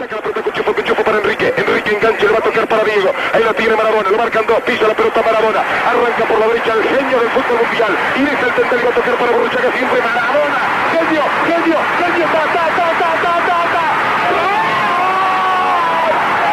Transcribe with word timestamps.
Saca 0.00 0.16
la 0.16 0.22
pelota 0.22 0.40
Cuchufo, 0.40 0.72
Cuchufo 0.72 1.04
para 1.04 1.18
Enrique. 1.18 1.52
Enrique 1.58 1.94
enganche, 1.94 2.24
le 2.24 2.32
va 2.32 2.38
a 2.38 2.40
tocar 2.40 2.66
para 2.66 2.84
Diego. 2.84 3.12
Ahí 3.34 3.44
la 3.44 3.52
tiene 3.52 3.76
Maradona, 3.76 4.08
lo 4.08 4.16
marcan 4.16 4.46
dos, 4.46 4.58
pisa 4.62 4.88
la 4.88 4.94
pelota 4.94 5.20
Maradona. 5.20 5.60
Arranca 5.60 6.24
por 6.24 6.38
la 6.40 6.46
derecha 6.46 6.72
el 6.72 6.82
genio 6.84 7.18
del 7.20 7.28
fútbol 7.28 7.60
mundial. 7.60 7.92
Y 8.16 8.22
desde 8.24 8.46
el 8.48 8.78
le 8.78 8.82
va 8.82 8.90
a 8.90 8.94
tocar 8.94 9.14
para 9.16 9.32
Borruchaga 9.32 9.72
siempre 9.76 10.00
Maradona. 10.00 10.56
Genio, 10.90 11.22
genio, 11.44 11.78
genio, 12.00 12.26
ta. 12.32 12.60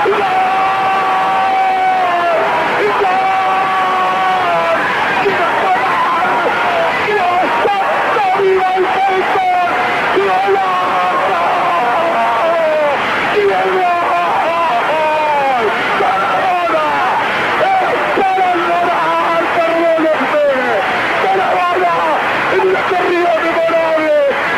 ¡Gol! 0.07 0.17
¡Gol! 0.17 0.47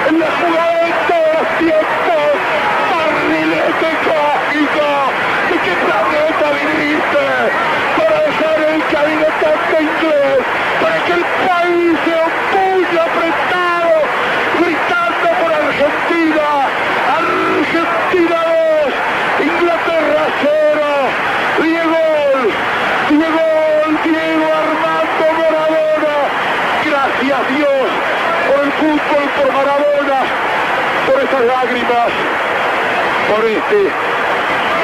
En 0.09 0.19
la 0.19 0.25
jugada 0.25 0.73
de 0.85 0.91
todos 1.07 1.31
los 1.37 1.47
tiempos, 1.59 2.25
barrilete 2.89 3.91
cósmico, 4.09 4.89
¿de 5.49 5.57
qué 5.61 5.73
planeta 5.85 6.47
viniste? 6.57 7.25
Para 7.95 8.17
dejar 8.25 8.57
el 8.73 8.81
cabinetante 8.89 9.75
inglés, 9.85 10.41
para 10.81 10.97
que 11.05 11.13
el 11.13 11.25
país 11.45 11.93
sea 12.05 12.21
un 12.25 12.33
puño 12.49 12.99
apretado, 13.05 13.93
gritando 14.57 15.27
por 15.39 15.51
Argentina, 15.53 16.47
Argentina 17.21 18.39
2, 18.49 19.45
Inglaterra 19.45 20.23
0, 20.41 20.89
Diego, 21.61 22.01
Diego, 23.09 23.45
Diego 24.03 24.47
Armando 24.57 25.25
Maradona, 25.37 26.15
gracias 26.83 27.41
Dios 27.55 27.89
por 28.49 28.59
el 28.65 28.71
fútbol, 28.71 29.25
por 29.37 29.53
Maradona, 29.53 30.19
por 31.05 31.21
estas 31.21 31.43
lágrimas, 31.61 32.11
por 33.29 33.45
este 33.45 33.91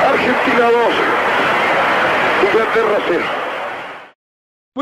Argentina 0.10 0.72
2, 0.72 2.52
Inglaterra 2.52 2.98
0. 3.08 3.45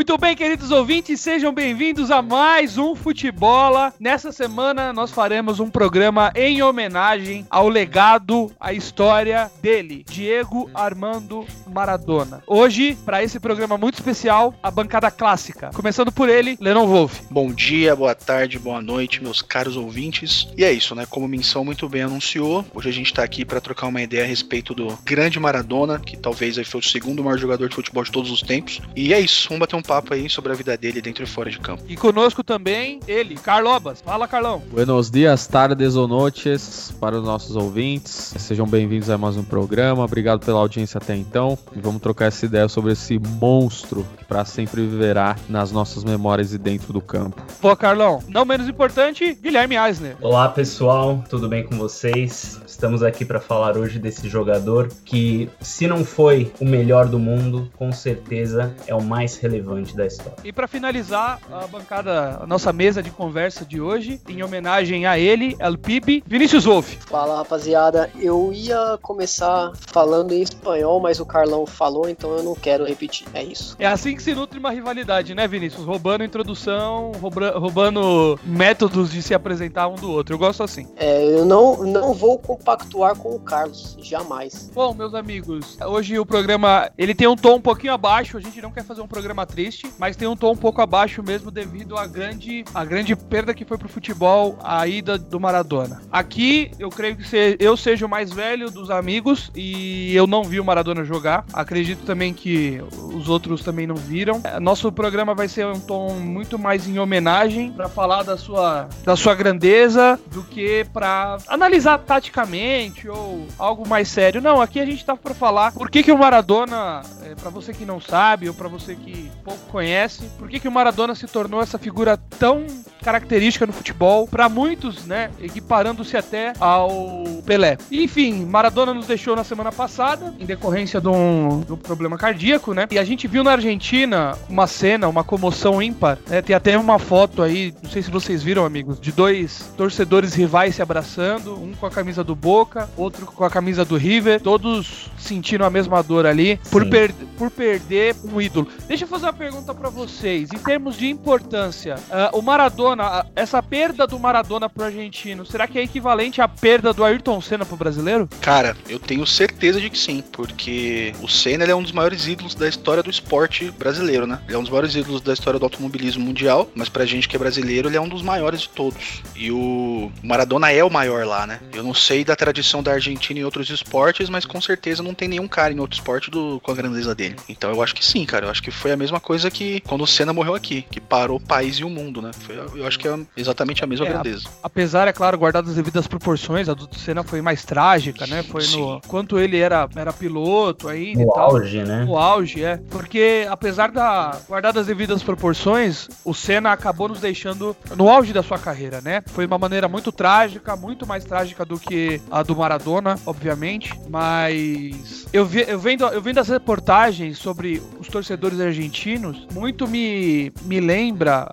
Muito 0.04 0.18
bem, 0.18 0.36
queridos 0.36 0.70
ouvintes, 0.70 1.22
sejam 1.22 1.54
bem-vindos 1.54 2.12
a 2.12 2.22
mais 2.22 2.78
um 2.78 2.94
Futebola. 2.94 3.94
Nessa 3.98 4.34
semana 4.34 4.92
nós 4.92 5.12
faremos 5.12 5.62
um 5.62 5.70
programa 5.70 6.30
em 6.36 6.62
homenagem 6.62 7.48
ao 7.50 7.70
legado, 7.70 8.52
à 8.60 8.74
história 8.74 9.50
dele, 9.62 10.04
Diego 10.06 10.70
Armando 10.74 11.48
Maradona. 11.66 12.44
Hoje, 12.46 12.98
para 13.06 13.24
esse 13.24 13.40
programa 13.40 13.78
muito 13.78 13.94
especial, 13.94 14.54
a 14.62 14.70
bancada 14.70 15.10
clássica. 15.10 15.70
Começando 15.74 16.12
por 16.12 16.28
ele, 16.28 16.58
Lennon 16.60 16.86
Wolf. 16.86 17.22
Bom 17.32 17.54
dia, 17.54 17.96
boa 17.96 18.14
tarde, 18.14 18.60
boa 18.60 18.82
noite, 18.82 19.24
meus 19.24 19.42
caros 19.42 19.78
ouvintes. 19.78 20.50
E 20.58 20.66
é 20.66 20.72
isso, 20.74 20.94
né? 20.96 21.06
Como 21.10 21.28
o 21.28 21.30
Menção 21.30 21.64
muito 21.64 21.88
bem 21.88 22.02
anunciou, 22.02 22.66
hoje 22.76 22.90
a 22.90 22.94
gente 22.94 23.14
tá 23.14 23.24
aqui 23.24 23.46
para 23.46 23.62
trocar 23.62 23.88
uma 23.88 24.02
ideia 24.02 24.26
a 24.26 24.28
respeito 24.28 24.76
do 24.76 25.00
grande 25.06 25.40
Maradona, 25.40 25.98
que 25.98 26.18
talvez 26.18 26.58
aí 26.58 26.66
foi 26.66 26.82
o 26.82 26.84
segundo 26.84 27.24
maior 27.24 27.38
jogador 27.38 27.70
de 27.70 27.76
futebol 27.76 28.04
de 28.04 28.12
todos 28.12 28.30
os 28.30 28.42
tempos. 28.42 28.82
E 28.94 29.14
é 29.14 29.20
isso, 29.22 29.48
vamos 29.48 29.62
bater 29.62 29.78
um 29.78 29.82
papo 29.82 29.93
aí 30.14 30.30
sobre 30.30 30.52
a 30.52 30.56
vida 30.56 30.78
dele 30.78 31.02
dentro 31.02 31.24
e 31.24 31.28
fora 31.28 31.50
de 31.50 31.60
campo. 31.60 31.84
E 31.88 31.96
conosco 31.96 32.44
também 32.44 33.00
ele, 33.08 33.36
Carlobas. 33.36 34.02
Fala, 34.02 34.28
Carlão. 34.28 34.62
Buenos 34.72 35.12
dias, 35.12 35.46
tardes 35.46 35.96
ou 35.96 36.08
noites 36.08 36.94
para 37.00 37.18
os 37.18 37.24
nossos 37.24 37.56
ouvintes. 37.56 38.34
Sejam 38.38 38.68
bem-vindos 38.68 39.10
a 39.10 39.18
mais 39.18 39.38
um 39.38 39.44
programa. 39.44 40.04
Obrigado 40.04 40.46
pela 40.46 40.60
audiência 40.60 40.98
até 40.98 41.16
então. 41.16 41.58
E 41.76 41.80
vamos 41.80 42.02
trocar 42.02 42.26
essa 42.26 42.46
ideia 42.46 42.68
sobre 42.68 42.94
esse 42.94 43.20
monstro 43.20 44.06
que 44.18 44.26
para 44.26 44.46
sempre 44.46 44.82
viverá 44.82 45.36
nas 45.50 45.72
nossas 45.72 46.04
memórias 46.04 46.54
e 46.54 46.58
dentro 46.58 46.94
do 46.94 47.02
campo. 47.02 47.42
Pô, 47.62 47.76
Carlão, 47.76 48.24
não 48.28 48.46
menos 48.46 48.68
importante, 48.68 49.34
Guilherme 49.36 49.76
Eisner. 49.76 50.16
Olá 50.22 50.50
pessoal, 50.50 51.24
tudo 51.30 51.48
bem 51.48 51.64
com 51.64 51.78
vocês? 51.78 52.62
Estamos 52.66 53.04
aqui 53.04 53.24
para 53.24 53.40
falar 53.40 53.78
hoje 53.78 54.00
desse 54.00 54.28
jogador 54.28 54.90
que, 55.06 55.50
se 55.62 55.88
não 55.88 56.04
foi 56.04 56.52
o 56.60 56.66
melhor 56.66 57.08
do 57.08 57.20
mundo, 57.20 57.70
com 57.78 57.92
certeza 57.92 58.74
é 58.88 58.96
o 58.96 59.04
mais 59.04 59.38
relevante 59.38 59.83
da 59.92 60.06
história. 60.06 60.34
E 60.44 60.54
para 60.54 60.68
finalizar 60.68 61.40
a 61.52 61.68
bancada, 61.68 62.40
a 62.42 62.48
nossa 62.48 62.72
mesa 62.72 63.02
de 63.04 63.10
conversa 63.12 63.66
de 63.66 63.82
hoje, 63.82 64.22
em 64.30 64.44
homenagem 64.44 65.06
a 65.06 65.18
ele, 65.20 65.56
El 65.60 65.78
Pibe, 65.78 66.24
Vinícius 66.26 66.66
Wolf. 66.66 66.96
Fala 67.08 67.38
rapaziada, 67.38 68.10
eu 68.20 68.52
ia 68.54 68.98
começar 69.02 69.72
falando 69.88 70.32
em 70.34 70.42
espanhol, 70.42 71.00
mas 71.00 71.20
o 71.20 71.26
Carlão 71.26 71.66
falou, 71.66 72.08
então 72.08 72.38
eu 72.38 72.44
não 72.44 72.56
quero 72.56 72.86
repetir. 72.86 73.28
É 73.34 73.44
isso. 73.44 73.76
É 73.80 73.88
assim 73.88 74.16
que 74.16 74.22
se 74.22 74.34
nutre 74.34 74.60
uma 74.60 74.72
rivalidade, 74.72 75.34
né, 75.34 75.48
Vinícius? 75.48 75.86
Roubando 75.86 76.24
introdução, 76.24 77.12
rouba- 77.20 77.58
roubando 77.58 78.40
métodos 78.44 79.12
de 79.12 79.22
se 79.22 79.34
apresentar 79.34 79.88
um 79.88 79.96
do 79.96 80.12
outro. 80.12 80.36
Eu 80.36 80.40
gosto 80.40 80.62
assim. 80.64 80.88
É, 80.96 81.24
eu 81.26 81.46
não, 81.46 81.84
não 81.84 82.14
vou 82.14 82.38
compactuar 82.38 83.16
com 83.18 83.30
o 83.36 83.40
Carlos, 83.40 83.98
jamais. 84.02 84.70
Bom, 84.74 84.94
meus 84.94 85.14
amigos, 85.16 85.78
hoje 85.86 86.20
o 86.20 86.26
programa 86.26 86.92
ele 86.98 87.16
tem 87.16 87.28
um 87.28 87.36
tom 87.36 87.56
um 87.56 87.62
pouquinho 87.62 87.94
abaixo. 87.94 88.38
A 88.38 88.42
gente 88.42 88.62
não 88.62 88.72
quer 88.72 88.84
fazer 88.84 89.02
um 89.02 89.08
programa 89.08 89.46
triste, 89.46 89.73
mas 89.98 90.16
tem 90.16 90.28
um 90.28 90.36
tom 90.36 90.52
um 90.54 90.58
pouco 90.58 90.82
abaixo 90.82 91.22
mesmo 91.24 91.50
devido 91.52 91.98
à 91.98 92.06
grande, 92.06 92.64
à 92.74 92.84
grande 92.86 93.16
perda 93.16 93.54
que 93.54 93.66
foi 93.66 93.78
pro 93.78 93.90
futebol 93.90 94.58
a 94.64 94.88
ida 94.88 95.18
do 95.18 95.40
Maradona. 95.40 96.02
Aqui 96.12 96.72
eu 96.80 96.90
creio 96.90 97.16
que 97.16 97.28
se- 97.28 97.58
eu 97.60 97.76
seja 97.78 98.06
o 98.06 98.10
mais 98.10 98.32
velho 98.32 98.70
dos 98.70 98.90
amigos 98.90 99.52
e 99.56 100.16
eu 100.16 100.28
não 100.28 100.44
vi 100.44 100.60
o 100.60 100.64
Maradona 100.66 101.04
jogar. 101.04 101.46
Acredito 101.54 102.04
também 102.06 102.34
que 102.34 102.82
os 102.92 103.30
outros 103.30 103.64
também 103.64 103.88
não 103.88 103.96
viram. 103.96 104.42
É, 104.44 104.60
Nosso 104.60 104.92
programa 104.92 105.34
vai 105.34 105.48
ser 105.48 105.66
um 105.66 105.80
tom 105.80 106.10
muito 106.16 106.58
mais 106.60 106.88
em 106.88 107.00
homenagem 107.00 107.72
para 107.72 107.90
falar 107.90 108.24
da 108.24 108.38
sua, 108.38 108.88
da 109.04 109.16
sua 109.16 109.36
grandeza 109.36 110.20
do 110.32 110.44
que 110.44 110.86
para 110.94 111.38
analisar 111.48 111.98
taticamente 112.00 113.08
ou 113.08 113.48
algo 113.58 113.88
mais 113.88 114.08
sério. 114.08 114.42
Não, 114.42 114.62
aqui 114.62 114.80
a 114.80 114.86
gente 114.86 115.04
tá 115.06 115.16
para 115.16 115.34
falar 115.34 115.72
por 115.74 115.90
que, 115.90 116.04
que 116.04 116.12
o 116.12 116.18
Maradona, 116.18 117.02
é, 117.24 117.36
para 117.36 117.50
você 117.50 117.74
que 117.74 117.86
não 117.86 118.00
sabe 118.00 118.48
ou 118.48 118.54
para 118.54 118.68
você 118.68 118.96
que 118.96 119.32
pouco 119.44 119.60
conhece, 119.64 120.24
por 120.38 120.48
que, 120.50 120.60
que 120.60 120.68
o 120.68 120.72
Maradona 120.72 121.16
se 121.16 121.28
tornou 121.28 121.62
essa 121.62 121.78
figura 121.78 122.18
tão 122.40 122.66
característica 123.04 123.66
no 123.66 123.74
futebol, 123.74 124.26
para 124.28 124.48
muitos, 124.48 125.06
né, 125.06 125.30
equiparando-se 125.42 126.16
até 126.16 126.54
ao 126.58 127.24
Pelé. 127.46 127.78
Enfim, 127.92 128.46
Maradona 128.46 128.94
nos 128.94 129.06
deixou 129.08 129.36
na 129.36 129.44
semana 129.44 129.74
passada, 129.74 130.34
em 130.40 130.46
decorrência 130.46 131.02
de 131.02 131.10
um, 131.10 131.62
de 131.66 131.74
um 131.74 131.78
problema 131.78 132.18
cardíaco, 132.18 132.74
né? 132.74 132.88
E 132.90 132.98
a 132.98 133.04
gente 133.04 133.28
viu 133.28 133.44
na 133.44 133.52
Argentina 133.52 134.38
uma 134.48 134.68
cena, 134.68 135.10
uma 135.10 135.22
comoção 135.24 135.82
ímpar. 135.82 136.18
né? 136.28 136.42
Tem 136.42 136.56
até 136.56 136.78
uma 136.78 136.98
foto 136.98 137.42
aí, 137.44 137.74
não 137.84 137.90
sei 137.90 138.02
se 138.02 138.10
vocês 138.10 138.42
viram, 138.42 138.64
amigos, 138.64 139.00
de 139.02 139.12
dois 139.12 139.70
torcedores 139.76 140.34
rivais 140.34 140.76
se 140.76 140.82
abraçando, 140.82 141.56
um 141.62 141.74
com 141.74 141.86
a 141.86 141.92
camisa 141.92 142.24
do 142.24 142.36
Boca, 142.36 142.90
outro 142.96 143.26
com 143.26 143.44
a 143.44 143.50
camisa 143.50 143.84
do 143.84 143.98
River, 143.98 144.40
todos 144.40 145.10
sentindo 145.18 145.66
a 145.66 145.70
mesma 145.70 146.02
dor 146.02 146.26
ali 146.26 146.58
por, 146.72 146.88
per- 146.90 147.14
por 147.38 147.52
perder 147.52 148.16
um 148.24 148.40
ídolo. 148.40 148.68
Deixa 148.88 149.04
eu 149.04 149.08
fazer 149.10 149.26
uma 149.26 149.34
pergunta 149.34 149.53
pra 149.62 149.90
vocês, 149.90 150.50
em 150.54 150.58
termos 150.58 150.98
de 150.98 151.08
importância, 151.08 151.96
ah, 152.12 152.32
o 152.34 152.42
Maradona, 152.42 153.04
ah, 153.04 153.26
essa 153.36 153.62
perda 153.62 154.08
do 154.08 154.18
Maradona 154.20 154.68
pro 154.70 154.84
argentino, 154.86 155.46
será 155.46 155.68
que 155.68 155.78
é 155.78 155.84
equivalente 155.84 156.42
à 156.42 156.48
perda 156.48 156.92
do 156.94 157.04
Ayrton 157.04 157.40
Senna 157.42 157.66
pro 157.66 157.76
brasileiro? 157.78 158.28
Cara, 158.42 158.76
eu 158.90 159.00
tenho 159.00 159.26
certeza 159.28 159.80
de 159.80 159.90
que 159.90 159.98
sim, 159.98 160.24
porque 160.32 161.14
o 161.22 161.28
Senna 161.28 161.64
é 161.66 161.76
um 161.76 161.84
dos 161.84 161.92
maiores 161.92 162.28
ídolos 162.28 162.56
da 162.56 162.68
história 162.68 163.04
do 163.04 163.10
esporte 163.10 163.70
brasileiro, 163.72 164.26
né? 164.26 164.40
Ele 164.46 164.56
é 164.56 164.58
um 164.58 164.62
dos 164.64 164.70
maiores 164.72 164.96
ídolos 164.96 165.22
da 165.22 165.34
história 165.34 165.60
do 165.60 165.66
automobilismo 165.66 166.24
mundial, 166.26 166.70
mas 166.76 166.90
pra 166.90 167.06
gente 167.06 167.28
que 167.28 167.36
é 167.36 167.40
brasileiro, 167.40 167.88
ele 167.90 167.98
é 167.98 168.02
um 168.02 168.10
dos 168.10 168.22
maiores 168.22 168.62
de 168.62 168.70
todos. 168.70 169.22
E 169.36 169.52
o 169.52 170.12
Maradona 170.24 170.72
é 170.72 170.84
o 170.84 170.90
maior 170.90 171.26
lá, 171.26 171.46
né? 171.46 171.60
Eu 171.74 171.84
não 171.84 171.94
sei 171.94 172.24
da 172.24 172.36
tradição 172.36 172.82
da 172.84 172.92
Argentina 172.94 173.40
em 173.40 173.44
outros 173.44 173.70
esportes, 173.70 174.30
mas 174.30 174.46
com 174.46 174.60
certeza 174.60 175.04
não 175.04 175.14
tem 175.14 175.28
nenhum 175.28 175.48
cara 175.48 175.74
em 175.74 175.80
outro 175.80 175.98
esporte 175.98 176.30
do- 176.32 176.60
com 176.62 176.72
a 176.72 176.76
grandeza 176.76 177.14
dele. 177.16 177.36
Então 177.48 177.72
eu 177.72 177.82
acho 177.82 177.94
que 177.96 178.06
sim, 178.06 178.26
cara. 178.26 178.46
Eu 178.46 178.52
acho 178.52 178.62
que 178.64 178.72
foi 178.72 178.92
a 178.92 178.98
mesma 178.98 179.20
coisa 179.20 179.43
que 179.50 179.82
quando 179.82 180.02
o 180.04 180.08
Senna 180.08 180.34
morreu 180.34 180.56
aqui, 180.56 180.82
que 180.84 181.00
parou 181.02 181.38
o 181.38 181.40
país 181.40 181.78
e 181.78 181.84
o 181.84 181.90
mundo, 181.90 182.22
né? 182.22 182.32
Foi, 182.34 182.56
eu 182.76 182.86
acho 182.88 182.98
que 183.00 183.08
é 183.08 183.20
exatamente 183.38 183.84
a 183.84 183.88
mesma 183.88 184.06
É, 184.06 184.10
grandeza. 184.10 184.48
Apesar, 184.62 185.08
é 185.08 185.14
claro, 185.14 185.38
guardadas 185.38 185.72
as 185.72 185.76
devidas 185.76 186.08
proporções, 186.08 186.68
a 186.70 186.74
do 186.74 186.88
Senna 186.98 187.24
foi 187.24 187.42
mais 187.42 187.64
trágica, 187.66 188.26
né? 188.28 188.44
Foi 188.44 188.62
no 188.64 188.68
Sim. 188.68 189.02
quanto 189.08 189.40
ele 189.40 189.58
era, 189.58 189.88
era 189.96 190.12
piloto 190.14 190.88
ainda 190.88 191.22
e 191.22 191.26
No 191.26 191.34
tal. 191.34 191.56
auge, 191.56 191.84
né? 191.84 192.04
No 192.06 192.18
auge, 192.18 192.64
é. 192.64 192.78
Porque, 192.90 193.46
apesar 193.50 193.92
da 193.92 194.38
guardadas 194.48 194.82
as 194.82 194.88
devidas 194.88 195.24
proporções, 195.24 196.08
o 196.24 196.34
Senna 196.34 196.72
acabou 196.72 197.08
nos 197.08 197.20
deixando 197.20 197.76
no 197.96 198.10
auge 198.10 198.34
da 198.34 198.44
sua 198.44 198.58
carreira, 198.60 199.02
né? 199.02 199.22
Foi 199.28 199.46
uma 199.46 199.58
maneira 199.58 199.88
muito 199.88 200.12
trágica, 200.12 200.76
muito 200.76 201.06
mais 201.08 201.24
trágica 201.24 201.66
do 201.66 201.80
que 201.80 202.22
a 202.32 202.44
do 202.44 202.56
Maradona, 202.56 203.20
obviamente. 203.26 203.94
Mas 204.10 205.26
eu, 205.34 205.46
vi, 205.46 205.66
eu, 205.68 205.80
vendo, 205.80 206.06
eu 206.06 206.22
vendo 206.22 206.40
as 206.40 206.48
reportagens 206.50 207.38
sobre 207.38 207.82
os 208.00 208.08
torcedores 208.08 208.60
argentinos, 208.60 209.33
muito 209.54 209.88
me, 209.88 210.52
me 210.64 210.80
lembra 210.80 211.48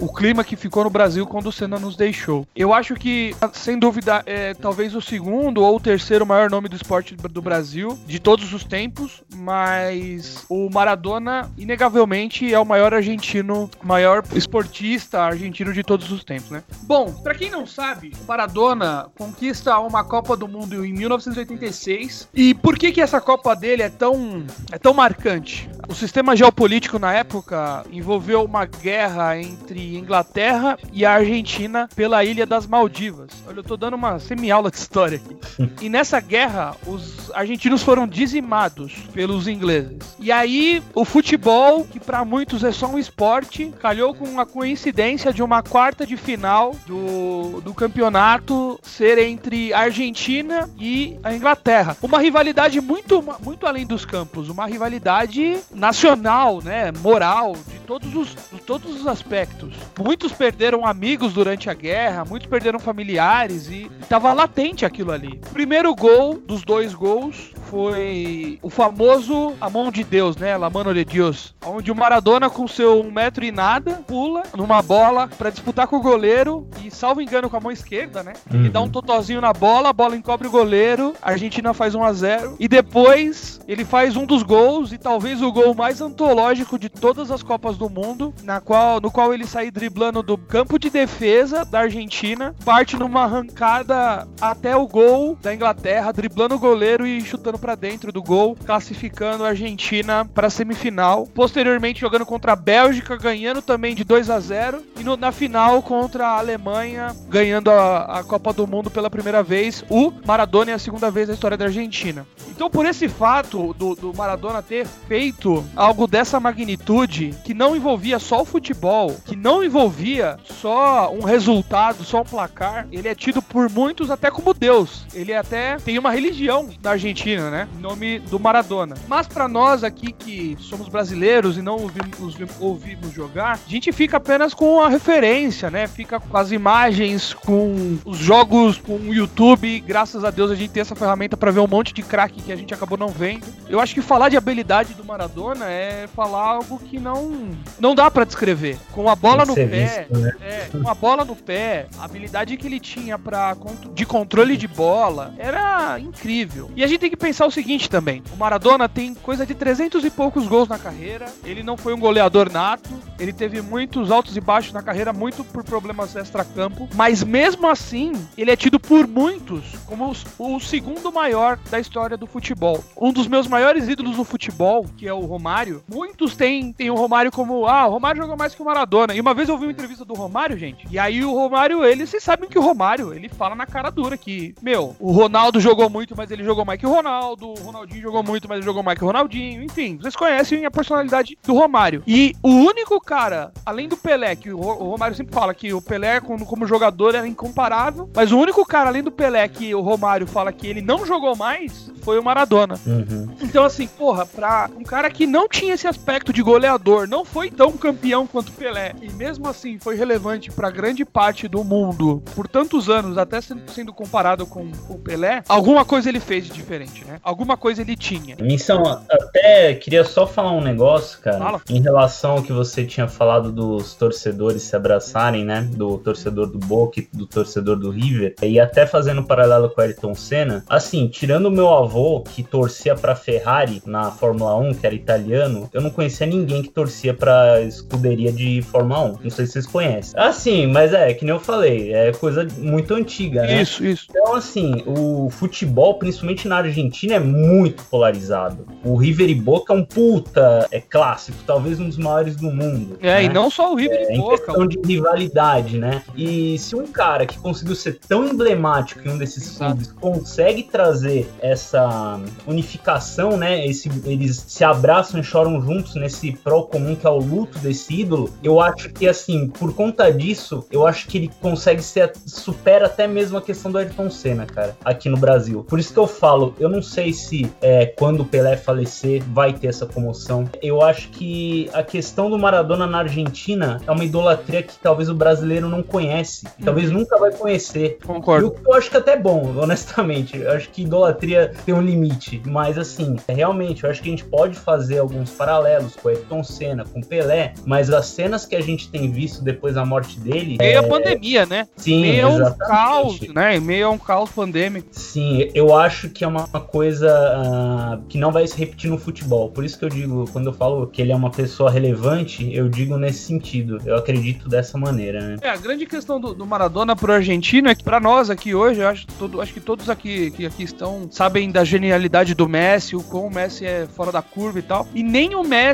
uh, 0.00 0.04
o 0.04 0.12
clima 0.12 0.44
que 0.44 0.56
ficou 0.56 0.84
no 0.84 0.90
Brasil 0.90 1.26
quando 1.26 1.46
o 1.46 1.52
Senna 1.52 1.78
nos 1.78 1.96
deixou. 1.96 2.46
Eu 2.54 2.72
acho 2.72 2.94
que, 2.94 3.34
sem 3.52 3.78
dúvida, 3.78 4.22
é 4.26 4.54
talvez 4.54 4.94
o 4.94 5.00
segundo 5.00 5.62
ou 5.62 5.76
o 5.76 5.80
terceiro 5.80 6.26
maior 6.26 6.50
nome 6.50 6.68
do 6.68 6.76
esporte 6.76 7.14
do 7.14 7.42
Brasil 7.42 7.98
de 8.06 8.18
todos 8.18 8.52
os 8.52 8.64
tempos, 8.64 9.22
mas 9.34 10.44
o 10.48 10.68
Maradona, 10.70 11.50
inegavelmente, 11.56 12.52
é 12.52 12.58
o 12.58 12.64
maior 12.64 12.94
argentino, 12.94 13.70
maior 13.82 14.22
esportista 14.34 15.20
argentino 15.20 15.72
de 15.72 15.82
todos 15.82 16.10
os 16.10 16.24
tempos, 16.24 16.50
né? 16.50 16.62
Bom, 16.82 17.12
para 17.12 17.34
quem 17.34 17.50
não 17.50 17.66
sabe, 17.66 18.12
o 18.22 18.26
Maradona 18.26 19.08
conquista 19.16 19.78
uma 19.78 20.04
Copa 20.04 20.36
do 20.36 20.48
Mundo 20.48 20.84
em 20.84 20.92
1986. 20.92 22.28
E 22.34 22.54
por 22.54 22.78
que 22.78 22.92
que 22.92 23.00
essa 23.00 23.20
Copa 23.20 23.54
dele 23.54 23.82
é 23.82 23.88
tão 23.88 24.44
é 24.70 24.78
tão 24.78 24.94
marcante? 24.94 25.68
O 25.88 25.94
sistema 25.94 26.36
geopolítico 26.36 26.79
na 26.98 27.12
época 27.12 27.84
envolveu 27.90 28.44
uma 28.44 28.64
guerra 28.64 29.38
entre 29.38 29.96
Inglaterra 29.96 30.78
e 30.92 31.04
a 31.04 31.12
Argentina 31.12 31.88
pela 31.94 32.24
ilha 32.24 32.46
das 32.46 32.66
Maldivas. 32.66 33.30
Olha, 33.46 33.58
eu 33.58 33.64
tô 33.64 33.76
dando 33.76 33.94
uma 33.94 34.18
semi-aula 34.18 34.70
de 34.70 34.76
história 34.76 35.16
aqui. 35.18 35.36
E 35.80 35.88
nessa 35.88 36.20
guerra, 36.20 36.76
os 36.86 37.30
argentinos 37.32 37.82
foram 37.82 38.06
dizimados 38.06 38.92
pelos 39.14 39.48
ingleses. 39.48 39.98
E 40.18 40.30
aí, 40.30 40.82
o 40.94 41.04
futebol, 41.04 41.84
que 41.84 41.98
para 41.98 42.24
muitos 42.24 42.62
é 42.64 42.72
só 42.72 42.86
um 42.86 42.98
esporte, 42.98 43.72
calhou 43.80 44.14
com 44.14 44.38
a 44.38 44.44
coincidência 44.44 45.32
de 45.32 45.42
uma 45.42 45.62
quarta 45.62 46.06
de 46.06 46.16
final 46.16 46.74
do, 46.86 47.60
do 47.62 47.72
campeonato 47.72 48.78
ser 48.82 49.18
entre 49.18 49.72
a 49.72 49.80
Argentina 49.80 50.68
e 50.78 51.18
a 51.22 51.34
Inglaterra. 51.34 51.96
Uma 52.02 52.18
rivalidade 52.18 52.80
muito, 52.80 53.24
muito 53.42 53.66
além 53.66 53.86
dos 53.86 54.04
campos, 54.04 54.48
uma 54.48 54.66
rivalidade 54.66 55.58
nacional, 55.72 56.60
né, 56.62 56.69
moral, 57.02 57.56
de 57.68 57.78
todos 57.80 58.14
os, 58.14 58.36
de 58.52 58.60
todos 58.60 59.00
os 59.00 59.06
aspectos. 59.06 59.74
Muitos 59.98 60.32
perderam 60.32 60.86
amigos 60.86 61.32
durante 61.32 61.68
a 61.68 61.74
guerra, 61.74 62.24
muitos 62.24 62.48
perderam 62.48 62.78
familiares 62.78 63.68
e 63.68 63.90
estava 64.00 64.32
latente 64.32 64.84
aquilo 64.84 65.12
ali. 65.12 65.40
O 65.48 65.52
primeiro 65.52 65.94
gol 65.94 66.38
dos 66.38 66.62
dois 66.62 66.94
gols 66.94 67.52
foi 67.70 68.58
o 68.62 68.70
famoso 68.70 69.54
A 69.60 69.70
Mão 69.70 69.90
de 69.90 70.02
Deus, 70.02 70.36
né? 70.36 70.56
La 70.56 70.70
Mano 70.70 70.92
de 70.92 71.04
Deus. 71.04 71.54
Onde 71.64 71.90
o 71.90 71.94
Maradona, 71.94 72.50
com 72.50 72.66
seu 72.66 73.00
um 73.00 73.10
metro 73.10 73.44
e 73.44 73.52
nada, 73.52 74.02
pula 74.06 74.42
numa 74.56 74.82
bola 74.82 75.28
para 75.28 75.50
disputar 75.50 75.86
com 75.86 75.96
o 75.96 76.02
goleiro 76.02 76.66
e, 76.84 76.90
salvo 76.90 77.20
engano, 77.20 77.48
com 77.48 77.56
a 77.56 77.60
mão 77.60 77.70
esquerda, 77.70 78.22
né? 78.22 78.32
Ele 78.52 78.68
dá 78.68 78.80
um 78.80 78.84
uhum. 78.84 78.90
totozinho 78.90 79.40
na 79.40 79.52
bola, 79.52 79.90
a 79.90 79.92
bola 79.92 80.16
encobre 80.16 80.48
o 80.48 80.50
goleiro, 80.50 81.14
a 81.22 81.30
Argentina 81.30 81.72
faz 81.72 81.94
1 81.94 82.04
a 82.04 82.12
0 82.12 82.56
e 82.58 82.68
depois 82.68 83.60
ele 83.66 83.84
faz 83.84 84.16
um 84.16 84.26
dos 84.26 84.42
gols 84.42 84.92
e 84.92 84.98
talvez 84.98 85.40
o 85.42 85.52
gol 85.52 85.74
mais 85.74 86.00
antológico 86.00 86.59
de 86.78 86.88
todas 86.88 87.30
as 87.30 87.42
Copas 87.42 87.76
do 87.76 87.88
Mundo, 87.88 88.34
na 88.42 88.60
qual, 88.60 89.00
no 89.00 89.10
qual 89.10 89.32
ele 89.32 89.46
sai 89.46 89.70
driblando 89.70 90.22
do 90.22 90.36
campo 90.36 90.78
de 90.78 90.90
defesa 90.90 91.64
da 91.64 91.80
Argentina, 91.80 92.54
parte 92.64 92.96
numa 92.96 93.24
arrancada 93.24 94.26
até 94.40 94.76
o 94.76 94.86
gol 94.86 95.36
da 95.40 95.54
Inglaterra, 95.54 96.12
driblando 96.12 96.54
o 96.54 96.58
goleiro 96.58 97.06
e 97.06 97.20
chutando 97.22 97.58
para 97.58 97.74
dentro 97.74 98.12
do 98.12 98.22
gol, 98.22 98.56
classificando 98.64 99.44
a 99.44 99.48
Argentina 99.48 100.24
para 100.24 100.46
a 100.48 100.50
semifinal. 100.50 101.26
Posteriormente 101.26 102.00
jogando 102.00 102.26
contra 102.26 102.52
a 102.52 102.56
Bélgica, 102.56 103.16
ganhando 103.16 103.62
também 103.62 103.94
de 103.94 104.04
2 104.04 104.30
a 104.30 104.40
0 104.40 104.82
e 104.98 105.04
no, 105.04 105.16
na 105.16 105.32
final 105.32 105.82
contra 105.82 106.26
a 106.26 106.38
Alemanha, 106.38 107.14
ganhando 107.28 107.70
a, 107.70 108.20
a 108.20 108.24
Copa 108.24 108.52
do 108.52 108.66
Mundo 108.66 108.90
pela 108.90 109.10
primeira 109.10 109.42
vez. 109.42 109.84
O 109.88 110.12
Maradona 110.24 110.72
é 110.72 110.74
a 110.74 110.78
segunda 110.78 111.10
vez 111.10 111.28
na 111.28 111.34
história 111.34 111.56
da 111.56 111.66
Argentina. 111.66 112.26
Então, 112.48 112.68
por 112.68 112.84
esse 112.84 113.08
fato 113.08 113.72
do, 113.74 113.94
do 113.94 114.14
Maradona 114.14 114.62
ter 114.62 114.86
feito 114.86 115.64
algo 115.74 116.06
dessa 116.06 116.38
magnitude, 116.50 117.34
que 117.44 117.54
não 117.54 117.76
envolvia 117.76 118.18
só 118.18 118.42
o 118.42 118.44
futebol, 118.44 119.16
que 119.24 119.36
não 119.36 119.62
envolvia 119.62 120.36
só 120.44 121.12
um 121.12 121.22
resultado, 121.22 122.04
só 122.04 122.20
um 122.20 122.24
placar, 122.24 122.86
ele 122.90 123.08
é 123.08 123.14
tido 123.14 123.40
por 123.40 123.70
muitos 123.70 124.10
até 124.10 124.30
como 124.30 124.52
Deus. 124.52 125.06
Ele 125.14 125.32
até 125.32 125.76
tem 125.76 125.98
uma 125.98 126.10
religião 126.10 126.68
na 126.82 126.90
Argentina, 126.90 127.50
né? 127.50 127.68
Em 127.78 127.80
nome 127.80 128.18
do 128.18 128.38
Maradona. 128.40 128.96
Mas 129.06 129.28
para 129.28 129.48
nós 129.48 129.84
aqui 129.84 130.12
que 130.12 130.56
somos 130.60 130.88
brasileiros 130.88 131.56
e 131.56 131.62
não 131.62 131.76
ouvimos, 131.76 132.36
ouvimos 132.58 133.12
jogar, 133.12 133.52
a 133.64 133.70
gente 133.70 133.92
fica 133.92 134.16
apenas 134.16 134.52
com 134.52 134.80
a 134.80 134.88
referência, 134.88 135.70
né? 135.70 135.86
Fica 135.86 136.18
com 136.18 136.36
as 136.36 136.50
imagens, 136.50 137.32
com 137.32 137.98
os 138.04 138.18
jogos, 138.18 138.78
com 138.78 138.96
o 138.96 139.14
YouTube. 139.14 139.80
Graças 139.80 140.24
a 140.24 140.30
Deus 140.30 140.50
a 140.50 140.54
gente 140.54 140.70
tem 140.70 140.80
essa 140.80 140.96
ferramenta 140.96 141.36
para 141.36 141.50
ver 141.50 141.60
um 141.60 141.68
monte 141.68 141.94
de 141.94 142.02
craque 142.02 142.42
que 142.42 142.52
a 142.52 142.56
gente 142.56 142.74
acabou 142.74 142.98
não 142.98 143.08
vendo. 143.08 143.46
Eu 143.68 143.78
acho 143.78 143.94
que 143.94 144.02
falar 144.02 144.28
de 144.28 144.36
habilidade 144.36 144.94
do 144.94 145.04
Maradona 145.04 145.66
é 145.66 146.08
falar 146.08 146.39
algo 146.40 146.78
que 146.78 146.98
não 146.98 147.50
não 147.78 147.94
dá 147.94 148.10
para 148.10 148.24
descrever. 148.24 148.78
Com 148.92 149.08
a 149.08 149.14
bola 149.14 149.44
no 149.44 149.54
pé, 149.54 149.66
visto, 149.66 150.18
né? 150.18 150.32
é, 150.40 150.68
com 150.70 150.88
a 150.88 150.94
bola 150.94 151.24
no 151.24 151.36
pé, 151.36 151.86
a 151.98 152.04
habilidade 152.04 152.56
que 152.56 152.66
ele 152.66 152.80
tinha 152.80 153.18
para 153.18 153.56
de 153.92 154.06
controle 154.06 154.56
de 154.56 154.66
bola 154.66 155.34
era 155.38 155.98
incrível. 155.98 156.70
E 156.74 156.84
a 156.84 156.86
gente 156.86 157.00
tem 157.00 157.10
que 157.10 157.16
pensar 157.16 157.46
o 157.46 157.50
seguinte 157.50 157.88
também: 157.88 158.22
o 158.32 158.36
Maradona 158.36 158.88
tem 158.88 159.14
coisa 159.14 159.44
de 159.44 159.54
300 159.54 160.04
e 160.04 160.10
poucos 160.10 160.46
gols 160.46 160.68
na 160.68 160.78
carreira. 160.78 161.26
Ele 161.44 161.62
não 161.62 161.76
foi 161.76 161.94
um 161.94 162.00
goleador 162.00 162.50
nato. 162.50 162.90
Ele 163.18 163.32
teve 163.32 163.60
muitos 163.60 164.10
altos 164.10 164.36
e 164.36 164.40
baixos 164.40 164.72
na 164.72 164.82
carreira, 164.82 165.12
muito 165.12 165.44
por 165.44 165.62
problemas 165.62 166.16
extra-campo. 166.16 166.88
Mas 166.94 167.22
mesmo 167.22 167.68
assim, 167.68 168.12
ele 168.36 168.50
é 168.50 168.56
tido 168.56 168.80
por 168.80 169.06
muitos 169.06 169.64
como 169.86 170.14
o 170.38 170.60
segundo 170.60 171.12
maior 171.12 171.58
da 171.70 171.78
história 171.78 172.16
do 172.16 172.26
futebol. 172.26 172.82
Um 172.96 173.12
dos 173.12 173.26
meus 173.26 173.46
maiores 173.46 173.88
ídolos 173.88 174.16
no 174.16 174.24
futebol, 174.24 174.86
que 174.96 175.06
é 175.06 175.12
o 175.12 175.20
Romário, 175.20 175.82
muitos 175.88 176.29
têm, 176.34 176.72
têm 176.72 176.90
o 176.90 176.94
Romário 176.94 177.30
como: 177.30 177.66
ah, 177.66 177.86
o 177.86 177.90
Romário 177.90 178.22
jogou 178.22 178.36
mais 178.36 178.54
que 178.54 178.62
o 178.62 178.64
Maradona. 178.64 179.14
E 179.14 179.20
uma 179.20 179.34
vez 179.34 179.48
eu 179.48 179.54
ouvi 179.54 179.66
uma 179.66 179.72
entrevista 179.72 180.04
do 180.04 180.14
Romário, 180.14 180.56
gente, 180.58 180.86
e 180.90 180.98
aí 180.98 181.24
o 181.24 181.32
Romário, 181.32 181.84
ele, 181.84 182.06
vocês 182.06 182.22
sabem 182.22 182.48
que 182.48 182.58
o 182.58 182.62
Romário, 182.62 183.12
ele 183.12 183.28
fala 183.28 183.54
na 183.54 183.66
cara 183.66 183.90
dura 183.90 184.16
que, 184.16 184.54
meu, 184.62 184.96
o 184.98 185.12
Ronaldo 185.12 185.60
jogou 185.60 185.88
muito, 185.88 186.14
mas 186.16 186.30
ele 186.30 186.44
jogou 186.44 186.64
mais 186.64 186.78
que 186.78 186.86
o 186.86 186.90
Ronaldo. 186.90 187.30
Ronaldo, 187.30 187.48
o 187.48 187.62
Ronaldinho 187.62 188.02
jogou 188.02 188.22
muito, 188.22 188.48
mas 188.48 188.58
ele 188.58 188.64
jogou 188.64 188.82
mais 188.82 188.98
que 188.98 189.04
o 189.04 189.06
Ronaldinho. 189.06 189.62
Enfim, 189.62 189.96
vocês 189.96 190.14
conhecem 190.16 190.64
a 190.64 190.70
personalidade 190.70 191.36
do 191.44 191.54
Romário. 191.54 192.02
E 192.06 192.34
o 192.42 192.50
único 192.50 193.00
cara, 193.00 193.52
além 193.64 193.88
do 193.88 193.96
Pelé, 193.96 194.36
que 194.36 194.52
o 194.52 194.60
Romário 194.60 195.16
sempre 195.16 195.34
fala 195.34 195.54
que 195.54 195.72
o 195.72 195.80
Pelé, 195.80 196.20
como, 196.20 196.44
como 196.44 196.66
jogador, 196.66 197.14
era 197.14 197.26
incomparável, 197.26 198.08
mas 198.14 198.32
o 198.32 198.38
único 198.38 198.64
cara, 198.66 198.88
além 198.88 199.02
do 199.02 199.10
Pelé, 199.10 199.46
que 199.48 199.74
o 199.74 199.80
Romário 199.80 200.26
fala 200.26 200.52
que 200.52 200.66
ele 200.66 200.82
não 200.82 201.06
jogou 201.06 201.36
mais, 201.36 201.90
foi 202.02 202.18
o 202.18 202.22
Maradona. 202.22 202.78
Uhum. 202.86 203.28
Então, 203.40 203.64
assim, 203.64 203.86
porra, 203.86 204.26
pra 204.26 204.70
um 204.76 204.82
cara 204.82 205.10
que 205.10 205.26
não 205.26 205.48
tinha 205.48 205.74
esse 205.74 205.86
aspecto 205.86 206.19
de 206.32 206.42
goleador, 206.42 207.08
não 207.08 207.24
foi 207.24 207.50
tão 207.50 207.72
campeão 207.72 208.26
quanto 208.26 208.52
Pelé, 208.52 208.94
e 209.02 209.10
mesmo 209.12 209.48
assim 209.48 209.78
foi 209.78 209.96
relevante 209.96 210.50
para 210.50 210.70
grande 210.70 211.04
parte 211.04 211.48
do 211.48 211.64
mundo 211.64 212.22
por 212.34 212.46
tantos 212.46 212.88
anos, 212.88 213.18
até 213.18 213.40
sendo 213.40 213.92
comparado 213.92 214.46
com 214.46 214.70
o 214.88 214.98
Pelé, 214.98 215.42
alguma 215.48 215.84
coisa 215.84 216.08
ele 216.08 216.20
fez 216.20 216.44
de 216.44 216.52
diferente, 216.52 217.04
né? 217.04 217.18
Alguma 217.22 217.56
coisa 217.56 217.80
ele 217.80 217.96
tinha. 217.96 218.36
Missão, 218.40 218.82
até 219.10 219.74
queria 219.74 220.04
só 220.04 220.26
falar 220.26 220.52
um 220.52 220.60
negócio, 220.60 221.18
cara, 221.20 221.38
Fala. 221.38 221.60
em 221.68 221.80
relação 221.80 222.32
ao 222.32 222.42
que 222.42 222.52
você 222.52 222.84
tinha 222.84 223.08
falado 223.08 223.50
dos 223.50 223.94
torcedores 223.94 224.62
se 224.62 224.76
abraçarem, 224.76 225.44
né? 225.44 225.62
Do 225.62 225.98
torcedor 225.98 226.46
do 226.46 226.58
Boca 226.58 227.00
e 227.00 227.08
do 227.12 227.26
torcedor 227.26 227.76
do 227.76 227.90
River, 227.90 228.34
e 228.42 228.60
até 228.60 228.86
fazendo 228.86 229.22
um 229.22 229.24
paralelo 229.24 229.70
com 229.70 229.80
o 229.80 229.84
Ayrton 229.84 230.14
Senna, 230.14 230.64
assim, 230.68 231.08
tirando 231.08 231.46
o 231.46 231.50
meu 231.50 231.72
avô 231.72 232.20
que 232.22 232.42
torcia 232.42 232.94
pra 232.94 233.16
Ferrari 233.16 233.82
na 233.86 234.10
Fórmula 234.10 234.56
1, 234.56 234.74
que 234.74 234.86
era 234.86 234.94
italiano, 234.94 235.68
eu 235.72 235.80
não 235.80 235.90
conhecia 235.90 236.09
ninguém 236.26 236.62
que 236.62 236.68
torcia 236.68 237.14
pra 237.14 237.60
escuderia 237.62 238.32
de 238.32 238.62
Fórmula 238.62 239.04
1. 239.04 239.18
Não 239.24 239.30
sei 239.30 239.46
se 239.46 239.52
vocês 239.52 239.66
conhecem. 239.66 240.18
Assim, 240.18 240.66
mas 240.66 240.92
é, 240.92 241.12
que 241.14 241.24
nem 241.24 241.34
eu 241.34 241.40
falei, 241.40 241.92
é 241.92 242.12
coisa 242.12 242.46
muito 242.58 242.94
antiga, 242.94 243.42
né? 243.42 243.62
Isso, 243.62 243.84
isso. 243.84 244.06
Então, 244.10 244.34
assim, 244.34 244.82
o 244.86 245.28
futebol, 245.30 245.94
principalmente 245.94 246.48
na 246.48 246.58
Argentina, 246.58 247.14
é 247.14 247.20
muito 247.20 247.84
polarizado. 247.84 248.66
O 248.84 248.96
River 248.96 249.28
e 249.28 249.34
Boca 249.34 249.72
é 249.72 249.76
um 249.76 249.84
puta 249.84 250.66
é 250.70 250.80
clássico, 250.80 251.38
talvez 251.46 251.80
um 251.80 251.88
dos 251.88 251.98
maiores 251.98 252.36
do 252.36 252.50
mundo. 252.50 252.98
É, 253.00 253.14
né? 253.14 253.24
e 253.24 253.28
não 253.28 253.50
só 253.50 253.72
o 253.72 253.76
River 253.76 253.98
é, 254.08 254.14
e 254.14 254.18
Boca. 254.18 254.34
Em 254.34 254.46
questão 254.46 254.66
de 254.66 254.78
rivalidade, 254.84 255.78
né? 255.78 256.02
E 256.16 256.58
se 256.58 256.74
um 256.74 256.86
cara 256.86 257.26
que 257.26 257.38
conseguiu 257.38 257.74
ser 257.74 257.98
tão 258.06 258.26
emblemático 258.26 259.06
em 259.06 259.10
um 259.10 259.18
desses 259.18 259.56
clubes 259.56 259.92
consegue 259.92 260.64
trazer 260.64 261.28
essa 261.40 262.20
unificação, 262.46 263.36
né? 263.36 263.66
Esse, 263.66 263.90
eles 264.04 264.44
se 264.46 264.64
abraçam 264.64 265.20
e 265.20 265.24
choram 265.24 265.60
juntos 265.60 265.89
nesse 265.98 266.32
pró 266.32 266.62
comum 266.62 266.94
que 266.94 267.06
é 267.06 267.10
o 267.10 267.18
luto 267.18 267.58
desse 267.58 268.00
ídolo. 268.00 268.30
Eu 268.42 268.60
acho 268.60 268.90
que, 268.90 269.08
assim, 269.08 269.48
por 269.48 269.74
conta 269.74 270.12
disso, 270.12 270.64
eu 270.70 270.86
acho 270.86 271.06
que 271.06 271.18
ele 271.18 271.30
consegue 271.40 271.82
ser, 271.82 272.12
supera 272.26 272.86
até 272.86 273.06
mesmo 273.06 273.38
a 273.38 273.42
questão 273.42 273.70
do 273.70 273.78
Ayrton 273.78 274.10
Senna, 274.10 274.46
cara, 274.46 274.76
aqui 274.84 275.08
no 275.08 275.16
Brasil. 275.16 275.64
Por 275.68 275.78
isso 275.78 275.92
que 275.92 275.98
eu 275.98 276.06
falo, 276.06 276.54
eu 276.58 276.68
não 276.68 276.82
sei 276.82 277.12
se 277.12 277.50
é, 277.60 277.86
quando 277.86 278.20
o 278.20 278.24
Pelé 278.24 278.56
falecer 278.56 279.22
vai 279.32 279.52
ter 279.52 279.68
essa 279.68 279.86
comoção. 279.86 280.48
Eu 280.62 280.82
acho 280.82 281.08
que 281.10 281.70
a 281.72 281.82
questão 281.82 282.30
do 282.30 282.38
Maradona 282.38 282.86
na 282.86 282.98
Argentina 282.98 283.80
é 283.86 283.90
uma 283.90 284.04
idolatria 284.04 284.62
que 284.62 284.78
talvez 284.78 285.08
o 285.08 285.14
brasileiro 285.14 285.68
não 285.68 285.82
conhece, 285.82 286.46
talvez 286.64 286.90
uhum. 286.90 286.98
nunca 286.98 287.18
vai 287.18 287.32
conhecer. 287.32 287.98
Concordo. 288.04 288.46
E 288.46 288.48
o 288.48 288.50
que 288.50 288.68
eu 288.68 288.74
acho 288.74 288.90
que 288.90 288.96
é 288.96 289.00
até 289.00 289.16
bom, 289.16 289.54
honestamente. 289.58 290.36
Eu 290.36 290.52
acho 290.52 290.68
que 290.70 290.82
idolatria 290.82 291.52
tem 291.64 291.74
um 291.74 291.82
limite. 291.82 292.42
Mas 292.46 292.78
assim, 292.78 293.16
realmente, 293.28 293.84
eu 293.84 293.90
acho 293.90 294.02
que 294.02 294.08
a 294.08 294.10
gente 294.12 294.24
pode 294.24 294.56
fazer 294.56 294.98
alguns 294.98 295.30
paralelos 295.30 295.79
com 295.88 296.08
Ayrton 296.08 296.42
Senna, 296.42 296.84
com 296.84 297.00
Pelé, 297.00 297.54
mas 297.64 297.90
as 297.90 298.06
cenas 298.06 298.46
que 298.46 298.56
a 298.56 298.60
gente 298.60 298.88
tem 298.88 299.10
visto 299.10 299.42
depois 299.42 299.74
da 299.74 299.84
morte 299.84 300.18
dele. 300.18 300.56
Meio 300.58 300.74
é... 300.74 300.76
a 300.76 300.82
pandemia, 300.82 301.46
né? 301.46 301.68
Sim, 301.76 302.02
meio 302.02 302.26
a 302.26 302.30
um 302.30 302.36
exatamente. 302.36 302.68
caos, 302.68 303.20
né? 303.34 303.60
Meio 303.60 303.86
a 303.86 303.90
um 303.90 303.98
caos 303.98 304.30
pandêmico. 304.30 304.88
Sim, 304.92 305.50
eu 305.54 305.76
acho 305.76 306.10
que 306.10 306.24
é 306.24 306.26
uma 306.26 306.46
coisa 306.46 307.10
ah, 307.10 308.00
que 308.08 308.18
não 308.18 308.32
vai 308.32 308.46
se 308.46 308.56
repetir 308.56 308.90
no 308.90 308.98
futebol. 308.98 309.50
Por 309.50 309.64
isso 309.64 309.78
que 309.78 309.84
eu 309.84 309.88
digo, 309.88 310.24
quando 310.32 310.46
eu 310.46 310.52
falo 310.52 310.86
que 310.86 311.02
ele 311.02 311.12
é 311.12 311.16
uma 311.16 311.30
pessoa 311.30 311.70
relevante, 311.70 312.54
eu 312.54 312.68
digo 312.68 312.96
nesse 312.96 313.20
sentido. 313.20 313.78
Eu 313.84 313.96
acredito 313.96 314.48
dessa 314.48 314.76
maneira, 314.76 315.20
né? 315.20 315.36
É, 315.40 315.50
a 315.50 315.56
grande 315.56 315.86
questão 315.86 316.20
do, 316.20 316.34
do 316.34 316.46
Maradona 316.46 316.94
pro 316.94 317.12
argentino 317.12 317.68
é 317.68 317.74
que 317.74 317.84
pra 317.84 318.00
nós 318.00 318.30
aqui 318.30 318.54
hoje, 318.54 318.80
eu 318.80 318.88
acho, 318.88 319.06
todo, 319.18 319.40
acho 319.40 319.52
que 319.52 319.60
todos 319.60 319.88
aqui 319.88 320.30
que 320.30 320.46
aqui 320.46 320.64
estão 320.64 321.08
sabem 321.10 321.50
da 321.50 321.64
genialidade 321.64 322.34
do 322.34 322.48
Messi, 322.48 322.96
o 322.96 323.02
como 323.02 323.26
o 323.26 323.30
Messi 323.30 323.64
é 323.64 323.86
fora 323.86 324.12
da 324.12 324.22
curva 324.22 324.58
e 324.58 324.62
tal. 324.62 324.86
E 324.94 325.02
nem 325.02 325.34
o 325.34 325.42
Messi, 325.42 325.69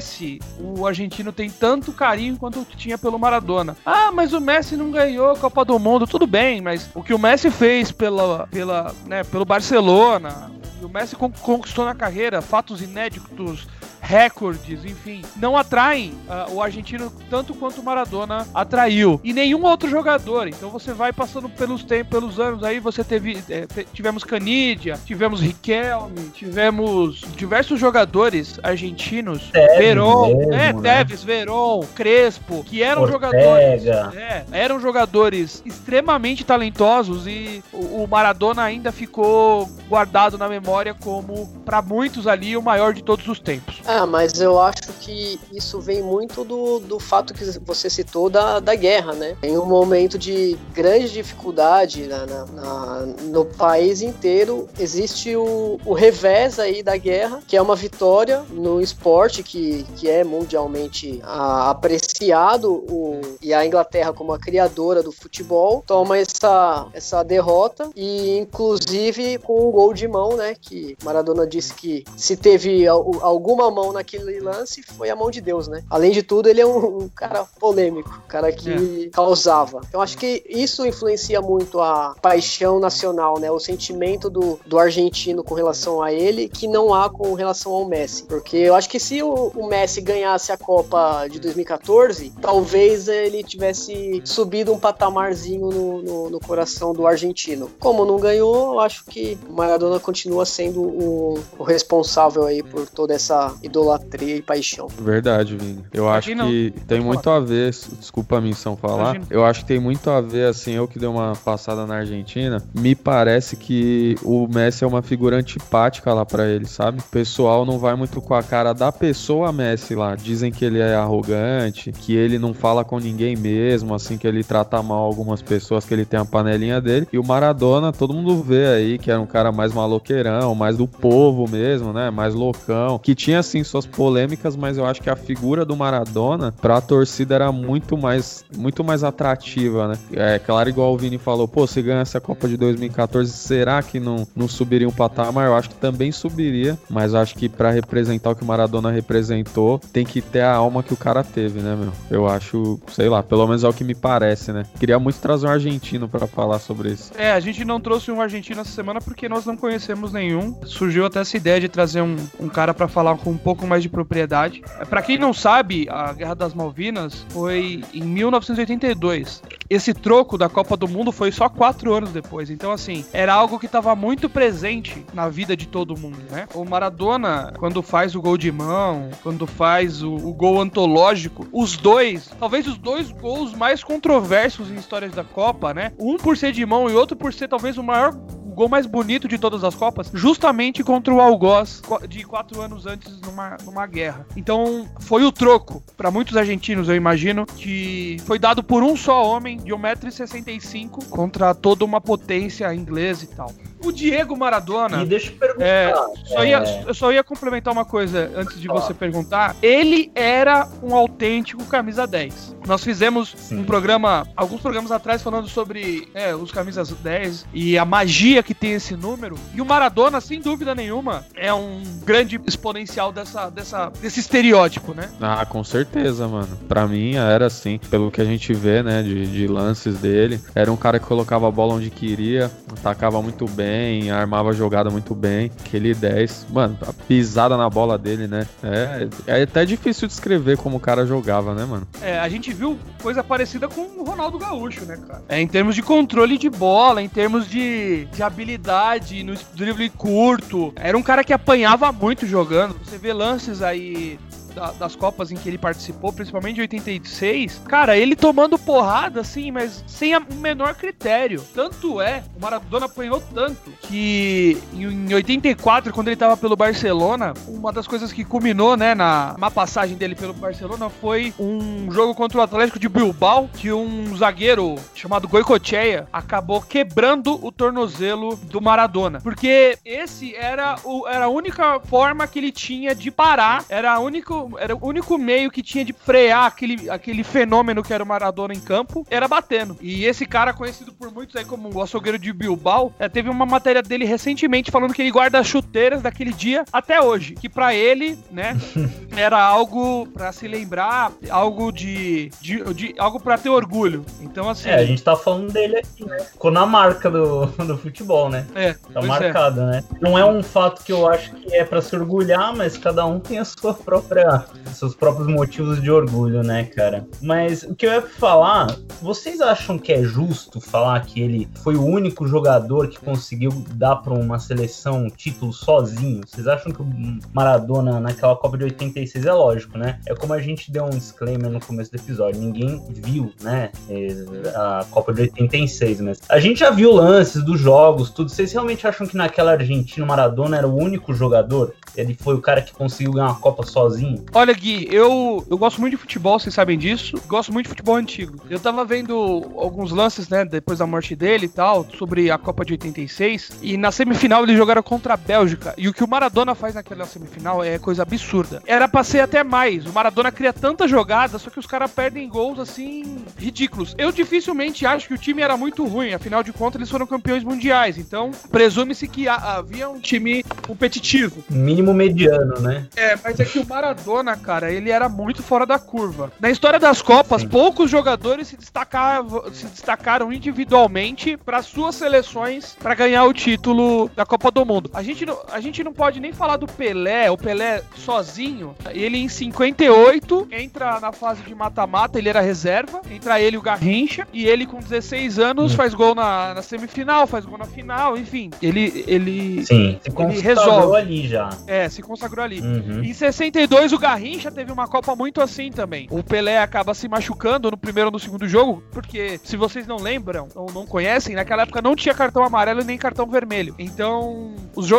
o 0.58 0.86
argentino, 0.86 1.32
tem 1.32 1.48
tanto 1.50 1.92
carinho 1.92 2.36
quanto 2.36 2.64
tinha 2.76 2.96
pelo 2.98 3.18
Maradona. 3.18 3.76
Ah, 3.84 4.10
mas 4.12 4.32
o 4.32 4.40
Messi 4.40 4.76
não 4.76 4.90
ganhou 4.90 5.30
a 5.30 5.36
Copa 5.36 5.64
do 5.64 5.78
Mundo, 5.78 6.06
tudo 6.06 6.26
bem, 6.26 6.60
mas 6.60 6.88
o 6.94 7.02
que 7.02 7.14
o 7.14 7.18
Messi 7.18 7.50
fez 7.50 7.90
pela, 7.90 8.46
pela, 8.48 8.94
né, 9.06 9.24
pelo 9.24 9.44
Barcelona, 9.44 10.50
o 10.82 10.88
Messi 10.88 11.16
con- 11.16 11.30
conquistou 11.30 11.84
na 11.84 11.94
carreira 11.94 12.40
fatos 12.42 12.80
inéditos, 12.82 13.66
recordes, 14.06 14.84
enfim, 14.84 15.22
não 15.36 15.56
atraem 15.56 16.14
ah, 16.28 16.46
o 16.50 16.62
argentino 16.62 17.12
tanto 17.28 17.54
quanto 17.54 17.80
o 17.80 17.84
Maradona 17.84 18.46
atraiu. 18.54 19.20
E 19.24 19.32
nenhum 19.32 19.64
outro 19.64 19.90
jogador. 19.90 20.46
Então 20.46 20.70
você 20.70 20.92
vai 20.92 21.12
passando 21.12 21.48
pelos 21.48 21.82
tempos, 21.82 22.10
pelos 22.10 22.38
anos 22.40 22.62
aí, 22.62 22.78
você 22.78 23.02
teve. 23.02 23.34
te- 23.42 23.84
tivemos 23.92 24.22
Canidia, 24.22 24.98
tivemos 25.04 25.40
Riquelme, 25.40 26.30
tivemos 26.32 27.20
diversos 27.36 27.80
jogadores 27.80 28.60
argentinos. 28.62 29.50
Tevez 29.50 29.78
Veron, 29.78 30.26
mesmo, 30.36 30.52
é, 30.54 30.72
né? 30.72 31.04
Tevez, 31.04 31.24
Veron, 31.24 31.80
Crespo, 31.94 32.62
que 32.64 32.82
eram 32.82 33.02
Ortega. 33.02 33.26
jogadores. 33.30 33.86
É, 34.16 34.44
eram 34.52 34.80
jogadores 34.80 35.62
extremamente 35.66 36.44
talentosos 36.44 37.26
e 37.26 37.62
o, 37.72 38.04
o 38.04 38.08
Maradona 38.08 38.62
ainda 38.62 38.92
ficou 38.92 39.68
guardado 39.88 40.38
na 40.38 40.48
memória 40.48 40.94
como, 40.94 41.46
pra 41.64 41.82
muitos 41.82 42.26
ali, 42.26 42.56
o 42.56 42.62
maior 42.62 42.92
de 42.94 43.02
todos 43.02 43.26
os 43.26 43.38
tempos. 43.40 43.80
Ah, 43.86 43.95
mas 44.04 44.40
eu 44.40 44.60
acho 44.60 44.92
que 45.00 45.38
isso 45.52 45.80
vem 45.80 46.02
muito 46.02 46.44
do, 46.44 46.80
do 46.80 46.98
fato 46.98 47.32
que 47.32 47.44
você 47.60 47.88
citou 47.88 48.28
da, 48.28 48.58
da 48.58 48.74
guerra, 48.74 49.12
né? 49.14 49.36
Em 49.42 49.56
um 49.56 49.64
momento 49.64 50.18
de 50.18 50.58
grande 50.74 51.08
dificuldade 51.10 52.06
na, 52.06 52.26
na- 52.26 52.46
na- 52.46 53.06
no 53.30 53.44
país 53.44 54.02
inteiro, 54.02 54.68
existe 54.78 55.36
o, 55.36 55.78
o 55.86 55.92
revés 55.94 56.58
aí 56.58 56.82
da 56.82 56.96
guerra, 56.96 57.40
que 57.46 57.56
é 57.56 57.62
uma 57.62 57.76
vitória 57.76 58.44
no 58.50 58.80
esporte 58.80 59.42
que, 59.42 59.84
que 59.96 60.08
é 60.10 60.24
mundialmente 60.24 61.20
ah, 61.22 61.70
apreciado, 61.70 62.72
o- 62.90 63.20
e 63.40 63.54
a 63.54 63.64
Inglaterra, 63.64 64.12
como 64.12 64.32
a 64.32 64.38
criadora 64.38 65.02
do 65.02 65.12
futebol, 65.12 65.82
toma 65.86 66.18
essa, 66.18 66.86
essa 66.92 67.22
derrota, 67.22 67.90
e 67.94 68.38
inclusive 68.38 69.38
com 69.38 69.68
um 69.68 69.70
gol 69.70 69.92
de 69.94 70.08
mão, 70.08 70.36
né? 70.36 70.54
Que 70.60 70.96
Maradona 71.04 71.46
disse 71.46 71.74
que 71.74 72.04
se 72.16 72.36
teve 72.36 72.86
al- 72.86 73.18
alguma 73.22 73.70
mão 73.70 73.85
naquele 73.92 74.40
lance, 74.40 74.82
foi 74.82 75.10
a 75.10 75.16
mão 75.16 75.30
de 75.30 75.40
Deus, 75.40 75.68
né? 75.68 75.82
Além 75.90 76.12
de 76.12 76.22
tudo, 76.22 76.48
ele 76.48 76.60
é 76.60 76.66
um, 76.66 77.04
um 77.04 77.08
cara 77.08 77.44
polêmico, 77.58 78.22
cara 78.28 78.52
que 78.52 79.10
causava. 79.10 79.80
Então 79.88 80.00
acho 80.00 80.16
que 80.18 80.44
isso 80.48 80.86
influencia 80.86 81.40
muito 81.40 81.80
a 81.80 82.14
paixão 82.20 82.78
nacional, 82.78 83.38
né? 83.38 83.50
O 83.50 83.58
sentimento 83.58 84.28
do, 84.28 84.58
do 84.66 84.78
argentino 84.78 85.42
com 85.42 85.54
relação 85.54 86.02
a 86.02 86.12
ele, 86.12 86.48
que 86.48 86.66
não 86.66 86.92
há 86.92 87.08
com 87.08 87.34
relação 87.34 87.72
ao 87.72 87.84
Messi. 87.86 88.24
Porque 88.24 88.56
eu 88.56 88.74
acho 88.74 88.88
que 88.88 88.98
se 88.98 89.22
o, 89.22 89.52
o 89.54 89.66
Messi 89.66 90.00
ganhasse 90.00 90.52
a 90.52 90.56
Copa 90.56 91.26
de 91.28 91.38
2014, 91.40 92.32
talvez 92.40 93.08
ele 93.08 93.42
tivesse 93.42 94.22
subido 94.24 94.72
um 94.72 94.78
patamarzinho 94.78 95.68
no, 95.70 96.02
no, 96.02 96.30
no 96.30 96.40
coração 96.40 96.92
do 96.92 97.06
argentino. 97.06 97.70
Como 97.78 98.04
não 98.04 98.18
ganhou, 98.18 98.74
eu 98.74 98.80
acho 98.80 99.04
que 99.06 99.38
o 99.48 99.52
Maradona 99.52 100.00
continua 100.00 100.44
sendo 100.44 100.82
o, 100.82 101.38
o 101.58 101.62
responsável 101.62 102.44
aí 102.44 102.62
por 102.62 102.88
toda 102.88 103.14
essa 103.14 103.54
idolatria 103.62 103.75
e 104.22 104.42
paixão. 104.42 104.88
Verdade, 104.88 105.56
Vini. 105.56 105.84
Eu 105.92 106.08
acho 106.08 106.34
não- 106.34 106.46
que 106.48 106.72
tem 106.86 107.00
muito 107.00 107.28
a 107.28 107.38
ver, 107.40 107.70
desculpa 107.98 108.38
a 108.38 108.40
missão 108.40 108.76
falar, 108.76 109.16
Imagina. 109.16 109.26
eu 109.30 109.44
acho 109.44 109.60
que 109.60 109.66
tem 109.66 109.78
muito 109.80 110.08
a 110.10 110.20
ver, 110.20 110.46
assim, 110.48 110.72
eu 110.72 110.86
que 110.88 110.98
dei 110.98 111.08
uma 111.08 111.32
passada 111.44 111.86
na 111.86 111.96
Argentina, 111.96 112.62
me 112.74 112.94
parece 112.94 113.56
que 113.56 114.16
o 114.22 114.46
Messi 114.48 114.84
é 114.84 114.86
uma 114.86 115.02
figura 115.02 115.36
antipática 115.36 116.12
lá 116.12 116.24
pra 116.24 116.46
ele, 116.48 116.66
sabe? 116.66 117.00
O 117.00 117.02
pessoal 117.04 117.64
não 117.64 117.78
vai 117.78 117.94
muito 117.94 118.20
com 118.20 118.34
a 118.34 118.42
cara 118.42 118.72
da 118.72 118.90
pessoa 118.92 119.52
Messi 119.52 119.94
lá. 119.94 120.14
Dizem 120.14 120.50
que 120.50 120.64
ele 120.64 120.78
é 120.78 120.94
arrogante, 120.94 121.92
que 121.92 122.14
ele 122.14 122.38
não 122.38 122.54
fala 122.54 122.84
com 122.84 122.98
ninguém 122.98 123.36
mesmo, 123.36 123.94
assim, 123.94 124.16
que 124.16 124.26
ele 124.26 124.42
trata 124.44 124.82
mal 124.82 125.04
algumas 125.04 125.42
pessoas, 125.42 125.84
que 125.84 125.92
ele 125.94 126.04
tem 126.04 126.18
a 126.18 126.24
panelinha 126.24 126.80
dele. 126.80 127.06
E 127.12 127.18
o 127.18 127.24
Maradona, 127.26 127.92
todo 127.92 128.14
mundo 128.14 128.42
vê 128.42 128.66
aí 128.66 128.98
que 128.98 129.10
era 129.10 129.20
um 129.20 129.26
cara 129.26 129.52
mais 129.52 129.72
maloqueirão, 129.72 130.54
mais 130.54 130.76
do 130.76 130.86
povo 130.86 131.48
mesmo, 131.50 131.92
né? 131.92 132.10
Mais 132.10 132.34
loucão, 132.34 132.98
que 132.98 133.14
tinha 133.14 133.38
assim 133.40 133.62
suas 133.66 133.86
polêmicas, 133.86 134.56
mas 134.56 134.78
eu 134.78 134.86
acho 134.86 135.02
que 135.02 135.10
a 135.10 135.16
figura 135.16 135.64
do 135.64 135.76
Maradona 135.76 136.52
pra 136.52 136.80
torcida 136.80 137.34
era 137.34 137.52
muito 137.52 137.96
mais 137.96 138.44
muito 138.56 138.82
mais 138.84 139.04
atrativa, 139.04 139.88
né? 139.88 139.98
É 140.12 140.38
claro, 140.38 140.68
igual 140.68 140.92
o 140.92 140.98
Vini 140.98 141.18
falou, 141.18 141.46
pô, 141.46 141.66
se 141.66 141.80
ganha 141.82 142.00
essa 142.00 142.20
Copa 142.20 142.48
de 142.48 142.56
2014, 142.56 143.30
será 143.32 143.82
que 143.82 144.00
não, 144.00 144.26
não 144.34 144.48
subiria 144.48 144.88
um 144.88 144.92
patamar? 144.92 145.46
Eu 145.46 145.54
acho 145.54 145.68
que 145.70 145.74
também 145.76 146.12
subiria, 146.12 146.78
mas 146.88 147.14
acho 147.14 147.34
que 147.34 147.48
pra 147.48 147.70
representar 147.70 148.30
o 148.30 148.36
que 148.36 148.42
o 148.42 148.46
Maradona 148.46 148.90
representou, 148.90 149.78
tem 149.92 150.04
que 150.04 150.20
ter 150.20 150.40
a 150.40 150.54
alma 150.54 150.82
que 150.82 150.92
o 150.92 150.96
cara 150.96 151.22
teve, 151.22 151.60
né, 151.60 151.76
meu? 151.76 151.92
Eu 152.10 152.28
acho, 152.28 152.80
sei 152.88 153.08
lá, 153.08 153.22
pelo 153.22 153.46
menos 153.46 153.64
é 153.64 153.68
o 153.68 153.72
que 153.72 153.84
me 153.84 153.94
parece, 153.94 154.52
né? 154.52 154.64
Queria 154.78 154.98
muito 154.98 155.18
trazer 155.18 155.46
um 155.46 155.50
argentino 155.50 156.08
pra 156.08 156.26
falar 156.26 156.58
sobre 156.58 156.90
isso. 156.90 157.12
É, 157.16 157.32
a 157.32 157.40
gente 157.40 157.64
não 157.64 157.80
trouxe 157.80 158.10
um 158.10 158.20
argentino 158.20 158.60
essa 158.60 158.70
semana 158.70 159.00
porque 159.00 159.28
nós 159.28 159.44
não 159.44 159.56
conhecemos 159.56 160.12
nenhum. 160.12 160.56
Surgiu 160.64 161.06
até 161.06 161.20
essa 161.20 161.36
ideia 161.36 161.60
de 161.60 161.68
trazer 161.68 162.02
um, 162.02 162.16
um 162.40 162.48
cara 162.48 162.74
pra 162.74 162.88
falar 162.88 163.16
com 163.16 163.36
pouco 163.46 163.64
mais 163.64 163.80
de 163.80 163.88
propriedade. 163.88 164.60
Pra 164.90 165.00
quem 165.00 165.16
não 165.16 165.32
sabe, 165.32 165.86
a 165.88 166.12
Guerra 166.12 166.34
das 166.34 166.52
Malvinas 166.52 167.24
foi 167.30 167.84
em 167.94 168.02
1982. 168.02 169.40
Esse 169.70 169.94
troco 169.94 170.36
da 170.36 170.48
Copa 170.48 170.76
do 170.76 170.88
Mundo 170.88 171.12
foi 171.12 171.30
só 171.30 171.48
quatro 171.48 171.94
anos 171.94 172.10
depois. 172.10 172.50
Então, 172.50 172.72
assim, 172.72 173.04
era 173.12 173.32
algo 173.32 173.60
que 173.60 173.66
estava 173.66 173.94
muito 173.94 174.28
presente 174.28 175.06
na 175.14 175.28
vida 175.28 175.56
de 175.56 175.68
todo 175.68 175.96
mundo, 175.96 176.18
né? 176.28 176.48
O 176.54 176.64
Maradona, 176.64 177.52
quando 177.56 177.84
faz 177.84 178.16
o 178.16 178.20
gol 178.20 178.36
de 178.36 178.50
mão, 178.50 179.10
quando 179.22 179.46
faz 179.46 180.02
o, 180.02 180.12
o 180.12 180.34
gol 180.34 180.60
antológico, 180.60 181.46
os 181.52 181.76
dois, 181.76 182.28
talvez 182.40 182.66
os 182.66 182.76
dois 182.76 183.12
gols 183.12 183.54
mais 183.54 183.84
controversos 183.84 184.72
em 184.72 184.74
histórias 184.74 185.12
da 185.12 185.22
Copa, 185.22 185.72
né? 185.72 185.92
Um 186.00 186.16
por 186.16 186.36
ser 186.36 186.50
de 186.50 186.66
mão 186.66 186.90
e 186.90 186.94
outro 186.94 187.16
por 187.16 187.32
ser 187.32 187.46
talvez 187.46 187.78
o 187.78 187.82
maior 187.84 188.12
gol 188.56 188.68
mais 188.70 188.86
bonito 188.86 189.28
de 189.28 189.36
todas 189.36 189.62
as 189.62 189.74
Copas, 189.74 190.10
justamente 190.14 190.82
contra 190.82 191.12
o 191.12 191.20
Algoz 191.20 191.82
de 192.08 192.24
quatro 192.24 192.62
anos 192.62 192.86
antes 192.86 193.20
numa, 193.20 193.58
numa 193.62 193.86
guerra. 193.86 194.26
Então 194.34 194.88
foi 195.00 195.22
o 195.24 195.30
troco 195.30 195.82
para 195.94 196.10
muitos 196.10 196.36
argentinos, 196.36 196.88
eu 196.88 196.96
imagino, 196.96 197.44
que 197.44 198.16
foi 198.24 198.38
dado 198.38 198.64
por 198.64 198.82
um 198.82 198.96
só 198.96 199.24
homem 199.26 199.58
de 199.58 199.72
1,65m 199.72 201.08
contra 201.10 201.54
toda 201.54 201.84
uma 201.84 202.00
potência 202.00 202.74
inglesa 202.74 203.24
e 203.24 203.28
tal. 203.28 203.52
O 203.86 203.92
Diego 203.92 204.36
Maradona. 204.36 205.02
E 205.02 205.06
deixa 205.06 205.30
eu 205.30 205.36
perguntar. 205.36 205.64
É, 205.64 205.94
só 206.24 206.44
ia, 206.44 206.58
é, 206.58 206.84
eu 206.86 206.94
só 206.94 207.12
ia 207.12 207.22
complementar 207.22 207.72
uma 207.72 207.84
coisa 207.84 208.32
antes 208.34 208.60
de 208.60 208.66
você 208.66 208.92
perguntar. 208.92 209.54
Ele 209.62 210.10
era 210.14 210.68
um 210.82 210.94
autêntico 210.94 211.64
camisa 211.66 212.04
10. 212.04 212.56
Nós 212.66 212.82
fizemos 212.82 213.32
Sim. 213.36 213.60
um 213.60 213.64
programa, 213.64 214.26
alguns 214.36 214.60
programas 214.60 214.90
atrás, 214.90 215.22
falando 215.22 215.48
sobre 215.48 216.08
é, 216.14 216.34
os 216.34 216.50
camisas 216.50 216.90
10 216.90 217.46
e 217.54 217.78
a 217.78 217.84
magia 217.84 218.42
que 218.42 218.54
tem 218.54 218.72
esse 218.72 218.96
número. 218.96 219.36
E 219.54 219.60
o 219.60 219.64
Maradona, 219.64 220.20
sem 220.20 220.40
dúvida 220.40 220.74
nenhuma, 220.74 221.24
é 221.36 221.54
um 221.54 221.80
grande 222.04 222.40
exponencial 222.44 223.12
dessa, 223.12 223.48
dessa, 223.50 223.90
desse 224.00 224.18
estereótipo, 224.18 224.94
né? 224.94 225.08
Ah, 225.20 225.46
com 225.46 225.62
certeza, 225.62 226.26
mano. 226.26 226.58
Pra 226.66 226.88
mim 226.88 227.14
era 227.14 227.46
assim, 227.46 227.78
pelo 227.88 228.10
que 228.10 228.20
a 228.20 228.24
gente 228.24 228.52
vê, 228.52 228.82
né, 228.82 229.02
de, 229.02 229.26
de 229.26 229.46
lances 229.46 229.98
dele. 229.98 230.40
Era 230.54 230.72
um 230.72 230.76
cara 230.76 230.98
que 230.98 231.06
colocava 231.06 231.46
a 231.46 231.50
bola 231.50 231.74
onde 231.74 231.88
queria, 231.88 232.50
atacava 232.72 233.22
muito 233.22 233.46
bem, 233.46 233.75
armava 234.10 234.50
a 234.50 234.52
jogada 234.52 234.90
muito 234.90 235.14
bem. 235.14 235.50
Aquele 235.60 235.94
10, 235.94 236.46
mano, 236.50 236.78
a 236.86 236.92
pisada 236.92 237.56
na 237.56 237.68
bola 237.68 237.98
dele, 237.98 238.26
né? 238.26 238.46
É, 238.62 239.08
é 239.26 239.42
até 239.42 239.64
difícil 239.64 240.08
descrever 240.08 240.56
como 240.56 240.76
o 240.76 240.80
cara 240.80 241.06
jogava, 241.06 241.54
né, 241.54 241.64
mano? 241.64 241.86
É, 242.00 242.18
a 242.18 242.28
gente 242.28 242.52
viu 242.52 242.78
coisa 243.02 243.22
parecida 243.22 243.68
com 243.68 243.82
o 243.98 244.04
Ronaldo 244.04 244.38
Gaúcho, 244.38 244.84
né, 244.84 244.98
cara? 245.06 245.22
É, 245.28 245.40
em 245.40 245.46
termos 245.46 245.74
de 245.74 245.82
controle 245.82 246.38
de 246.38 246.50
bola, 246.50 247.02
em 247.02 247.08
termos 247.08 247.48
de, 247.48 248.06
de 248.06 248.22
habilidade, 248.22 249.22
no 249.22 249.34
drible 249.54 249.90
curto. 249.90 250.72
Era 250.76 250.96
um 250.96 251.02
cara 251.02 251.24
que 251.24 251.32
apanhava 251.32 251.90
muito 251.92 252.26
jogando. 252.26 252.76
Você 252.84 252.98
vê 252.98 253.12
lances 253.12 253.62
aí 253.62 254.18
da- 254.56 254.72
das 254.72 254.96
Copas 254.96 255.30
em 255.30 255.36
que 255.36 255.48
ele 255.48 255.58
participou, 255.58 256.12
principalmente 256.12 256.56
de 256.56 256.62
86, 256.62 257.60
cara, 257.68 257.96
ele 257.96 258.16
tomando 258.16 258.58
porrada, 258.58 259.20
assim, 259.20 259.50
mas 259.50 259.84
sem 259.86 260.16
o 260.16 260.34
menor 260.34 260.74
critério. 260.74 261.44
Tanto 261.54 262.00
é, 262.00 262.24
o 262.36 262.40
Maradona 262.40 262.86
apanhou 262.86 263.22
tanto 263.34 263.70
que 263.82 264.58
em 264.72 265.12
84, 265.14 265.92
quando 265.92 266.08
ele 266.08 266.16
tava 266.16 266.36
pelo 266.36 266.56
Barcelona, 266.56 267.34
uma 267.46 267.72
das 267.72 267.86
coisas 267.86 268.12
que 268.12 268.24
culminou, 268.24 268.76
né, 268.76 268.94
na, 268.94 269.36
passagem 269.50 269.96
dele 269.96 270.14
pelo 270.14 270.34
Barcelona 270.34 270.90
foi 270.90 271.32
um 271.38 271.90
jogo 271.90 272.14
contra 272.14 272.38
o 272.38 272.42
Atlético 272.42 272.78
de 272.78 272.88
Bilbao, 272.88 273.48
que 273.54 273.72
um 273.72 274.14
zagueiro 274.16 274.74
chamado 274.94 275.28
Goicoechea 275.28 276.06
acabou 276.12 276.60
quebrando 276.60 277.42
o 277.44 277.50
tornozelo 277.50 278.36
do 278.36 278.60
Maradona. 278.60 279.20
Porque 279.20 279.78
esse 279.84 280.34
era, 280.34 280.76
o, 280.84 281.06
era 281.06 281.26
a 281.26 281.28
única 281.28 281.80
forma 281.80 282.26
que 282.26 282.38
ele 282.38 282.52
tinha 282.52 282.94
de 282.94 283.10
parar, 283.10 283.64
era, 283.68 283.92
a 283.92 283.98
único, 283.98 284.45
era 284.58 284.74
o 284.74 284.86
único 284.86 285.16
meio 285.18 285.50
que 285.50 285.62
tinha 285.62 285.84
de 285.84 285.92
frear 285.92 286.44
aquele, 286.46 286.88
aquele 286.90 287.22
fenômeno 287.24 287.82
que 287.82 287.92
era 287.92 288.02
o 288.02 288.06
Maradona 288.06 288.54
em 288.54 288.60
campo, 288.60 289.06
era 289.10 289.26
batendo. 289.28 289.76
E 289.80 290.04
esse 290.04 290.26
cara, 290.26 290.52
conhecido 290.52 290.92
por 290.92 291.12
muitos 291.12 291.36
aí 291.36 291.44
como 291.44 291.72
o 291.72 291.82
açougueiro 291.82 292.18
de 292.18 292.32
Bilbao, 292.32 292.92
eh, 292.98 293.08
teve 293.08 293.28
uma 293.30 293.46
matéria 293.46 293.82
dele 293.82 294.04
recentemente 294.04 294.70
falando 294.70 294.92
que 294.94 295.02
ele 295.02 295.10
guarda 295.10 295.38
as 295.38 295.46
chuteiras 295.46 296.02
daquele 296.02 296.32
dia 296.32 296.64
até 296.72 297.00
hoje. 297.00 297.34
Que 297.34 297.48
pra 297.48 297.74
ele, 297.74 298.18
né, 298.30 298.56
era 299.16 299.40
algo 299.42 300.06
pra 300.08 300.32
se 300.32 300.46
lembrar, 300.48 301.12
algo 301.30 301.70
de, 301.72 302.30
de, 302.40 302.62
de- 302.74 302.94
algo 302.98 303.18
pra 303.20 303.38
ter 303.38 303.48
orgulho. 303.48 304.04
Então 304.20 304.48
assim, 304.48 304.68
É, 304.68 304.74
a 304.76 304.84
gente 304.84 305.02
tá 305.02 305.16
falando 305.16 305.52
dele 305.52 305.78
aqui, 305.78 306.04
né? 306.04 306.18
Ficou 306.32 306.50
na 306.50 306.66
marca 306.66 307.10
do, 307.10 307.46
do 307.64 307.78
futebol, 307.78 308.28
né? 308.28 308.46
é, 308.54 308.72
Tá 308.74 308.78
pois 308.94 309.04
é. 309.04 309.08
marcado, 309.08 309.62
né? 309.66 309.82
Não 310.00 310.18
é 310.18 310.24
um 310.24 310.42
fato 310.42 310.84
que 310.84 310.92
eu 310.92 311.08
acho 311.08 311.32
que 311.34 311.54
é 311.54 311.64
pra 311.64 311.80
se 311.82 311.94
orgulhar, 311.96 312.54
mas 312.54 312.76
cada 312.76 313.04
um 313.06 313.18
tem 313.20 313.38
a 313.38 313.44
sua 313.44 313.74
própria, 313.74 314.35
seus 314.72 314.94
próprios 314.94 315.28
motivos 315.28 315.80
de 315.80 315.90
orgulho, 315.90 316.42
né, 316.42 316.64
cara? 316.64 317.06
Mas 317.20 317.62
o 317.62 317.74
que 317.74 317.86
eu 317.86 317.92
ia 317.92 318.02
falar, 318.02 318.76
vocês 319.00 319.40
acham 319.40 319.78
que 319.78 319.92
é 319.92 320.02
justo 320.02 320.60
falar 320.60 321.00
que 321.00 321.20
ele 321.20 321.48
foi 321.62 321.76
o 321.76 321.84
único 321.84 322.26
jogador 322.26 322.88
que 322.88 322.98
conseguiu 322.98 323.50
dar 323.74 323.96
pra 323.96 324.12
uma 324.12 324.38
seleção 324.38 325.04
um 325.04 325.10
título 325.10 325.52
sozinho? 325.52 326.20
Vocês 326.26 326.46
acham 326.46 326.72
que 326.72 326.82
o 326.82 326.86
Maradona 327.32 328.00
naquela 328.00 328.36
Copa 328.36 328.58
de 328.58 328.64
86 328.64 329.26
é 329.26 329.32
lógico, 329.32 329.78
né? 329.78 329.98
É 330.06 330.14
como 330.14 330.32
a 330.32 330.40
gente 330.40 330.70
deu 330.70 330.84
um 330.84 330.90
disclaimer 330.90 331.50
no 331.50 331.60
começo 331.60 331.90
do 331.90 331.96
episódio, 331.96 332.40
ninguém 332.40 332.82
viu, 332.90 333.32
né, 333.42 333.70
eh, 333.88 334.24
a 334.54 334.84
Copa 334.90 335.12
de 335.12 335.22
86, 335.22 336.00
mas 336.00 336.20
a 336.28 336.38
gente 336.38 336.60
já 336.60 336.70
viu 336.70 336.92
lances 336.92 337.42
dos 337.42 337.60
jogos, 337.60 338.10
tudo. 338.10 338.30
Vocês 338.30 338.52
realmente 338.52 338.86
acham 338.86 339.06
que 339.06 339.16
naquela 339.16 339.52
Argentina 339.52 340.04
o 340.04 340.08
Maradona 340.08 340.56
era 340.56 340.66
o 340.66 340.74
único 340.74 341.14
jogador? 341.14 341.74
Ele 341.96 342.14
foi 342.14 342.34
o 342.34 342.40
cara 342.40 342.62
que 342.62 342.72
conseguiu 342.72 343.12
ganhar 343.12 343.26
uma 343.26 343.40
Copa 343.40 343.64
sozinho? 343.64 344.15
Olha, 344.32 344.52
Gui, 344.52 344.86
eu, 344.90 345.44
eu 345.50 345.58
gosto 345.58 345.80
muito 345.80 345.92
de 345.92 345.96
futebol, 345.96 346.38
vocês 346.38 346.54
sabem 346.54 346.78
disso. 346.78 347.16
Gosto 347.26 347.52
muito 347.52 347.64
de 347.66 347.70
futebol 347.70 347.96
antigo. 347.96 348.40
Eu 348.48 348.58
tava 348.60 348.84
vendo 348.84 349.14
alguns 349.56 349.90
lances, 349.90 350.28
né, 350.28 350.44
depois 350.44 350.78
da 350.78 350.86
morte 350.86 351.14
dele 351.16 351.46
e 351.46 351.48
tal, 351.48 351.86
sobre 351.98 352.30
a 352.30 352.38
Copa 352.38 352.64
de 352.64 352.72
86. 352.74 353.58
E 353.62 353.76
na 353.76 353.90
semifinal 353.90 354.42
eles 354.44 354.56
jogaram 354.56 354.82
contra 354.82 355.14
a 355.14 355.16
Bélgica. 355.16 355.74
E 355.76 355.88
o 355.88 355.92
que 355.94 356.04
o 356.04 356.08
Maradona 356.08 356.54
faz 356.54 356.74
naquela 356.74 357.06
semifinal 357.06 357.62
é 357.64 357.78
coisa 357.78 358.02
absurda. 358.02 358.62
Era 358.66 358.88
pra 358.88 359.02
ser 359.04 359.20
até 359.20 359.42
mais. 359.42 359.86
O 359.86 359.92
Maradona 359.92 360.30
cria 360.32 360.52
tanta 360.52 360.86
jogada, 360.88 361.38
só 361.38 361.50
que 361.50 361.58
os 361.58 361.66
caras 361.66 361.90
perdem 361.90 362.28
gols 362.28 362.58
assim, 362.58 363.24
ridículos. 363.36 363.94
Eu 363.98 364.12
dificilmente 364.12 364.84
acho 364.86 365.08
que 365.08 365.14
o 365.14 365.18
time 365.18 365.42
era 365.42 365.56
muito 365.56 365.84
ruim. 365.86 366.12
Afinal 366.14 366.42
de 366.42 366.52
contas, 366.52 366.76
eles 366.80 366.90
foram 366.90 367.06
campeões 367.06 367.42
mundiais. 367.44 367.98
Então, 367.98 368.30
presume-se 368.50 369.08
que 369.08 369.28
ha- 369.28 369.56
havia 369.56 369.88
um 369.88 369.98
time 370.00 370.44
competitivo. 370.66 371.42
Mínimo 371.50 371.92
mediano, 371.94 372.60
né? 372.60 372.86
É, 372.96 373.16
mas 373.22 373.40
é 373.40 373.44
que 373.44 373.58
o 373.58 373.66
Maradona, 373.66 373.96
cara, 374.42 374.70
ele 374.72 374.90
era 374.90 375.08
muito 375.08 375.42
fora 375.42 375.66
da 375.66 375.78
curva. 375.78 376.32
Na 376.40 376.50
história 376.50 376.78
das 376.78 377.02
Copas, 377.02 377.42
Sim. 377.42 377.48
poucos 377.48 377.90
jogadores 377.90 378.48
se, 378.48 378.56
destacavam, 378.56 379.42
se 379.52 379.66
destacaram 379.66 380.32
individualmente 380.32 381.36
para 381.36 381.62
suas 381.62 381.94
seleções 381.94 382.76
para 382.80 382.94
ganhar 382.94 383.24
o 383.24 383.32
título 383.32 384.10
da 384.14 384.24
Copa 384.26 384.50
do 384.50 384.64
Mundo. 384.64 384.90
A 384.94 385.02
gente, 385.02 385.24
não, 385.26 385.38
a 385.52 385.60
gente 385.60 385.82
não 385.82 385.92
pode 385.92 386.20
nem 386.20 386.32
falar 386.32 386.56
do 386.56 386.66
Pelé, 386.66 387.30
o 387.30 387.36
Pelé 387.36 387.82
sozinho. 387.96 388.74
Ele 388.90 389.18
em 389.18 389.28
58 389.28 390.48
entra 390.52 391.00
na 391.00 391.12
fase 391.12 391.42
de 391.42 391.54
mata-mata, 391.54 392.18
ele 392.18 392.28
era 392.28 392.40
reserva. 392.40 393.00
Entra 393.10 393.40
ele 393.40 393.56
o 393.56 393.62
Garrincha. 393.62 394.26
E 394.32 394.46
ele 394.46 394.66
com 394.66 394.78
16 394.78 395.38
anos 395.38 395.72
Hum. 395.72 395.76
faz 395.76 395.94
gol 395.94 396.14
na, 396.14 396.54
na 396.54 396.62
semifinal, 396.62 397.26
faz 397.26 397.44
gol 397.44 397.58
na 397.58 397.64
final, 397.66 398.16
enfim. 398.16 398.50
Ele. 398.62 399.04
ele 399.06 399.64
Sim, 399.66 399.98
se 400.02 400.08
Ele 400.08 400.14
consagrou 400.14 400.42
resolve. 400.42 400.96
ali 400.96 401.26
já. 401.28 401.50
é, 401.66 401.88
se 401.88 402.02
consagrou 402.02 402.44
ali. 402.44 402.60
Uhum. 402.60 403.02
Em 403.02 403.12
62, 403.12 403.92
o 403.96 403.98
Garrincha 403.98 404.50
teve 404.50 404.70
uma 404.70 404.86
Copa 404.86 405.14
muito 405.16 405.40
assim 405.40 405.70
também. 405.70 406.06
O 406.10 406.22
Pelé 406.22 406.58
acaba 406.60 406.94
se 406.94 407.08
machucando 407.08 407.70
no 407.70 407.76
primeiro 407.76 408.08
ou 408.08 408.12
no 408.12 408.18
segundo 408.18 408.46
jogo, 408.48 408.82
porque, 408.92 409.40
se 409.42 409.56
vocês 409.56 409.86
não 409.86 409.96
lembram 409.96 410.48
ou 410.54 410.70
não 410.72 410.86
conhecem, 410.86 411.34
naquela 411.34 411.62
época 411.62 411.82
não 411.82 411.96
tinha 411.96 412.14
cartão 412.14 412.44
amarelo 412.44 412.84
nem 412.84 412.96
cartão 412.98 413.26
vermelho. 413.26 413.74
Então, 413.78 414.54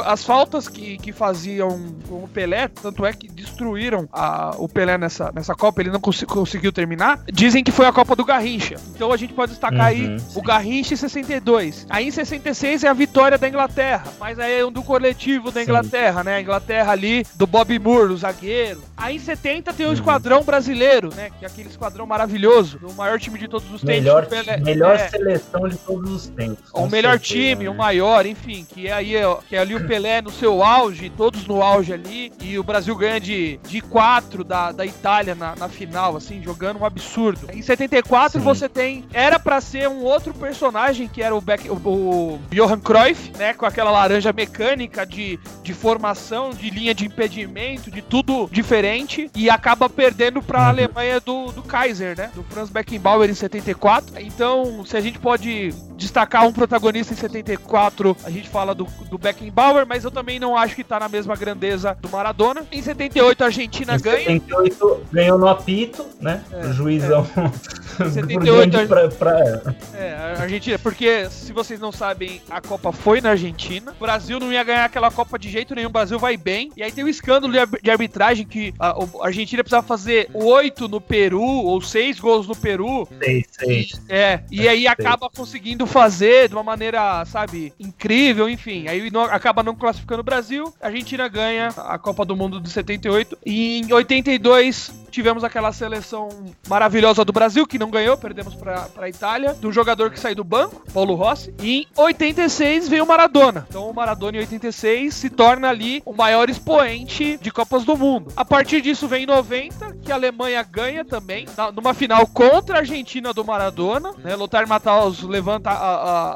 as 0.05 0.23
faltas 0.23 0.67
que, 0.67 0.97
que 0.97 1.12
faziam 1.12 1.95
com 2.07 2.23
o 2.23 2.27
Pelé, 2.27 2.67
tanto 2.67 3.05
é 3.05 3.13
que 3.13 3.27
destruíram 3.27 4.07
a- 4.12 4.55
o 4.57 4.67
Pelé 4.67 4.97
nessa, 4.97 5.31
nessa 5.33 5.55
Copa, 5.55 5.81
ele 5.81 5.91
não 5.91 5.99
consi- 5.99 6.25
conseguiu 6.25 6.71
terminar, 6.73 7.21
dizem 7.31 7.63
que 7.63 7.71
foi 7.71 7.86
a 7.86 7.93
Copa 7.93 8.15
do 8.15 8.25
Garrincha. 8.25 8.75
Então 8.95 9.12
a 9.13 9.17
gente 9.17 9.33
pode 9.33 9.51
destacar 9.51 9.86
aí 9.86 10.07
Uhum, 10.07 10.17
o 10.36 10.41
Garrincha 10.41 10.93
em 10.93 10.97
62. 10.97 11.86
Aí 11.89 12.07
em 12.07 12.12
66 12.12 12.83
é 12.83 12.88
a 12.88 12.93
vitória 12.93 13.38
da 13.38 13.47
Inglaterra, 13.47 14.05
mas 14.19 14.39
aí 14.39 14.60
é 14.60 14.65
um 14.65 14.71
do 14.71 14.83
coletivo 14.83 15.51
da 15.51 15.60
Sim. 15.62 15.65
Inglaterra, 15.67 16.23
né? 16.23 16.36
A 16.36 16.41
Inglaterra 16.41 16.91
ali 16.91 17.25
do 17.36 17.45
Bob 17.47 17.77
Moore, 17.79 18.13
o 18.13 18.17
zagueiro. 18.17 18.81
Aí 18.97 19.15
em 19.15 19.19
70 19.19 19.71
tem 19.73 19.86
o 19.86 19.89
Uhum. 19.89 19.93
esquadrão 19.95 20.43
brasileiro, 20.43 21.10
né? 21.15 21.29
Que 21.38 21.45
é 21.45 21.47
aquele 21.47 21.69
esquadrão 21.69 22.05
maravilhoso, 22.07 22.79
o 22.83 22.93
maior 22.93 23.19
time 23.19 23.38
de 23.38 23.47
todos 23.47 23.65
os 23.71 23.81
tempos. 23.81 23.86
Melhor, 24.03 24.25
Pelé- 24.25 24.57
melhor 24.57 24.95
é, 24.95 25.07
seleção 25.07 25.67
de 25.67 25.77
todos 25.77 26.12
os 26.12 26.27
tempos. 26.29 26.69
o 26.73 26.88
melhor 26.88 27.19
certeza, 27.19 27.33
time, 27.33 27.63
né? 27.65 27.69
o 27.69 27.75
maior, 27.75 28.25
enfim, 28.25 28.65
que 28.67 28.88
é 28.88 28.93
aí 28.93 29.13
que 29.47 29.55
é 29.55 29.60
ali 29.60 29.75
o 29.75 29.88
Pelé 29.88 30.21
no 30.21 30.31
seu 30.31 30.63
auge, 30.63 31.10
todos 31.15 31.45
no 31.47 31.62
auge 31.62 31.93
ali, 31.93 32.33
e 32.41 32.57
o 32.57 32.63
Brasil 32.63 32.95
ganha 32.95 33.19
de, 33.19 33.60
de 33.67 33.81
4 33.81 34.43
da, 34.43 34.71
da 34.71 34.86
Itália 34.86 35.36
na, 35.36 35.55
na 35.55 35.69
final, 35.69 36.15
assim, 36.17 36.41
jogando 36.43 36.79
um 36.79 36.86
absurdo. 36.86 37.47
Em 37.53 37.62
74 37.62 38.39
Sim. 38.39 38.43
você 38.45 38.67
tem, 38.67 39.05
era 39.13 39.38
pra 39.39 39.62
ser 39.62 39.88
um 39.88 40.01
outro 40.03 40.33
personagem 40.33 41.07
que 41.07 41.21
era 41.21 41.36
o, 41.36 41.39
Beck, 41.41 41.69
o, 41.69 41.73
o 41.75 42.39
Johan 42.51 42.79
Cruyff, 42.79 43.31
né, 43.38 43.53
com 43.53 43.65
aquela 43.65 43.91
laranja 43.91 44.33
mecânica 44.33 45.05
de, 45.05 45.39
de 45.62 45.73
formação, 45.73 46.49
de 46.49 46.69
linha 46.71 46.93
de 46.95 47.05
impedimento, 47.05 47.91
de 47.91 48.01
tudo 48.01 48.49
diferente, 48.51 48.87
e 49.36 49.50
acaba 49.50 49.89
perdendo 49.89 50.41
pra 50.41 50.60
Uhum. 50.60 50.65
Alemanha 50.67 51.19
do, 51.19 51.52
do 51.52 51.62
Kaiser, 51.63 52.17
né, 52.17 52.30
do 52.34 52.43
Franz 52.43 52.69
Beckenbauer 52.69 53.30
em 53.30 53.34
74. 53.34 54.13
Então, 54.21 54.84
se 54.86 54.95
a 54.97 55.02
gente 55.02 55.19
pode 55.19 55.73
destacar 55.95 56.45
um 56.45 56.54
protagonista 56.54 57.13
em 57.13 57.17
74, 57.17 58.15
a 58.23 58.30
gente 58.30 58.47
fala 58.50 58.73
do, 58.76 58.86
do 59.10 59.17
Beckenbauer, 59.17 59.86
mas 59.88 60.04
eu 60.04 60.12
também 60.12 60.39
não 60.39 60.56
acho 60.56 60.76
que 60.76 60.84
tá 60.84 61.00
na 61.00 61.10
mesma 61.10 61.36
grandeza 61.36 61.97
do 62.00 62.10
Maradona. 62.10 62.63
Em 62.71 62.82
78 62.82 63.41
a 63.41 63.45
Argentina 63.47 63.95
Em 63.95 64.00
ganha. 64.00 64.17
78 64.26 65.02
ganhou 65.12 65.38
no 65.39 65.47
apito, 65.47 66.06
né? 66.21 66.43
É, 66.52 66.67
o 66.67 66.73
juizão. 66.73 67.26
por 67.97 68.10
78 68.12 68.69
grande 68.71 68.88
pra, 68.88 69.08
pra- 69.10 69.73
É, 69.95 70.36
a 70.38 70.41
Argentina, 70.43 70.78
porque 70.80 71.28
se 71.30 71.52
vocês 71.52 71.80
não 71.80 71.91
sabem, 71.91 72.41
a 72.50 72.62
Copa 72.62 72.91
foi 72.91 73.19
na 73.21 73.32
Argentina. 73.32 73.91
O 74.00 74.04
Brasil 74.04 74.39
não 74.39 74.54
ia 74.54 74.63
ganhar 74.63 74.86
aquela 74.86 75.10
Copa 75.10 75.39
de 75.39 75.50
jeito 75.50 75.73
nenhum, 75.73 75.89
o 75.89 75.91
Brasil 75.91 76.19
vai 76.19 76.38
bem. 76.38 76.71
E 76.78 76.84
aí 76.84 76.91
tem 76.91 77.04
o 77.04 77.10
escândalo 77.10 77.52
de 77.82 77.89
arbitragem 77.91 78.45
que 78.45 78.73
a, 78.80 78.90
a 78.92 79.26
Argentina 79.26 79.63
precisava 79.63 79.86
fazer 79.86 80.30
oito 80.34 80.88
no 80.88 81.00
Peru, 81.02 81.42
ou 81.42 81.82
seis 81.82 82.20
gols 82.20 82.48
no 82.48 82.56
Peru. 82.56 83.08
Seis, 83.24 83.46
seis. 83.52 84.02
É, 84.10 84.42
e 84.52 84.68
aí 84.68 84.88
acaba 84.88 85.30
conseguindo 85.30 85.86
fazer 85.86 86.48
de 86.50 86.56
uma 86.56 86.63
maneira, 86.63 87.24
sabe, 87.26 87.74
incrível, 87.80 88.50
enfim. 88.50 88.88
Aí 88.88 89.10
não- 89.12 89.24
acaba 89.24 89.63
não 89.63 89.76
classificando 89.76 90.22
o 90.22 90.24
Brasil. 90.24 90.74
A 90.82 90.88
Argentina 90.88 91.28
ganha 91.28 91.70
a 91.70 91.98
Copa 91.98 92.24
do 92.26 92.36
Mundo 92.36 92.60
de 92.60 92.70
78. 92.70 93.38
E 93.46 93.80
em 93.80 93.92
82 93.94 94.92
tivemos 95.17 95.43
aquela 95.43 95.71
seleção 95.73 96.30
maravilhosa 96.69 97.25
do 97.25 97.34
Brasil, 97.34 97.65
que 97.65 97.80
não 97.80 97.89
ganhou, 97.89 98.15
perdemos 98.15 98.53
pra, 98.53 98.82
pra 98.82 99.10
Itália, 99.10 99.56
um 99.63 99.71
jogador 99.71 100.12
que 100.12 100.19
saiu 100.19 100.36
do 100.36 100.43
banco, 100.43 100.84
Paulo 100.93 101.15
Rossi. 101.15 101.51
E 101.60 101.80
em 101.80 101.88
86 101.95 102.88
veio 102.88 103.03
o 103.03 103.08
Maradona. 103.08 103.65
Então 103.67 103.89
o 103.89 103.93
Maradona 103.95 104.38
em 104.38 104.41
86 104.41 105.12
se 105.15 105.30
torna 105.32 105.69
ali 105.69 106.03
o 106.06 106.13
maior 106.13 106.51
expoente 106.51 107.36
de 107.41 107.49
Copas 107.51 107.84
do 107.84 107.97
Mundo. 107.97 108.32
A 108.36 108.45
partir 108.45 108.80
disso 108.80 109.08
vem 109.08 109.23
em 109.23 109.25
90, 109.25 109.97
que 110.03 110.12
a 110.12 110.15
Alemanha 110.15 110.62
ganha 110.62 111.03
também, 111.03 111.47
numa 111.73 111.95
final 111.95 112.27
contra 112.27 112.75
a 112.75 112.80
Argentina 112.82 113.34
do 113.34 113.43
Maradona, 113.43 114.12
né? 114.23 114.36
Lothar 114.36 114.67
Matthaus 114.67 115.23
levanta 115.23 115.71
a- 115.71 115.73
a- 115.73 116.32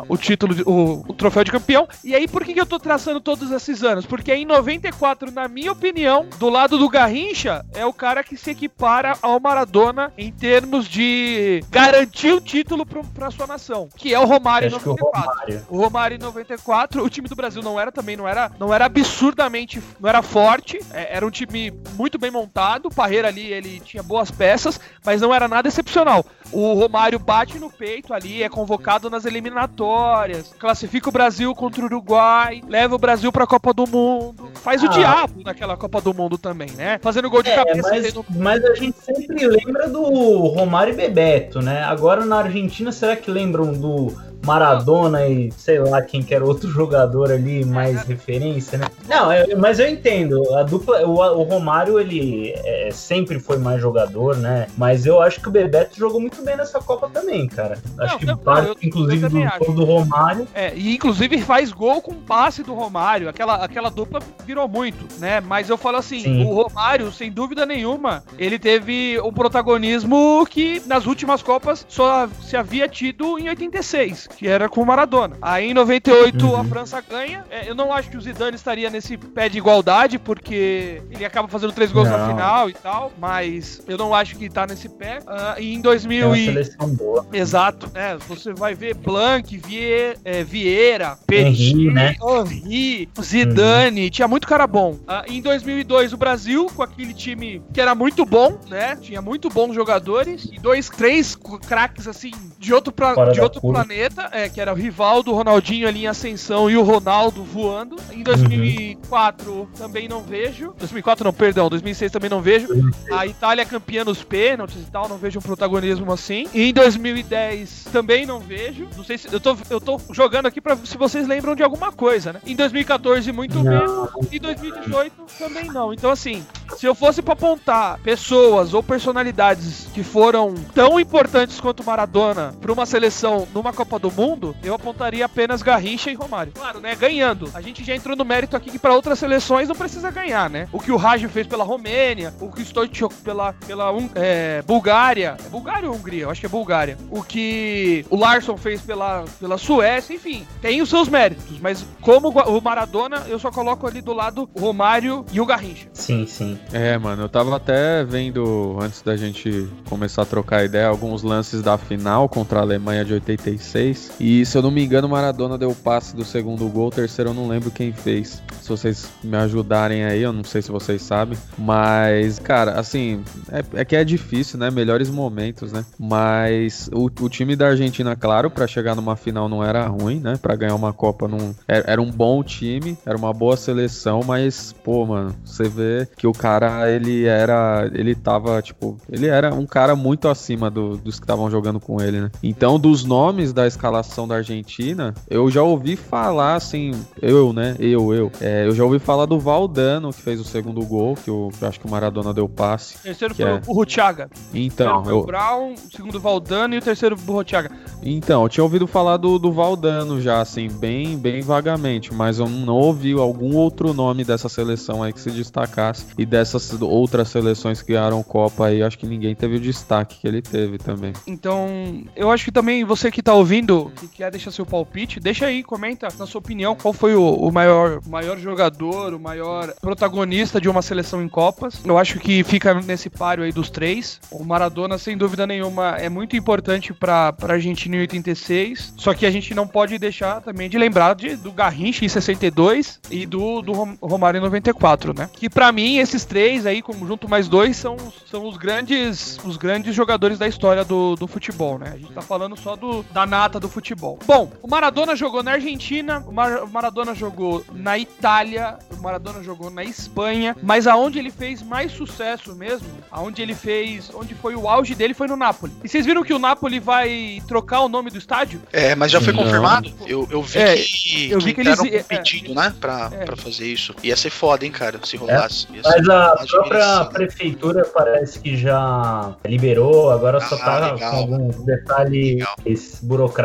a- 0.00 0.02
o 0.06 0.18
título, 0.18 0.54
o, 0.66 1.04
o 1.08 1.14
troféu 1.14 1.42
de 1.42 1.50
campeão. 1.50 1.88
E 2.04 2.14
aí, 2.14 2.28
por 2.28 2.44
que, 2.44 2.52
que 2.52 2.60
eu 2.60 2.66
tô 2.66 2.78
traçando 2.78 3.18
todos 3.18 3.50
esses 3.50 3.82
anos? 3.82 4.04
Porque 4.04 4.34
em 4.34 4.44
94, 4.44 5.30
na 5.30 5.48
minha 5.48 5.72
opinião, 5.72 6.26
do 6.38 6.50
lado 6.50 6.76
do 6.76 6.88
Garrincha, 6.88 7.64
é 7.74 7.86
o 7.86 7.92
cara 7.92 8.09
cara 8.10 8.24
que 8.24 8.36
se 8.36 8.50
equipara 8.50 9.12
ao 9.22 9.38
Maradona 9.38 10.12
em 10.18 10.32
termos 10.32 10.88
de 10.88 11.62
garantir 11.70 12.32
o 12.32 12.40
título 12.40 12.84
pro, 12.84 13.04
pra 13.04 13.30
sua 13.30 13.46
nação, 13.46 13.88
que 13.96 14.12
é 14.12 14.18
o 14.18 14.24
Romário 14.24 14.66
em 14.66 14.74
Acho 14.74 14.80
que 14.80 14.88
o 14.88 14.96
94. 14.96 15.30
Romário. 15.30 15.66
O 15.70 15.76
Romário 15.78 16.14
em 16.16 16.18
94, 16.18 17.04
o 17.04 17.08
time 17.08 17.28
do 17.28 17.36
Brasil 17.36 17.62
não 17.62 17.78
era 17.78 17.92
também, 17.92 18.16
não 18.16 18.26
era, 18.26 18.50
não 18.58 18.74
era 18.74 18.86
absurdamente, 18.86 19.80
não 20.00 20.08
era 20.08 20.22
forte, 20.22 20.80
é, 20.92 21.14
era 21.16 21.24
um 21.24 21.30
time 21.30 21.72
muito 21.94 22.18
bem 22.18 22.32
montado, 22.32 22.86
o 22.86 22.92
Parreira 22.92 23.28
ali, 23.28 23.46
ele 23.52 23.78
tinha 23.78 24.02
boas 24.02 24.28
peças, 24.28 24.80
mas 25.04 25.20
não 25.20 25.32
era 25.32 25.46
nada 25.46 25.68
excepcional. 25.68 26.24
O 26.50 26.74
Romário 26.74 27.18
bate 27.20 27.60
no 27.60 27.70
peito 27.70 28.12
ali, 28.12 28.42
é 28.42 28.48
convocado 28.48 29.08
nas 29.08 29.24
eliminatórias, 29.24 30.52
classifica 30.58 31.08
o 31.08 31.12
Brasil 31.12 31.54
contra 31.54 31.80
o 31.82 31.84
Uruguai, 31.84 32.60
leva 32.66 32.96
o 32.96 32.98
Brasil 32.98 33.30
pra 33.30 33.46
Copa 33.46 33.72
do 33.72 33.86
Mundo, 33.86 34.50
faz 34.56 34.82
o 34.82 34.86
Ah. 34.86 34.88
diabo 34.88 35.42
naquela 35.44 35.76
Copa 35.76 36.00
do 36.00 36.12
Mundo 36.12 36.36
também, 36.36 36.70
né? 36.72 36.98
Fazendo 37.00 37.30
gol 37.30 37.40
de 37.42 37.50
É, 37.50 37.54
cabeça. 37.54 37.89
Mas, 37.90 38.14
mas 38.36 38.64
a 38.64 38.74
gente 38.74 38.96
sempre 39.00 39.46
lembra 39.46 39.88
do 39.88 40.02
Romário 40.02 40.92
e 40.92 40.96
Bebeto, 40.96 41.60
né? 41.60 41.82
Agora 41.84 42.24
na 42.24 42.36
Argentina, 42.36 42.92
será 42.92 43.16
que 43.16 43.30
lembram 43.30 43.72
do 43.72 44.29
Maradona 44.44 45.26
e 45.26 45.50
sei 45.52 45.78
lá 45.78 46.00
quem 46.02 46.22
que 46.22 46.34
era 46.34 46.44
outro 46.44 46.68
jogador 46.70 47.30
ali, 47.30 47.64
mais 47.64 48.02
referência, 48.02 48.78
né? 48.78 48.86
Não, 49.08 49.30
é- 49.30 49.54
mas 49.54 49.78
eu 49.78 49.88
entendo. 49.88 50.54
A 50.54 50.62
dupla, 50.62 51.06
o, 51.06 51.14
o 51.18 51.42
Romário, 51.42 51.98
ele 52.00 52.52
é, 52.56 52.90
sempre 52.92 53.38
foi 53.38 53.58
mais 53.58 53.80
jogador, 53.80 54.36
né? 54.36 54.66
Mas 54.76 55.06
eu 55.06 55.20
acho 55.20 55.40
que 55.40 55.48
o 55.48 55.50
Bebeto 55.50 55.98
jogou 55.98 56.20
muito 56.20 56.42
bem 56.42 56.56
nessa 56.56 56.80
Copa 56.80 57.08
também, 57.08 57.46
cara. 57.46 57.78
Acho 57.98 58.12
Não, 58.12 58.18
que 58.18 58.26
não, 58.26 58.36
parte, 58.36 58.68
eu- 58.68 58.76
inclusive, 58.82 59.24
eu 59.24 59.30
do, 59.30 59.42
acho. 59.44 59.72
do 59.72 59.84
Romário. 59.84 60.48
É, 60.54 60.72
e 60.74 60.94
inclusive 60.94 61.38
faz 61.42 61.72
gol 61.72 62.00
com 62.00 62.14
passe 62.14 62.62
do 62.62 62.74
Romário. 62.74 63.28
Aquela, 63.28 63.56
aquela 63.56 63.90
dupla 63.90 64.20
virou 64.46 64.66
muito, 64.68 65.06
né? 65.18 65.40
Mas 65.40 65.68
eu 65.68 65.76
falo 65.76 65.96
assim, 65.98 66.20
Sim. 66.20 66.44
o 66.44 66.54
Romário, 66.54 67.12
sem 67.12 67.30
dúvida 67.30 67.64
nenhuma, 67.66 68.22
ele 68.38 68.58
teve 68.58 69.20
um 69.22 69.32
protagonismo 69.32 70.46
que 70.48 70.82
nas 70.86 71.06
últimas 71.06 71.42
Copas 71.42 71.84
só 71.88 72.28
se 72.42 72.56
havia 72.56 72.88
tido 72.88 73.38
em 73.38 73.48
86, 73.48 74.28
que 74.36 74.46
era 74.48 74.68
com 74.68 74.80
o 74.82 74.86
Maradona. 74.86 75.36
Aí 75.42 75.70
em 75.70 75.74
98 75.74 76.46
Uhum. 76.46 76.56
a 76.56 76.64
França 76.64 77.00
ganha. 77.00 77.44
É, 77.50 77.68
eu 77.68 77.74
não 77.74 77.92
acho 77.92 78.10
que 78.10 78.16
o 78.16 78.20
Zidane 78.20 78.56
estaria 78.56 78.88
nesse 78.90 79.16
pé 79.16 79.48
de 79.48 79.58
igualdade, 79.58 80.18
porque 80.18 81.02
ele 81.10 81.24
acaba 81.24 81.48
fazendo 81.48 81.72
três 81.72 81.92
gols 81.92 82.08
na 82.08 82.18
Não. 82.18 82.28
final 82.28 82.70
e 82.70 82.72
tal, 82.74 83.12
mas 83.18 83.82
eu 83.86 83.98
não 83.98 84.14
acho 84.14 84.36
que 84.36 84.48
tá 84.48 84.66
nesse 84.66 84.88
pé. 84.88 85.20
Ah, 85.26 85.56
e 85.58 85.74
em 85.74 85.78
É 85.78 85.82
2000 85.82 86.26
uma 86.28 86.38
e... 86.38 86.44
seleção 86.46 86.88
boa. 86.94 87.26
Exato, 87.32 87.90
né? 87.92 88.16
Você 88.28 88.52
vai 88.52 88.74
ver 88.74 88.94
Blanc, 88.94 89.56
Vie, 89.56 90.14
é, 90.24 90.42
Vieira, 90.44 91.18
Petit, 91.26 91.72
Henry, 91.72 91.92
né? 91.92 92.16
Henry, 92.22 93.08
Zidane, 93.20 94.10
tinha 94.10 94.28
muito 94.28 94.46
cara 94.46 94.66
bom. 94.66 94.98
Ah, 95.06 95.24
em 95.28 95.40
2002, 95.40 96.12
o 96.12 96.16
Brasil, 96.16 96.66
com 96.74 96.82
aquele 96.82 97.14
time 97.14 97.62
que 97.72 97.80
era 97.80 97.94
muito 97.94 98.24
bom, 98.24 98.58
né? 98.68 98.96
Tinha 98.96 99.20
muito 99.22 99.48
bons 99.48 99.74
jogadores 99.74 100.48
e 100.52 100.58
dois, 100.58 100.88
três 100.88 101.36
craques 101.66 102.06
assim 102.06 102.30
de 102.58 102.72
outro, 102.74 102.92
pra- 102.92 103.30
de 103.32 103.40
outro 103.40 103.60
curva. 103.60 103.84
planeta, 103.84 104.19
é, 104.32 104.48
que 104.48 104.60
era 104.60 104.72
o 104.72 104.76
Rivaldo, 104.76 105.30
o 105.30 105.34
Ronaldinho 105.34 105.88
ali 105.88 106.04
em 106.04 106.06
ascensão 106.06 106.70
e 106.70 106.76
o 106.76 106.82
Ronaldo 106.82 107.42
voando. 107.44 107.96
Em 108.12 108.22
2004 108.22 109.68
também 109.76 110.08
não 110.08 110.22
vejo. 110.22 110.74
2004 110.78 111.24
não, 111.24 111.32
perdão, 111.32 111.68
2006 111.68 112.12
também 112.12 112.30
não 112.30 112.40
vejo. 112.40 112.68
A 113.12 113.26
Itália 113.26 113.64
campeã 113.64 114.04
nos 114.04 114.22
pênaltis 114.22 114.82
e 114.82 114.90
tal, 114.90 115.08
não 115.08 115.16
vejo 115.16 115.38
um 115.38 115.42
protagonismo 115.42 116.12
assim. 116.12 116.46
E 116.52 116.70
em 116.70 116.72
2010 116.72 117.88
também 117.92 118.26
não 118.26 118.40
vejo. 118.40 118.88
Não 118.96 119.04
sei 119.04 119.18
se 119.18 119.32
eu 119.32 119.40
tô, 119.40 119.56
eu 119.68 119.80
tô 119.80 120.00
jogando 120.10 120.46
aqui 120.46 120.60
pra 120.60 120.76
se 120.76 120.96
vocês 120.96 121.26
lembram 121.26 121.54
de 121.54 121.62
alguma 121.62 121.92
coisa, 121.92 122.32
né? 122.32 122.40
Em 122.46 122.56
2014 122.56 123.32
muito 123.32 123.62
menos 123.62 124.10
e 124.30 124.38
2018 124.38 125.12
também 125.38 125.66
não. 125.66 125.92
Então 125.92 126.10
assim, 126.10 126.44
se 126.76 126.86
eu 126.86 126.94
fosse 126.94 127.22
pra 127.22 127.32
apontar 127.32 127.98
pessoas 128.00 128.74
ou 128.74 128.82
personalidades 128.82 129.88
que 129.94 130.02
foram 130.02 130.54
tão 130.74 130.98
importantes 130.98 131.60
quanto 131.60 131.84
Maradona 131.84 132.54
pra 132.60 132.72
uma 132.72 132.86
seleção 132.86 133.46
numa 133.54 133.72
Copa 133.72 133.98
do 133.98 134.09
Mundo, 134.10 134.54
eu 134.62 134.74
apontaria 134.74 135.24
apenas 135.24 135.62
Garrincha 135.62 136.10
e 136.10 136.14
Romário. 136.14 136.52
Claro, 136.52 136.80
né? 136.80 136.94
Ganhando. 136.94 137.50
A 137.54 137.60
gente 137.60 137.84
já 137.84 137.94
entrou 137.94 138.16
no 138.16 138.24
mérito 138.24 138.56
aqui 138.56 138.70
que 138.70 138.78
pra 138.78 138.94
outras 138.94 139.18
seleções 139.18 139.68
não 139.68 139.76
precisa 139.76 140.10
ganhar, 140.10 140.48
né? 140.50 140.68
O 140.72 140.80
que 140.80 140.92
o 140.92 140.96
Raj 140.96 141.24
fez 141.28 141.46
pela 141.46 141.64
Romênia, 141.64 142.34
o 142.40 142.50
que 142.50 142.62
o 142.62 142.64
Stoichkov 142.64 143.14
pela, 143.22 143.52
pela 143.52 143.90
é, 144.14 144.62
Bulgária. 144.62 145.36
É 145.44 145.48
Bulgária 145.48 145.88
ou 145.88 145.96
Hungria? 145.96 146.24
Eu 146.24 146.30
acho 146.30 146.40
que 146.40 146.46
é 146.46 146.50
Bulgária. 146.50 146.96
O 147.10 147.22
que 147.22 148.04
o 148.10 148.16
Larson 148.16 148.56
fez 148.56 148.80
pela, 148.80 149.24
pela 149.38 149.58
Suécia, 149.58 150.14
enfim, 150.14 150.46
tem 150.60 150.82
os 150.82 150.88
seus 150.88 151.08
méritos. 151.08 151.58
Mas 151.60 151.84
como 152.00 152.28
o 152.28 152.60
Maradona, 152.60 153.24
eu 153.28 153.38
só 153.38 153.50
coloco 153.50 153.86
ali 153.86 154.00
do 154.00 154.12
lado 154.12 154.48
o 154.54 154.60
Romário 154.60 155.24
e 155.32 155.40
o 155.40 155.46
Garrincha. 155.46 155.88
Sim, 155.92 156.26
sim. 156.26 156.58
É, 156.72 156.96
mano, 156.98 157.22
eu 157.22 157.28
tava 157.28 157.54
até 157.56 158.04
vendo, 158.04 158.78
antes 158.80 159.02
da 159.02 159.16
gente 159.16 159.68
começar 159.88 160.22
a 160.22 160.26
trocar 160.26 160.64
ideia, 160.64 160.86
alguns 160.86 161.22
lances 161.22 161.62
da 161.62 161.76
final 161.76 162.28
contra 162.28 162.58
a 162.58 162.62
Alemanha 162.62 163.04
de 163.04 163.14
86. 163.14 163.99
E 164.18 164.44
se 164.46 164.56
eu 164.56 164.62
não 164.62 164.70
me 164.70 164.84
engano, 164.84 165.08
Maradona 165.08 165.56
deu 165.58 165.70
o 165.70 165.74
passe 165.74 166.14
do 166.14 166.24
segundo 166.24 166.68
gol, 166.68 166.88
o 166.88 166.90
terceiro 166.90 167.30
eu 167.30 167.34
não 167.34 167.48
lembro 167.48 167.70
quem 167.70 167.92
fez. 167.92 168.42
Se 168.60 168.68
vocês 168.68 169.08
me 169.24 169.36
ajudarem 169.36 170.04
aí, 170.04 170.22
eu 170.22 170.32
não 170.32 170.44
sei 170.44 170.62
se 170.62 170.70
vocês 170.70 171.02
sabem. 171.02 171.36
Mas, 171.58 172.38
cara, 172.38 172.78
assim, 172.78 173.22
é, 173.50 173.80
é 173.80 173.84
que 173.84 173.96
é 173.96 174.04
difícil, 174.04 174.58
né? 174.58 174.70
Melhores 174.70 175.08
momentos, 175.10 175.72
né? 175.72 175.84
Mas 175.98 176.88
o, 176.92 177.06
o 177.20 177.28
time 177.28 177.56
da 177.56 177.68
Argentina, 177.68 178.14
claro, 178.16 178.50
pra 178.50 178.66
chegar 178.66 178.94
numa 178.94 179.16
final 179.16 179.48
não 179.48 179.62
era 179.64 179.86
ruim, 179.86 180.20
né? 180.20 180.34
Pra 180.40 180.54
ganhar 180.56 180.74
uma 180.74 180.92
Copa 180.92 181.26
não. 181.28 181.54
Era, 181.66 181.92
era 181.92 182.02
um 182.02 182.10
bom 182.10 182.42
time, 182.42 182.96
era 183.06 183.16
uma 183.16 183.32
boa 183.32 183.56
seleção, 183.56 184.20
mas, 184.26 184.72
pô, 184.84 185.06
mano, 185.06 185.34
você 185.44 185.68
vê 185.68 186.06
que 186.16 186.26
o 186.26 186.32
cara, 186.32 186.90
ele 186.90 187.24
era. 187.26 187.88
Ele 187.92 188.14
tava, 188.14 188.60
tipo, 188.62 188.96
ele 189.10 189.26
era 189.26 189.52
um 189.54 189.66
cara 189.66 189.96
muito 189.96 190.28
acima 190.28 190.70
do- 190.70 190.96
dos 190.96 191.18
que 191.18 191.24
estavam 191.24 191.50
jogando 191.50 191.80
com 191.80 192.00
ele, 192.00 192.20
né? 192.20 192.30
Então, 192.42 192.78
dos 192.78 193.04
nomes 193.04 193.52
da 193.52 193.66
escalação 193.66 193.89
da 194.28 194.36
Argentina, 194.36 195.14
eu 195.28 195.50
já 195.50 195.62
ouvi 195.62 195.96
falar, 195.96 196.54
assim, 196.54 196.92
eu, 197.20 197.52
né? 197.52 197.76
Eu, 197.78 198.14
eu. 198.14 198.32
é, 198.40 198.66
eu 198.66 198.74
já 198.74 198.84
ouvi 198.84 198.98
falar 198.98 199.26
do 199.26 199.38
Valdano, 199.38 200.12
que 200.12 200.22
fez 200.22 200.40
o 200.40 200.44
segundo 200.44 200.84
gol, 200.84 201.14
que 201.14 201.28
eu, 201.28 201.50
eu 201.60 201.68
acho 201.68 201.80
que 201.80 201.86
o 201.86 201.90
Maradona 201.90 202.32
deu 202.32 202.48
passe. 202.48 202.98
Terceiro 202.98 203.34
Que 203.34 203.42
foi 203.42 203.52
é? 203.52 203.54
o 203.54 203.60
Burruchaga. 203.60 204.30
Então, 204.54 205.04
foi 205.04 205.12
o 205.12 205.20
eu, 205.20 205.26
Brown, 205.26 205.74
o 205.74 205.96
segundo 205.96 206.16
o 206.16 206.20
Valdano 206.20 206.74
e 206.74 206.78
o 206.78 206.82
terceiro 206.82 207.14
o 207.16 207.18
Burruchaga. 207.18 207.70
Então, 208.02 208.42
eu 208.42 208.48
tinha 208.48 208.64
ouvido 208.64 208.86
falar 208.86 209.16
do, 209.16 209.38
do 209.38 209.52
Valdano 209.52 210.20
já, 210.20 210.40
assim, 210.40 210.68
bem, 210.68 211.18
bem 211.18 211.40
vagamente, 211.42 212.14
mas 212.14 212.38
eu 212.38 212.48
não 212.48 212.74
ouvi 212.74 213.12
algum 213.12 213.54
outro 213.56 213.92
nome 213.92 214.24
dessa 214.24 214.48
seleção 214.48 215.02
aí 215.02 215.12
que 215.12 215.20
se 215.20 215.30
destacasse. 215.30 216.06
E 216.16 216.24
dessas 216.24 216.80
outras 216.80 217.28
seleções 217.28 217.82
que 217.82 217.92
ganharam 217.92 218.22
Copa 218.22 218.66
aí, 218.66 218.82
acho 218.82 218.98
que 218.98 219.06
ninguém 219.06 219.34
teve 219.34 219.56
o 219.56 219.60
destaque 219.60 220.20
que 220.20 220.28
ele 220.28 220.42
teve 220.42 220.78
também. 220.78 221.12
Então, 221.26 222.04
eu 222.14 222.30
acho 222.30 222.44
que 222.44 222.52
também 222.52 222.84
você 222.84 223.10
que 223.10 223.22
tá 223.22 223.34
ouvindo, 223.34 223.79
que 223.86 224.08
quer 224.08 224.30
deixar 224.30 224.50
seu 224.50 224.66
palpite, 224.66 225.18
deixa 225.20 225.46
aí, 225.46 225.62
comenta 225.62 226.08
na 226.18 226.26
sua 226.26 226.38
opinião 226.38 226.74
qual 226.74 226.92
foi 226.92 227.14
o, 227.14 227.22
o 227.34 227.50
maior, 227.52 228.00
maior 228.06 228.38
jogador, 228.38 229.14
o 229.14 229.20
maior 229.20 229.72
protagonista 229.80 230.60
de 230.60 230.68
uma 230.68 230.82
seleção 230.82 231.22
em 231.22 231.28
Copas. 231.28 231.80
Eu 231.84 231.96
acho 231.98 232.18
que 232.18 232.42
fica 232.44 232.74
nesse 232.74 233.08
páreo 233.10 233.44
aí 233.44 233.52
dos 233.52 233.70
três. 233.70 234.20
O 234.30 234.44
Maradona, 234.44 234.98
sem 234.98 235.16
dúvida 235.16 235.46
nenhuma, 235.46 235.96
é 235.96 236.08
muito 236.08 236.36
importante 236.36 236.92
pra, 236.92 237.32
pra 237.32 237.54
Argentina 237.54 237.96
em 237.96 238.00
86. 238.00 238.94
Só 238.96 239.14
que 239.14 239.24
a 239.26 239.30
gente 239.30 239.54
não 239.54 239.66
pode 239.66 239.98
deixar 239.98 240.40
também 240.40 240.68
de 240.68 240.78
lembrar 240.78 241.14
de, 241.14 241.36
do 241.36 241.52
Garrincha 241.52 242.04
em 242.04 242.08
62 242.08 243.00
e 243.10 243.26
do, 243.26 243.62
do 243.62 243.72
Rom- 243.72 243.96
Romário 244.00 244.38
em 244.38 244.42
94, 244.42 245.14
né? 245.16 245.28
Que 245.32 245.48
pra 245.48 245.70
mim, 245.72 245.98
esses 245.98 246.24
três 246.24 246.66
aí, 246.66 246.82
junto 247.06 247.28
mais 247.28 247.48
dois, 247.48 247.76
são, 247.76 247.96
são 248.30 248.46
os 248.46 248.56
grandes 248.56 249.38
os 249.44 249.56
grandes 249.56 249.94
jogadores 249.94 250.38
da 250.38 250.46
história 250.48 250.84
do, 250.84 251.14
do 251.16 251.26
futebol, 251.26 251.78
né? 251.78 251.92
A 251.94 251.98
gente 251.98 252.12
tá 252.12 252.22
falando 252.22 252.56
só 252.56 252.76
do, 252.76 253.02
da 253.12 253.26
nata 253.26 253.58
do 253.60 253.68
futebol. 253.70 254.18
Bom, 254.26 254.50
o 254.62 254.68
Maradona 254.68 255.14
jogou 255.16 255.42
na 255.42 255.52
Argentina, 255.52 256.22
o, 256.26 256.32
Mar- 256.32 256.62
o 256.64 256.68
Maradona 256.68 257.14
jogou 257.14 257.64
na 257.72 257.98
Itália, 257.98 258.78
o 258.96 259.02
Maradona 259.02 259.42
jogou 259.42 259.70
na 259.70 259.82
Espanha, 259.84 260.56
mas 260.62 260.86
aonde 260.86 261.18
ele 261.18 261.30
fez 261.30 261.62
mais 261.62 261.92
sucesso 261.92 262.54
mesmo, 262.54 262.88
aonde 263.10 263.40
ele 263.42 263.54
fez, 263.54 264.10
onde 264.14 264.34
foi 264.34 264.54
o 264.54 264.68
auge 264.68 264.94
dele 264.94 265.14
foi 265.14 265.26
no 265.28 265.36
Napoli. 265.36 265.72
E 265.82 265.88
vocês 265.88 266.04
viram 266.04 266.22
que 266.22 266.34
o 266.34 266.38
Napoli 266.38 266.78
vai 266.80 267.42
trocar 267.48 267.80
o 267.80 267.88
nome 267.88 268.10
do 268.10 268.18
estádio? 268.18 268.60
É, 268.72 268.94
mas 268.94 269.10
já 269.10 269.20
foi 269.20 269.32
Não. 269.32 269.42
confirmado? 269.44 269.90
Eu, 270.06 270.26
eu 270.30 270.42
vi 270.42 270.58
É, 270.58 270.74
que, 270.76 271.30
eu 271.30 271.40
vi 271.40 271.54
que 271.54 271.60
eles- 271.60 271.78
com 271.78 271.86
é, 271.86 272.02
pedido, 272.02 272.54
né? 272.54 272.74
Pra, 272.80 273.08
é. 273.12 273.24
pra 273.24 273.36
fazer 273.36 273.66
isso. 273.66 273.94
Ia 274.02 274.16
ser 274.16 274.30
foda, 274.30 274.64
hein, 274.64 274.72
cara, 274.72 274.98
se 275.04 275.16
rolasse. 275.16 275.66
Ser 275.66 275.80
Mas 275.84 276.08
a 276.08 276.36
própria 276.48 276.58
admiração. 276.60 277.12
prefeitura 277.12 277.84
parece 277.94 278.38
que 278.40 278.56
já 278.56 279.34
liberou, 279.44 280.10
agora 280.10 280.40
só 280.40 280.56
Ah, 280.56 280.58
tá 280.58 280.92
legal. 280.92 281.10
com 281.10 281.16
alguns 281.16 281.56
detalhes 281.64 282.34
Legal. 282.34 282.56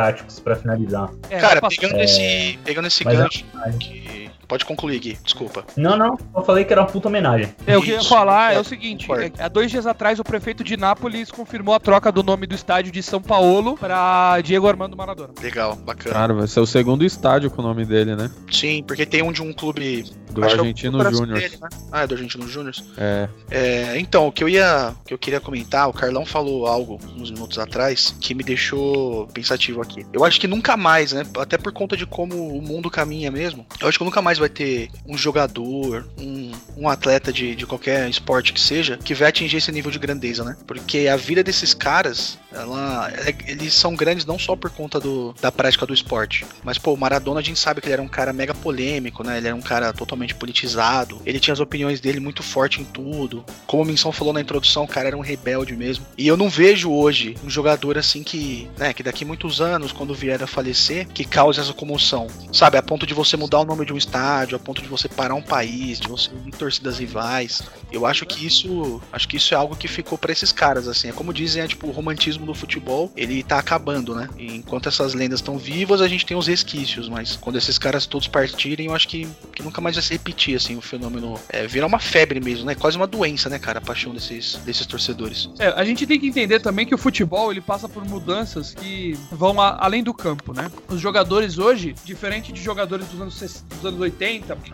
Burocráticos 0.05 0.39
pra 0.39 0.55
finalizar. 0.55 1.09
É, 1.29 1.39
Cara, 1.39 1.61
pegando 1.67 1.99
esse, 1.99 2.59
pegando 2.63 2.87
esse 2.87 3.03
Mas 3.03 3.17
gancho 3.17 3.45
a- 3.55 3.69
que, 3.71 4.24
Pode 4.47 4.65
concluir, 4.65 4.99
Gui, 4.99 5.17
desculpa. 5.23 5.65
Não, 5.75 5.97
não, 5.97 6.17
eu 6.35 6.43
falei 6.43 6.63
que 6.65 6.73
era 6.73 6.81
uma 6.81 6.87
puta 6.87 7.07
homenagem. 7.07 7.53
É, 7.65 7.77
o 7.77 7.81
que 7.81 7.91
eu 7.91 7.97
ia 7.97 8.03
falar 8.03 8.53
é 8.53 8.55
é, 8.55 8.59
o 8.59 8.63
seguinte: 8.63 9.07
concordo. 9.07 9.33
é, 9.39 9.43
há 9.43 9.47
dois 9.47 9.69
dias 9.69 9.85
atrás, 9.85 10.19
o 10.19 10.23
prefeito 10.23 10.63
de 10.63 10.77
Nápoles 10.77 11.31
confirmou 11.31 11.75
a 11.75 11.79
troca 11.79 12.11
do 12.11 12.23
nome 12.23 12.47
do 12.47 12.55
estádio 12.55 12.91
de 12.91 13.01
São 13.03 13.21
Paulo 13.21 13.77
para 13.77 14.39
Diego 14.41 14.67
Armando 14.67 14.95
Maradona. 14.95 15.33
Legal, 15.41 15.75
bacana. 15.75 16.15
Cara, 16.15 16.33
vai 16.33 16.47
ser 16.47 16.59
o 16.59 16.65
segundo 16.65 17.03
estádio 17.03 17.49
com 17.51 17.61
o 17.61 17.65
nome 17.65 17.85
dele, 17.85 18.15
né? 18.15 18.31
Sim, 18.51 18.83
porque 18.83 19.05
tem 19.05 19.21
um 19.21 19.31
de 19.31 19.41
um 19.41 19.53
clube. 19.53 20.05
Do 20.31 20.43
é 20.43 20.51
Argentino 20.51 21.01
Júnior. 21.11 21.39
dele, 21.39 21.57
né? 21.61 21.69
Ah, 21.91 22.03
é 22.03 22.07
do 22.07 22.13
Argentino 22.13 22.47
Júnior. 22.47 22.75
É. 22.97 23.29
É, 23.49 23.99
então, 23.99 24.27
o 24.27 24.31
que 24.31 24.43
eu 24.43 24.49
ia. 24.49 24.93
O 25.01 25.05
que 25.05 25.13
eu 25.13 25.17
queria 25.17 25.39
comentar, 25.39 25.87
o 25.87 25.93
Carlão 25.93 26.25
falou 26.25 26.67
algo 26.67 26.99
uns 27.17 27.31
minutos 27.31 27.57
atrás 27.57 28.15
que 28.19 28.33
me 28.33 28.43
deixou 28.43 29.27
pensativo 29.27 29.81
aqui. 29.81 30.05
Eu 30.11 30.25
acho 30.25 30.39
que 30.39 30.47
nunca 30.47 30.75
mais, 30.75 31.13
né? 31.13 31.23
Até 31.39 31.57
por 31.57 31.71
conta 31.71 31.95
de 31.95 32.05
como 32.05 32.35
o 32.35 32.61
mundo 32.61 32.89
caminha 32.89 33.31
mesmo. 33.31 33.65
Eu 33.79 33.87
acho 33.87 33.97
que 33.97 34.03
nunca 34.03 34.21
mais 34.21 34.34
vai 34.37 34.49
ter 34.49 34.89
um 35.07 35.17
jogador, 35.17 36.07
um, 36.19 36.51
um 36.77 36.89
atleta 36.89 37.31
de, 37.31 37.55
de 37.55 37.65
qualquer 37.65 38.09
esporte 38.09 38.53
que 38.53 38.59
seja, 38.59 38.97
que 38.97 39.13
vai 39.13 39.29
atingir 39.29 39.57
esse 39.57 39.71
nível 39.71 39.91
de 39.91 39.99
grandeza, 39.99 40.43
né? 40.43 40.55
Porque 40.67 41.07
a 41.07 41.15
vida 41.15 41.43
desses 41.43 41.73
caras, 41.73 42.37
ela, 42.51 43.11
é- 43.11 43.51
eles 43.51 43.73
são 43.73 43.95
grandes 43.95 44.25
não 44.25 44.37
só 44.39 44.55
por 44.55 44.69
conta 44.69 44.99
do, 44.99 45.33
da 45.41 45.51
prática 45.51 45.85
do 45.85 45.93
esporte, 45.93 46.45
mas, 46.63 46.77
pô, 46.77 46.93
o 46.93 46.97
Maradona 46.97 47.39
a 47.39 47.43
gente 47.43 47.59
sabe 47.59 47.81
que 47.81 47.87
ele 47.87 47.93
era 47.93 48.01
um 48.01 48.07
cara 48.07 48.31
mega 48.33 48.53
polêmico, 48.53 49.23
né? 49.23 49.37
Ele 49.37 49.47
era 49.47 49.55
um 49.55 49.61
cara 49.61 49.91
totalmente 49.93 50.33
politizado, 50.35 51.21
ele 51.25 51.39
tinha 51.39 51.53
as 51.53 51.59
opiniões 51.59 51.99
dele 51.99 52.19
muito 52.19 52.41
forte 52.43 52.81
em 52.81 52.85
tudo. 52.85 53.43
Como 53.67 53.83
o 53.83 53.85
Minson 53.85 54.11
falou 54.11 54.33
na 54.33 54.41
introdução, 54.41 54.83
o 54.83 54.87
cara 54.87 55.07
era 55.07 55.17
um 55.17 55.21
rebelde 55.21 55.75
mesmo. 55.75 56.05
E 56.17 56.27
eu 56.27 56.37
não 56.37 56.49
vejo 56.49 56.91
hoje 56.91 57.35
um 57.43 57.49
jogador 57.49 57.97
assim 57.97 58.23
que, 58.23 58.69
né, 58.77 58.93
que 58.93 59.03
daqui 59.03 59.23
muitos 59.25 59.61
anos, 59.61 59.91
quando 59.91 60.13
vier 60.13 60.41
a 60.41 60.47
falecer, 60.47 61.07
que 61.07 61.23
cause 61.25 61.59
essa 61.59 61.73
comoção. 61.73 62.27
Sabe, 62.51 62.77
a 62.77 62.83
ponto 62.83 63.05
de 63.05 63.13
você 63.13 63.35
mudar 63.37 63.59
o 63.59 63.65
nome 63.65 63.85
de 63.85 63.93
um 63.93 63.97
estádio, 63.97 64.24
a 64.25 64.59
ponto 64.59 64.81
de 64.81 64.87
você 64.87 65.07
parar 65.07 65.35
um 65.35 65.41
país, 65.41 65.99
de 65.99 66.07
você 66.07 66.29
ir 66.31 66.47
em 66.47 66.51
torcidas 66.51 66.99
rivais. 66.99 67.61
Eu 67.91 68.05
acho 68.05 68.25
que 68.25 68.45
isso, 68.45 69.01
acho 69.11 69.27
que 69.27 69.37
isso 69.37 69.53
é 69.53 69.57
algo 69.57 69.75
que 69.75 69.87
ficou 69.87 70.17
pra 70.17 70.31
esses 70.31 70.51
caras 70.51 70.87
assim. 70.87 71.09
É 71.09 71.11
como 71.11 71.33
dizem, 71.33 71.61
é, 71.63 71.67
tipo, 71.67 71.87
o 71.87 71.91
romantismo 71.91 72.45
do 72.45 72.53
futebol, 72.53 73.11
ele 73.15 73.43
tá 73.43 73.59
acabando, 73.59 74.15
né? 74.15 74.29
E 74.37 74.55
enquanto 74.55 74.89
essas 74.89 75.13
lendas 75.13 75.39
estão 75.39 75.57
vivas, 75.57 76.01
a 76.01 76.07
gente 76.07 76.25
tem 76.25 76.35
os 76.37 76.47
resquícios, 76.47 77.07
mas 77.09 77.35
quando 77.35 77.57
esses 77.57 77.77
caras 77.77 78.05
todos 78.05 78.27
partirem, 78.27 78.87
eu 78.87 78.95
acho 78.95 79.07
que, 79.07 79.27
que 79.53 79.63
nunca 79.63 79.79
mais 79.81 79.95
vai 79.95 80.03
se 80.03 80.13
repetir 80.13 80.55
assim 80.55 80.75
o 80.75 80.81
fenômeno. 80.81 81.39
É, 81.49 81.67
virar 81.67 81.87
uma 81.87 81.99
febre 81.99 82.39
mesmo, 82.39 82.65
né? 82.65 82.75
Quase 82.75 82.97
uma 82.97 83.07
doença, 83.07 83.49
né, 83.49 83.59
cara, 83.59 83.79
a 83.79 83.81
paixão 83.81 84.13
desses 84.13 84.55
desses 84.65 84.85
torcedores. 84.85 85.49
É, 85.59 85.67
a 85.67 85.83
gente 85.85 86.05
tem 86.07 86.19
que 86.19 86.27
entender 86.27 86.59
também 86.59 86.85
que 86.85 86.93
o 86.95 86.97
futebol 86.97 87.51
ele 87.51 87.61
passa 87.61 87.87
por 87.87 88.03
mudanças 88.05 88.73
que 88.73 89.17
vão 89.31 89.59
a- 89.61 89.77
além 89.79 90.03
do 90.03 90.13
campo, 90.13 90.53
né? 90.53 90.71
Os 90.89 90.99
jogadores 90.99 91.57
hoje, 91.57 91.93
diferente 92.03 92.51
de 92.51 92.61
jogadores 92.61 93.07
dos 93.07 93.21
anos, 93.21 93.63
dos 93.75 93.85
anos 93.85 93.99
80, 93.99 94.14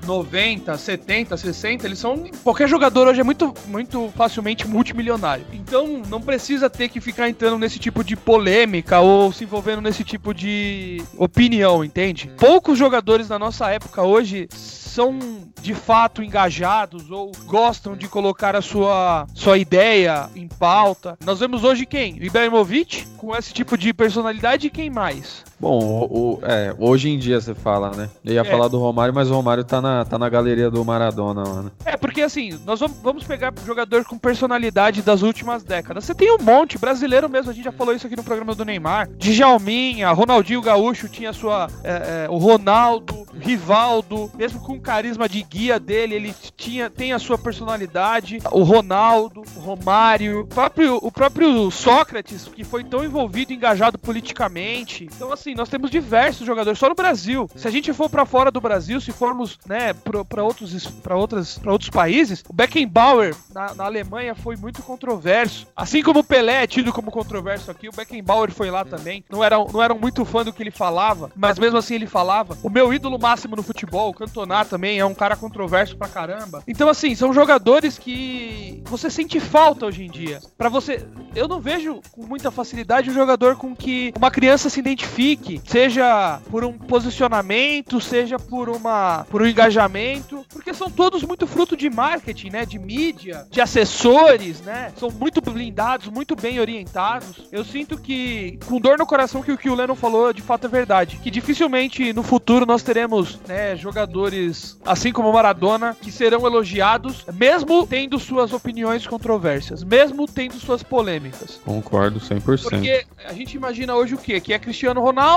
90, 0.06 0.78
70, 0.78 1.38
60, 1.38 1.86
eles 1.86 2.00
são. 2.00 2.30
Qualquer 2.44 2.68
jogador 2.68 3.08
hoje 3.08 3.22
é 3.22 3.24
muito, 3.24 3.54
muito 3.68 4.10
facilmente 4.16 4.68
multimilionário. 4.68 5.46
Então 5.52 6.02
não 6.10 6.22
precisa 6.22 6.70
ter 6.70 6.90
que 6.90 7.02
ficar 7.02 7.30
entrando 7.30 7.58
nesse 7.58 7.80
tipo 7.80 8.04
de 8.04 8.16
polêmica 8.16 9.00
ou 9.00 9.32
se 9.32 9.44
envolvendo 9.44 9.82
nesse 9.82 10.04
tipo 10.04 10.34
de 10.34 11.02
opinião, 11.18 11.84
entende? 11.84 12.32
Poucos 12.38 12.78
jogadores 12.78 13.30
na 13.30 13.40
nossa 13.40 13.70
época 13.70 14.02
hoje 14.02 14.48
são 14.52 15.20
de 15.62 15.74
fato 15.74 16.22
engajados 16.22 17.10
ou 17.10 17.32
gostam 17.46 17.96
de 17.96 18.08
colocar 18.08 18.56
a 18.56 18.62
sua, 18.62 19.26
sua 19.34 19.58
ideia 19.58 20.30
em 20.36 20.48
pauta. 20.48 21.18
Nós 21.24 21.40
vemos 21.40 21.64
hoje 21.64 21.86
quem? 21.86 22.18
Ibrahimovic, 22.22 23.06
com 23.18 23.36
esse 23.36 23.54
tipo 23.54 23.78
de 23.78 23.94
personalidade, 23.94 24.68
e 24.68 24.70
quem 24.70 24.90
mais? 24.90 25.44
Bom, 25.62 25.78
o, 25.80 26.34
o- 26.34 26.40
é, 26.42 26.74
hoje 26.80 27.10
em 27.10 27.20
dia 27.20 27.40
você 27.40 27.54
fala, 27.54 27.92
né? 27.92 28.10
Eu 28.26 28.34
ia 28.34 28.42
É. 28.42 28.44
falar 28.44 28.68
do 28.68 28.80
Romário, 28.80 29.14
mas 29.14 29.30
o 29.30 29.34
Romário 29.36 29.64
tá 29.64 29.80
na, 29.80 30.04
tá 30.04 30.18
na 30.18 30.28
galeria 30.28 30.72
do 30.72 30.84
Maradona 30.84 31.44
lá, 31.48 31.62
né? 31.62 31.72
É, 31.86 31.96
porque 31.96 32.24
assim, 32.24 32.60
nós 32.66 32.80
vamos, 33.04 33.24
pegar 33.24 33.54
jogador 33.64 34.04
com 34.04 34.18
personalidade 34.18 35.04
das 35.04 35.22
últimas 35.22 35.64
décadas. 35.64 36.04
Você 36.04 36.16
tem 36.16 36.34
um 36.34 36.42
monte, 36.44 36.80
brasileiro 36.80 37.30
mesmo, 37.30 37.52
a 37.52 37.54
gente 37.54 37.66
já 37.66 37.72
falou 37.72 37.94
isso 37.94 38.08
aqui 38.08 38.16
no 38.16 38.24
programa 38.24 38.56
do 38.56 38.66
Neymar. 38.66 39.08
Djalminha, 39.18 40.10
Ronaldinho 40.12 40.62
Gaúcho 40.64 41.08
tinha 41.08 41.32
sua. 41.32 41.68
é, 41.84 42.26
é, 42.26 42.30
o 42.30 42.38
Ronaldo, 42.38 43.22
Rivaldo, 43.40 44.32
mesmo 44.36 44.60
com 44.62 44.74
o 44.74 44.82
carisma 44.82 45.30
de 45.30 45.44
guia 45.44 45.80
dele, 45.80 46.16
ele 46.16 46.36
tinha, 46.58 46.90
tem 46.90 47.14
a 47.14 47.20
sua 47.20 47.38
personalidade. 47.38 48.40
O 48.52 48.64
Ronaldo, 48.64 49.44
o 49.56 49.60
Romário, 49.60 50.42
o 50.42 50.48
próprio, 50.48 50.98
o 51.02 51.12
próprio 51.12 51.70
Sócrates, 51.70 52.46
que 52.54 52.64
foi 52.64 52.84
tão 52.84 53.04
envolvido, 53.04 53.54
engajado 53.54 54.00
politicamente. 54.00 55.06
Então, 55.16 55.32
assim, 55.32 55.51
nós 55.56 55.70
temos 55.70 55.90
diversos 55.92 56.46
jogadores 56.46 56.80
só 56.80 56.90
no 56.90 56.96
Brasil. 56.96 57.50
Se 57.56 57.68
a 57.68 57.72
gente 57.72 57.92
for 57.94 58.10
pra 58.10 58.26
fora 58.26 58.52
do 58.52 58.62
Brasil, 58.62 59.00
se 59.02 59.12
formos, 59.12 59.58
né, 59.66 59.94
para 60.28 60.44
outros, 60.44 60.88
pra 61.04 61.16
outras, 61.16 61.58
pra 61.58 61.72
outros 61.72 61.90
países, 61.90 62.44
o 62.48 62.54
Beckenbauer 62.54 63.36
na, 63.54 63.74
na 63.74 63.86
Alemanha 63.86 64.36
foi 64.36 64.56
muito 64.56 64.82
controverso. 64.84 65.68
Assim 65.76 66.02
como 66.02 66.20
o 66.20 66.24
Pelé 66.24 66.64
é 66.64 66.68
tido 66.68 66.94
como 66.94 67.12
controverso 67.12 67.72
aqui, 67.72 67.90
o 67.90 67.92
Beckenbauer 67.92 68.52
foi 68.52 68.70
lá 68.70 68.86
também. 68.86 69.24
Não 69.30 69.44
eram, 69.44 69.68
não 69.72 69.82
eram 69.82 69.98
muito 69.98 70.26
fã 70.26 70.44
do 70.44 70.54
que 70.54 70.64
ele 70.64 70.72
falava, 70.72 71.32
mas 71.36 71.58
mesmo 71.58 71.78
assim 71.78 71.96
ele 71.96 72.08
falava. 72.08 72.58
O 72.64 72.70
meu 72.70 72.94
ídolo 72.94 73.20
máximo 73.20 73.56
no 73.56 73.64
futebol, 73.64 74.10
o 74.10 74.14
Cantona 74.14 74.66
também, 74.66 75.00
é 75.00 75.06
um 75.06 75.14
cara 75.14 75.36
controverso 75.36 75.98
pra 75.98 76.08
caramba. 76.08 76.64
Então, 76.68 76.90
assim, 76.90 77.16
são 77.16 77.34
jogadores 77.34 77.98
que 77.98 78.82
você 78.86 79.10
sente 79.10 79.40
falta 79.40 79.86
hoje 79.86 80.04
em 80.04 80.10
dia. 80.10 80.40
Pra 80.58 80.70
você. 80.70 81.06
Eu 81.34 81.48
não 81.48 81.62
vejo 81.62 82.02
com 82.12 82.26
muita 82.26 82.52
facilidade 82.52 83.10
um 83.10 83.14
jogador 83.14 83.56
com 83.56 83.74
que 83.74 84.14
uma 84.18 84.30
criança 84.30 84.70
se 84.70 84.80
identifique, 84.80 85.41
seja 85.66 86.40
por 86.50 86.64
um 86.64 86.74
posicionamento, 86.74 88.00
seja 88.00 88.38
por 88.38 88.70
uma 88.70 89.26
por 89.30 89.42
um 89.42 89.46
engajamento, 89.46 90.46
porque 90.50 90.74
são 90.74 90.90
todos 90.90 91.24
muito 91.24 91.48
fruto 91.48 91.76
de 91.76 91.90
marketing, 91.90 92.50
né, 92.50 92.66
de 92.66 92.78
mídia, 92.78 93.46
de 93.50 93.62
assessores, 93.62 94.62
né? 94.62 94.92
São 94.98 95.10
muito 95.10 95.42
blindados, 95.42 96.08
muito 96.08 96.36
bem 96.36 96.60
orientados. 96.60 97.48
Eu 97.52 97.64
sinto 97.64 97.98
que 97.98 98.60
com 98.66 98.80
dor 98.80 98.98
no 98.98 99.06
coração 99.06 99.42
que 99.42 99.52
o 99.52 99.58
que 99.58 99.70
o 99.70 99.76
Lennon 99.76 99.96
falou, 99.96 100.32
de 100.34 100.42
fato 100.42 100.68
é 100.68 100.70
verdade, 100.70 101.20
que 101.22 101.32
dificilmente 101.32 102.14
no 102.14 102.24
futuro 102.24 102.66
nós 102.66 102.84
teremos, 102.84 103.40
né, 103.48 103.76
jogadores 103.76 104.78
assim 104.86 105.12
como 105.12 105.30
o 105.30 105.34
Maradona 105.34 105.96
que 106.00 106.12
serão 106.12 106.46
elogiados, 106.46 107.26
mesmo 107.34 107.88
tendo 107.88 108.20
suas 108.20 108.54
opiniões 108.54 109.08
controversas, 109.08 109.84
mesmo 109.84 110.28
tendo 110.28 110.60
suas 110.60 110.84
polêmicas. 110.84 111.60
Concordo 111.66 112.20
100%. 112.20 112.62
Porque 112.62 113.06
a 113.26 113.34
gente 113.34 113.56
imagina 113.56 113.96
hoje 113.96 114.16
o 114.16 114.18
quê? 114.18 114.40
Que 114.40 114.54
é 114.54 114.60
Cristiano 114.60 115.02
Ronaldo 115.02 115.31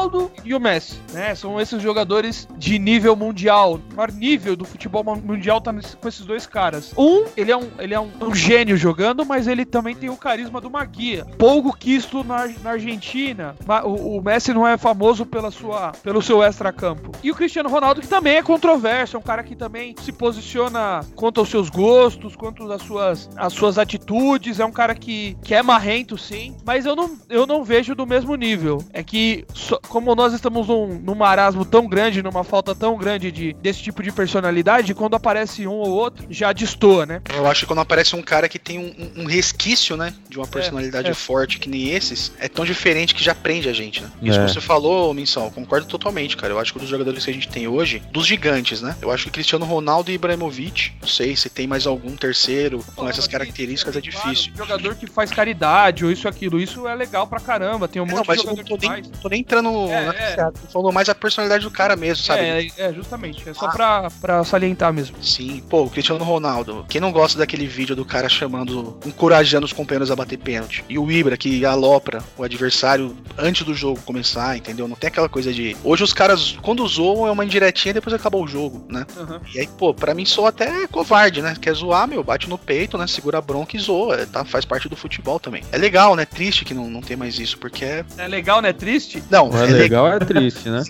e 0.44 0.54
o 0.54 0.60
Messi, 0.60 0.98
né? 1.12 1.34
São 1.36 1.60
esses 1.60 1.80
jogadores 1.80 2.48
de 2.58 2.78
nível 2.78 3.14
mundial. 3.14 3.74
O 3.92 3.96
maior 3.96 4.10
nível 4.10 4.56
do 4.56 4.64
futebol 4.64 5.04
mu- 5.04 5.16
mundial 5.16 5.60
tá 5.60 5.72
com 6.00 6.08
esses 6.08 6.26
dois 6.26 6.46
caras. 6.46 6.92
Um, 6.98 7.24
ele 7.36 7.52
é 7.52 7.56
um, 7.56 7.68
ele 7.78 7.94
é 7.94 8.00
um, 8.00 8.10
um 8.20 8.34
gênio 8.34 8.76
jogando, 8.76 9.24
mas 9.24 9.46
ele 9.46 9.64
também 9.64 9.94
tem 9.94 10.10
o 10.10 10.16
carisma 10.16 10.60
do 10.60 10.68
Maguia. 10.68 11.24
Pouco 11.38 11.76
quisto 11.76 12.24
na, 12.24 12.48
na 12.62 12.70
Argentina. 12.72 13.54
O, 13.84 14.18
o 14.18 14.22
Messi 14.22 14.52
não 14.52 14.66
é 14.66 14.76
famoso 14.76 15.24
pela 15.24 15.50
sua, 15.52 15.92
pelo 16.02 16.20
seu 16.20 16.42
extra-campo. 16.42 17.12
E 17.22 17.30
o 17.30 17.34
Cristiano 17.34 17.68
Ronaldo, 17.68 18.00
que 18.00 18.08
também 18.08 18.34
é 18.36 18.42
controverso, 18.42 19.16
é 19.16 19.18
um 19.18 19.22
cara 19.22 19.44
que 19.44 19.54
também 19.54 19.94
se 20.02 20.10
posiciona 20.12 21.00
quanto 21.14 21.38
aos 21.38 21.48
seus 21.48 21.70
gostos, 21.70 22.34
quanto 22.34 22.70
às 22.72 22.82
suas, 22.82 23.30
às 23.36 23.52
suas 23.52 23.78
atitudes. 23.78 24.58
É 24.58 24.64
um 24.64 24.72
cara 24.72 24.94
que, 24.94 25.36
que 25.44 25.54
é 25.54 25.62
marrento, 25.62 26.18
sim, 26.18 26.56
mas 26.66 26.84
eu 26.84 26.96
não, 26.96 27.16
eu 27.28 27.46
não 27.46 27.62
vejo 27.62 27.94
do 27.94 28.04
mesmo 28.06 28.34
nível. 28.34 28.78
É 28.92 29.02
que, 29.02 29.44
como 29.88 30.14
nós 30.14 30.32
estamos 30.32 30.66
num, 30.68 30.98
num 30.98 31.14
marasmo 31.14 31.64
tão 31.64 31.86
grande, 31.86 32.22
numa 32.22 32.44
falta 32.44 32.74
tão 32.74 32.96
grande 32.96 33.30
de, 33.30 33.52
desse 33.54 33.82
tipo 33.82 34.02
de 34.02 34.10
personalidade, 34.12 34.94
quando 34.94 35.14
aparece 35.14 35.66
um 35.66 35.72
ou 35.74 35.90
outro, 35.90 36.26
já 36.30 36.52
destoa, 36.52 37.06
né? 37.06 37.20
Eu 37.34 37.46
acho 37.46 37.60
que 37.60 37.66
quando 37.66 37.80
aparece 37.80 38.14
um 38.16 38.22
cara 38.22 38.48
que 38.48 38.58
tem 38.58 38.78
um, 38.78 39.22
um 39.22 39.26
resquício, 39.26 39.96
né, 39.96 40.12
de 40.28 40.38
uma 40.38 40.46
personalidade 40.46 41.08
é. 41.10 41.14
forte 41.14 41.58
que 41.58 41.68
nem 41.68 41.90
esses, 41.90 42.32
é 42.38 42.48
tão 42.48 42.64
diferente 42.64 43.14
que 43.14 43.22
já 43.22 43.34
prende 43.34 43.68
a 43.68 43.72
gente, 43.72 44.02
né? 44.02 44.10
Isso 44.22 44.38
É. 44.40 44.44
que 44.46 44.52
você 44.52 44.60
falou, 44.60 45.12
Missão, 45.14 45.44
eu 45.44 45.50
concordo 45.50 45.86
totalmente, 45.86 46.36
cara. 46.36 46.52
Eu 46.52 46.58
acho 46.58 46.72
que 46.72 46.78
dos 46.78 46.88
jogadores 46.88 47.24
que 47.24 47.30
a 47.30 47.34
gente 47.34 47.48
tem 47.48 47.66
hoje, 47.68 48.02
dos 48.10 48.26
gigantes, 48.26 48.80
né? 48.82 48.96
Eu 49.00 49.10
acho 49.10 49.24
que 49.24 49.30
Cristiano 49.30 49.64
Ronaldo 49.64 50.10
e 50.10 50.14
Ibrahimovic, 50.14 50.92
não 51.00 51.08
sei 51.08 51.36
se 51.36 51.48
tem 51.48 51.66
mais 51.66 51.86
algum 51.86 52.16
terceiro 52.16 52.84
com 52.96 53.08
essas 53.08 53.26
características, 53.28 53.96
é 53.96 54.00
difícil. 54.00 54.52
Claro, 54.54 54.68
jogador 54.70 54.94
que 54.96 55.06
faz 55.06 55.30
caridade 55.30 56.04
ou 56.04 56.10
isso 56.10 56.26
aquilo, 56.28 56.58
isso 56.60 56.86
é 56.88 56.94
legal 56.94 57.26
pra 57.26 57.40
caramba. 57.40 57.86
Tem 57.88 58.00
um 58.00 58.06
É, 58.06 58.08
monte 58.08 58.16
não, 58.16 58.22
de 58.22 58.28
mas 58.28 58.38
eu 58.38 58.42
jogador 58.44 58.60
não 58.62 58.68
tô 58.68 58.78
que 58.78 58.88
nem, 58.88 59.02
faz. 59.02 59.20
tô 59.20 59.28
nem 59.28 59.40
entrando 59.40 59.63
É, 59.90 60.06
na 60.06 60.14
é. 60.14 60.52
falando 60.72 60.92
mais 60.92 61.08
a 61.08 61.14
personalidade 61.14 61.64
do 61.64 61.70
cara 61.70 61.96
mesmo, 61.96 62.24
sabe? 62.24 62.40
É, 62.42 62.66
é, 62.78 62.92
justamente. 62.92 63.48
É 63.48 63.54
só 63.54 63.66
Ah. 63.66 63.70
pra, 63.70 64.10
pra 64.20 64.44
salientar 64.44 64.92
mesmo. 64.92 65.16
Sim, 65.22 65.62
pô, 65.68 65.84
o 65.84 65.90
Cristiano 65.90 66.24
Ronaldo. 66.24 66.84
Quem 66.88 67.00
não 67.00 67.12
gosta 67.12 67.38
daquele 67.38 67.66
vídeo 67.66 67.94
do 67.96 68.04
cara 68.04 68.28
chamando, 68.28 68.98
encorajando 69.06 69.64
os 69.66 69.72
companheiros 69.72 70.10
a 70.10 70.16
bater 70.16 70.38
pênalti? 70.38 70.84
E 70.88 70.98
o 70.98 71.10
Ibra, 71.10 71.36
que 71.36 71.64
alopra 71.64 72.22
o 72.36 72.42
adversário 72.44 73.16
antes 73.38 73.62
do 73.64 73.74
jogo 73.74 74.00
começar, 74.04 74.56
entendeu? 74.56 74.86
Não 74.88 74.96
tem 74.96 75.08
aquela 75.08 75.28
coisa 75.28 75.52
de. 75.52 75.76
Hoje 75.84 76.02
os 76.04 76.12
caras, 76.12 76.56
quando 76.62 76.86
zoam, 76.86 77.26
é 77.26 77.30
uma 77.30 77.44
indiretinha 77.44 77.90
e 77.90 77.94
depois 77.94 78.14
acabou 78.14 78.44
o 78.44 78.48
jogo, 78.48 78.84
né? 78.88 79.06
Aham. 79.18 79.40
E 79.54 79.60
aí, 79.60 79.66
pô, 79.66 79.92
pra 79.94 80.14
mim 80.14 80.24
sou 80.24 80.46
até 80.46 80.86
covarde, 80.88 81.40
né? 81.42 81.56
Quer 81.60 81.74
zoar, 81.74 82.06
meu, 82.08 82.22
bate 82.22 82.48
no 82.48 82.58
peito, 82.58 82.96
né? 82.98 83.06
Segura 83.06 83.38
a 83.38 83.40
bronca 83.40 83.76
e 83.76 83.80
zoa, 83.80 84.16
é, 84.20 84.26
tá? 84.26 84.44
Faz 84.44 84.64
parte 84.64 84.88
do 84.88 84.96
futebol 84.96 85.38
também. 85.40 85.62
É 85.72 85.78
legal, 85.78 86.14
né? 86.16 86.24
Triste 86.24 86.64
que 86.64 86.74
não, 86.74 86.88
não 86.90 87.00
tem 87.00 87.16
mais 87.16 87.38
isso, 87.38 87.58
porque 87.58 87.84
é. 87.84 88.04
É 88.18 88.26
legal, 88.28 88.60
né? 88.60 88.72
Triste? 88.72 89.22
Não, 89.30 89.50
Não 89.54 89.62
é 89.62 89.66
legal, 89.66 90.08
é 90.12 90.18
triste, 90.18 90.68
né? 90.68 90.82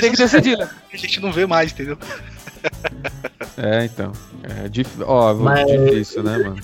Tem 0.00 0.10
que 0.10 0.16
decidir, 0.16 0.58
né? 0.58 0.68
a 0.92 0.96
gente 0.96 1.20
não 1.20 1.32
vê 1.32 1.46
mais, 1.46 1.72
entendeu? 1.72 1.96
É, 3.58 3.84
então. 3.84 4.12
É 4.44 4.68
dif... 4.68 4.88
Ó, 5.04 5.34
mas, 5.34 5.66
difícil, 5.66 6.22
né, 6.22 6.38
mano? 6.38 6.56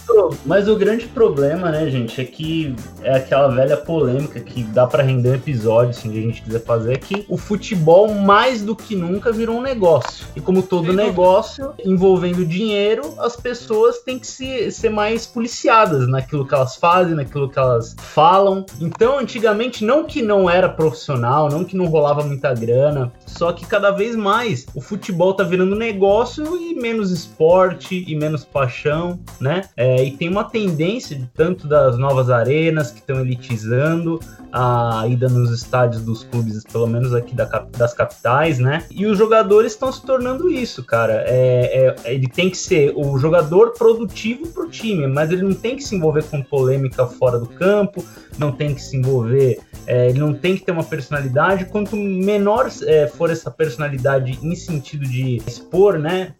Mas 0.46 0.68
o 0.68 0.76
grande 0.76 1.06
problema, 1.08 1.70
né, 1.70 1.90
gente, 1.90 2.20
é 2.20 2.24
que 2.24 2.74
é 3.02 3.16
aquela 3.16 3.48
velha 3.48 3.76
polêmica 3.76 4.38
que 4.38 4.62
dá 4.62 4.86
para 4.86 5.02
render 5.02 5.30
um 5.30 5.34
episódio, 5.34 5.90
assim, 5.90 6.12
que 6.12 6.18
a 6.18 6.22
gente 6.22 6.42
quiser 6.42 6.60
fazer, 6.60 6.94
é 6.94 6.96
que 6.96 7.26
o 7.28 7.36
futebol, 7.36 8.14
mais 8.14 8.62
do 8.62 8.76
que 8.76 8.94
nunca, 8.94 9.32
virou 9.32 9.56
um 9.56 9.60
negócio. 9.60 10.26
E 10.36 10.40
como 10.40 10.62
todo 10.62 10.90
Sim, 10.90 10.96
negócio 10.96 11.74
envolvendo 11.84 12.46
dinheiro, 12.46 13.14
as 13.18 13.34
pessoas 13.34 13.98
têm 13.98 14.18
que 14.18 14.26
se, 14.26 14.70
ser 14.70 14.90
mais 14.90 15.26
policiadas 15.26 16.06
naquilo 16.06 16.46
que 16.46 16.54
elas 16.54 16.76
fazem, 16.76 17.16
naquilo 17.16 17.50
que 17.50 17.58
elas 17.58 17.96
falam. 17.98 18.64
Então, 18.80 19.18
antigamente, 19.18 19.84
não 19.84 20.04
que 20.04 20.22
não 20.22 20.48
era 20.48 20.68
profissional, 20.68 21.48
não 21.50 21.64
que 21.64 21.76
não 21.76 21.86
rolava 21.86 22.22
muita 22.22 22.54
grana, 22.54 23.12
só 23.26 23.52
que 23.52 23.66
cada 23.66 23.90
vez 23.90 24.14
mais 24.14 24.64
o 24.74 24.80
futebol 24.80 25.34
tá 25.34 25.42
virando 25.42 25.74
negócio 25.84 26.56
e 26.56 26.74
menos 26.74 27.10
esporte 27.10 28.04
e 28.08 28.16
menos 28.16 28.44
paixão, 28.44 29.20
né? 29.38 29.62
É, 29.76 30.02
e 30.02 30.16
tem 30.16 30.28
uma 30.28 30.44
tendência 30.44 31.30
tanto 31.34 31.68
das 31.68 31.98
novas 31.98 32.30
arenas 32.30 32.90
que 32.90 33.00
estão 33.00 33.20
elitizando 33.20 34.18
a 34.56 35.04
ida 35.08 35.28
nos 35.28 35.50
estádios 35.50 36.00
dos 36.02 36.22
clubes, 36.22 36.62
pelo 36.62 36.86
menos 36.86 37.12
aqui 37.12 37.34
da, 37.34 37.44
das 37.76 37.92
capitais, 37.92 38.60
né? 38.60 38.86
E 38.88 39.04
os 39.04 39.18
jogadores 39.18 39.72
estão 39.72 39.90
se 39.90 40.00
tornando 40.06 40.48
isso, 40.48 40.84
cara. 40.84 41.24
É, 41.26 41.96
é, 42.04 42.14
ele 42.14 42.28
tem 42.28 42.48
que 42.48 42.56
ser 42.56 42.92
o 42.94 43.18
jogador 43.18 43.72
produtivo 43.72 44.46
pro 44.52 44.70
time, 44.70 45.08
mas 45.08 45.32
ele 45.32 45.42
não 45.42 45.54
tem 45.54 45.74
que 45.74 45.82
se 45.82 45.96
envolver 45.96 46.22
com 46.22 46.40
polêmica 46.40 47.04
fora 47.04 47.36
do 47.36 47.46
campo, 47.46 48.04
não 48.38 48.52
tem 48.52 48.72
que 48.72 48.80
se 48.80 48.96
envolver, 48.96 49.58
é, 49.88 50.10
ele 50.10 50.20
não 50.20 50.32
tem 50.32 50.56
que 50.56 50.64
ter 50.64 50.70
uma 50.70 50.84
personalidade. 50.84 51.64
Quanto 51.64 51.96
menor 51.96 52.70
é, 52.84 53.08
for 53.08 53.30
essa 53.30 53.50
personalidade 53.50 54.38
em 54.40 54.54
sentido 54.54 55.04
de 55.04 55.42
expor, 55.48 55.98
né? 55.98 56.32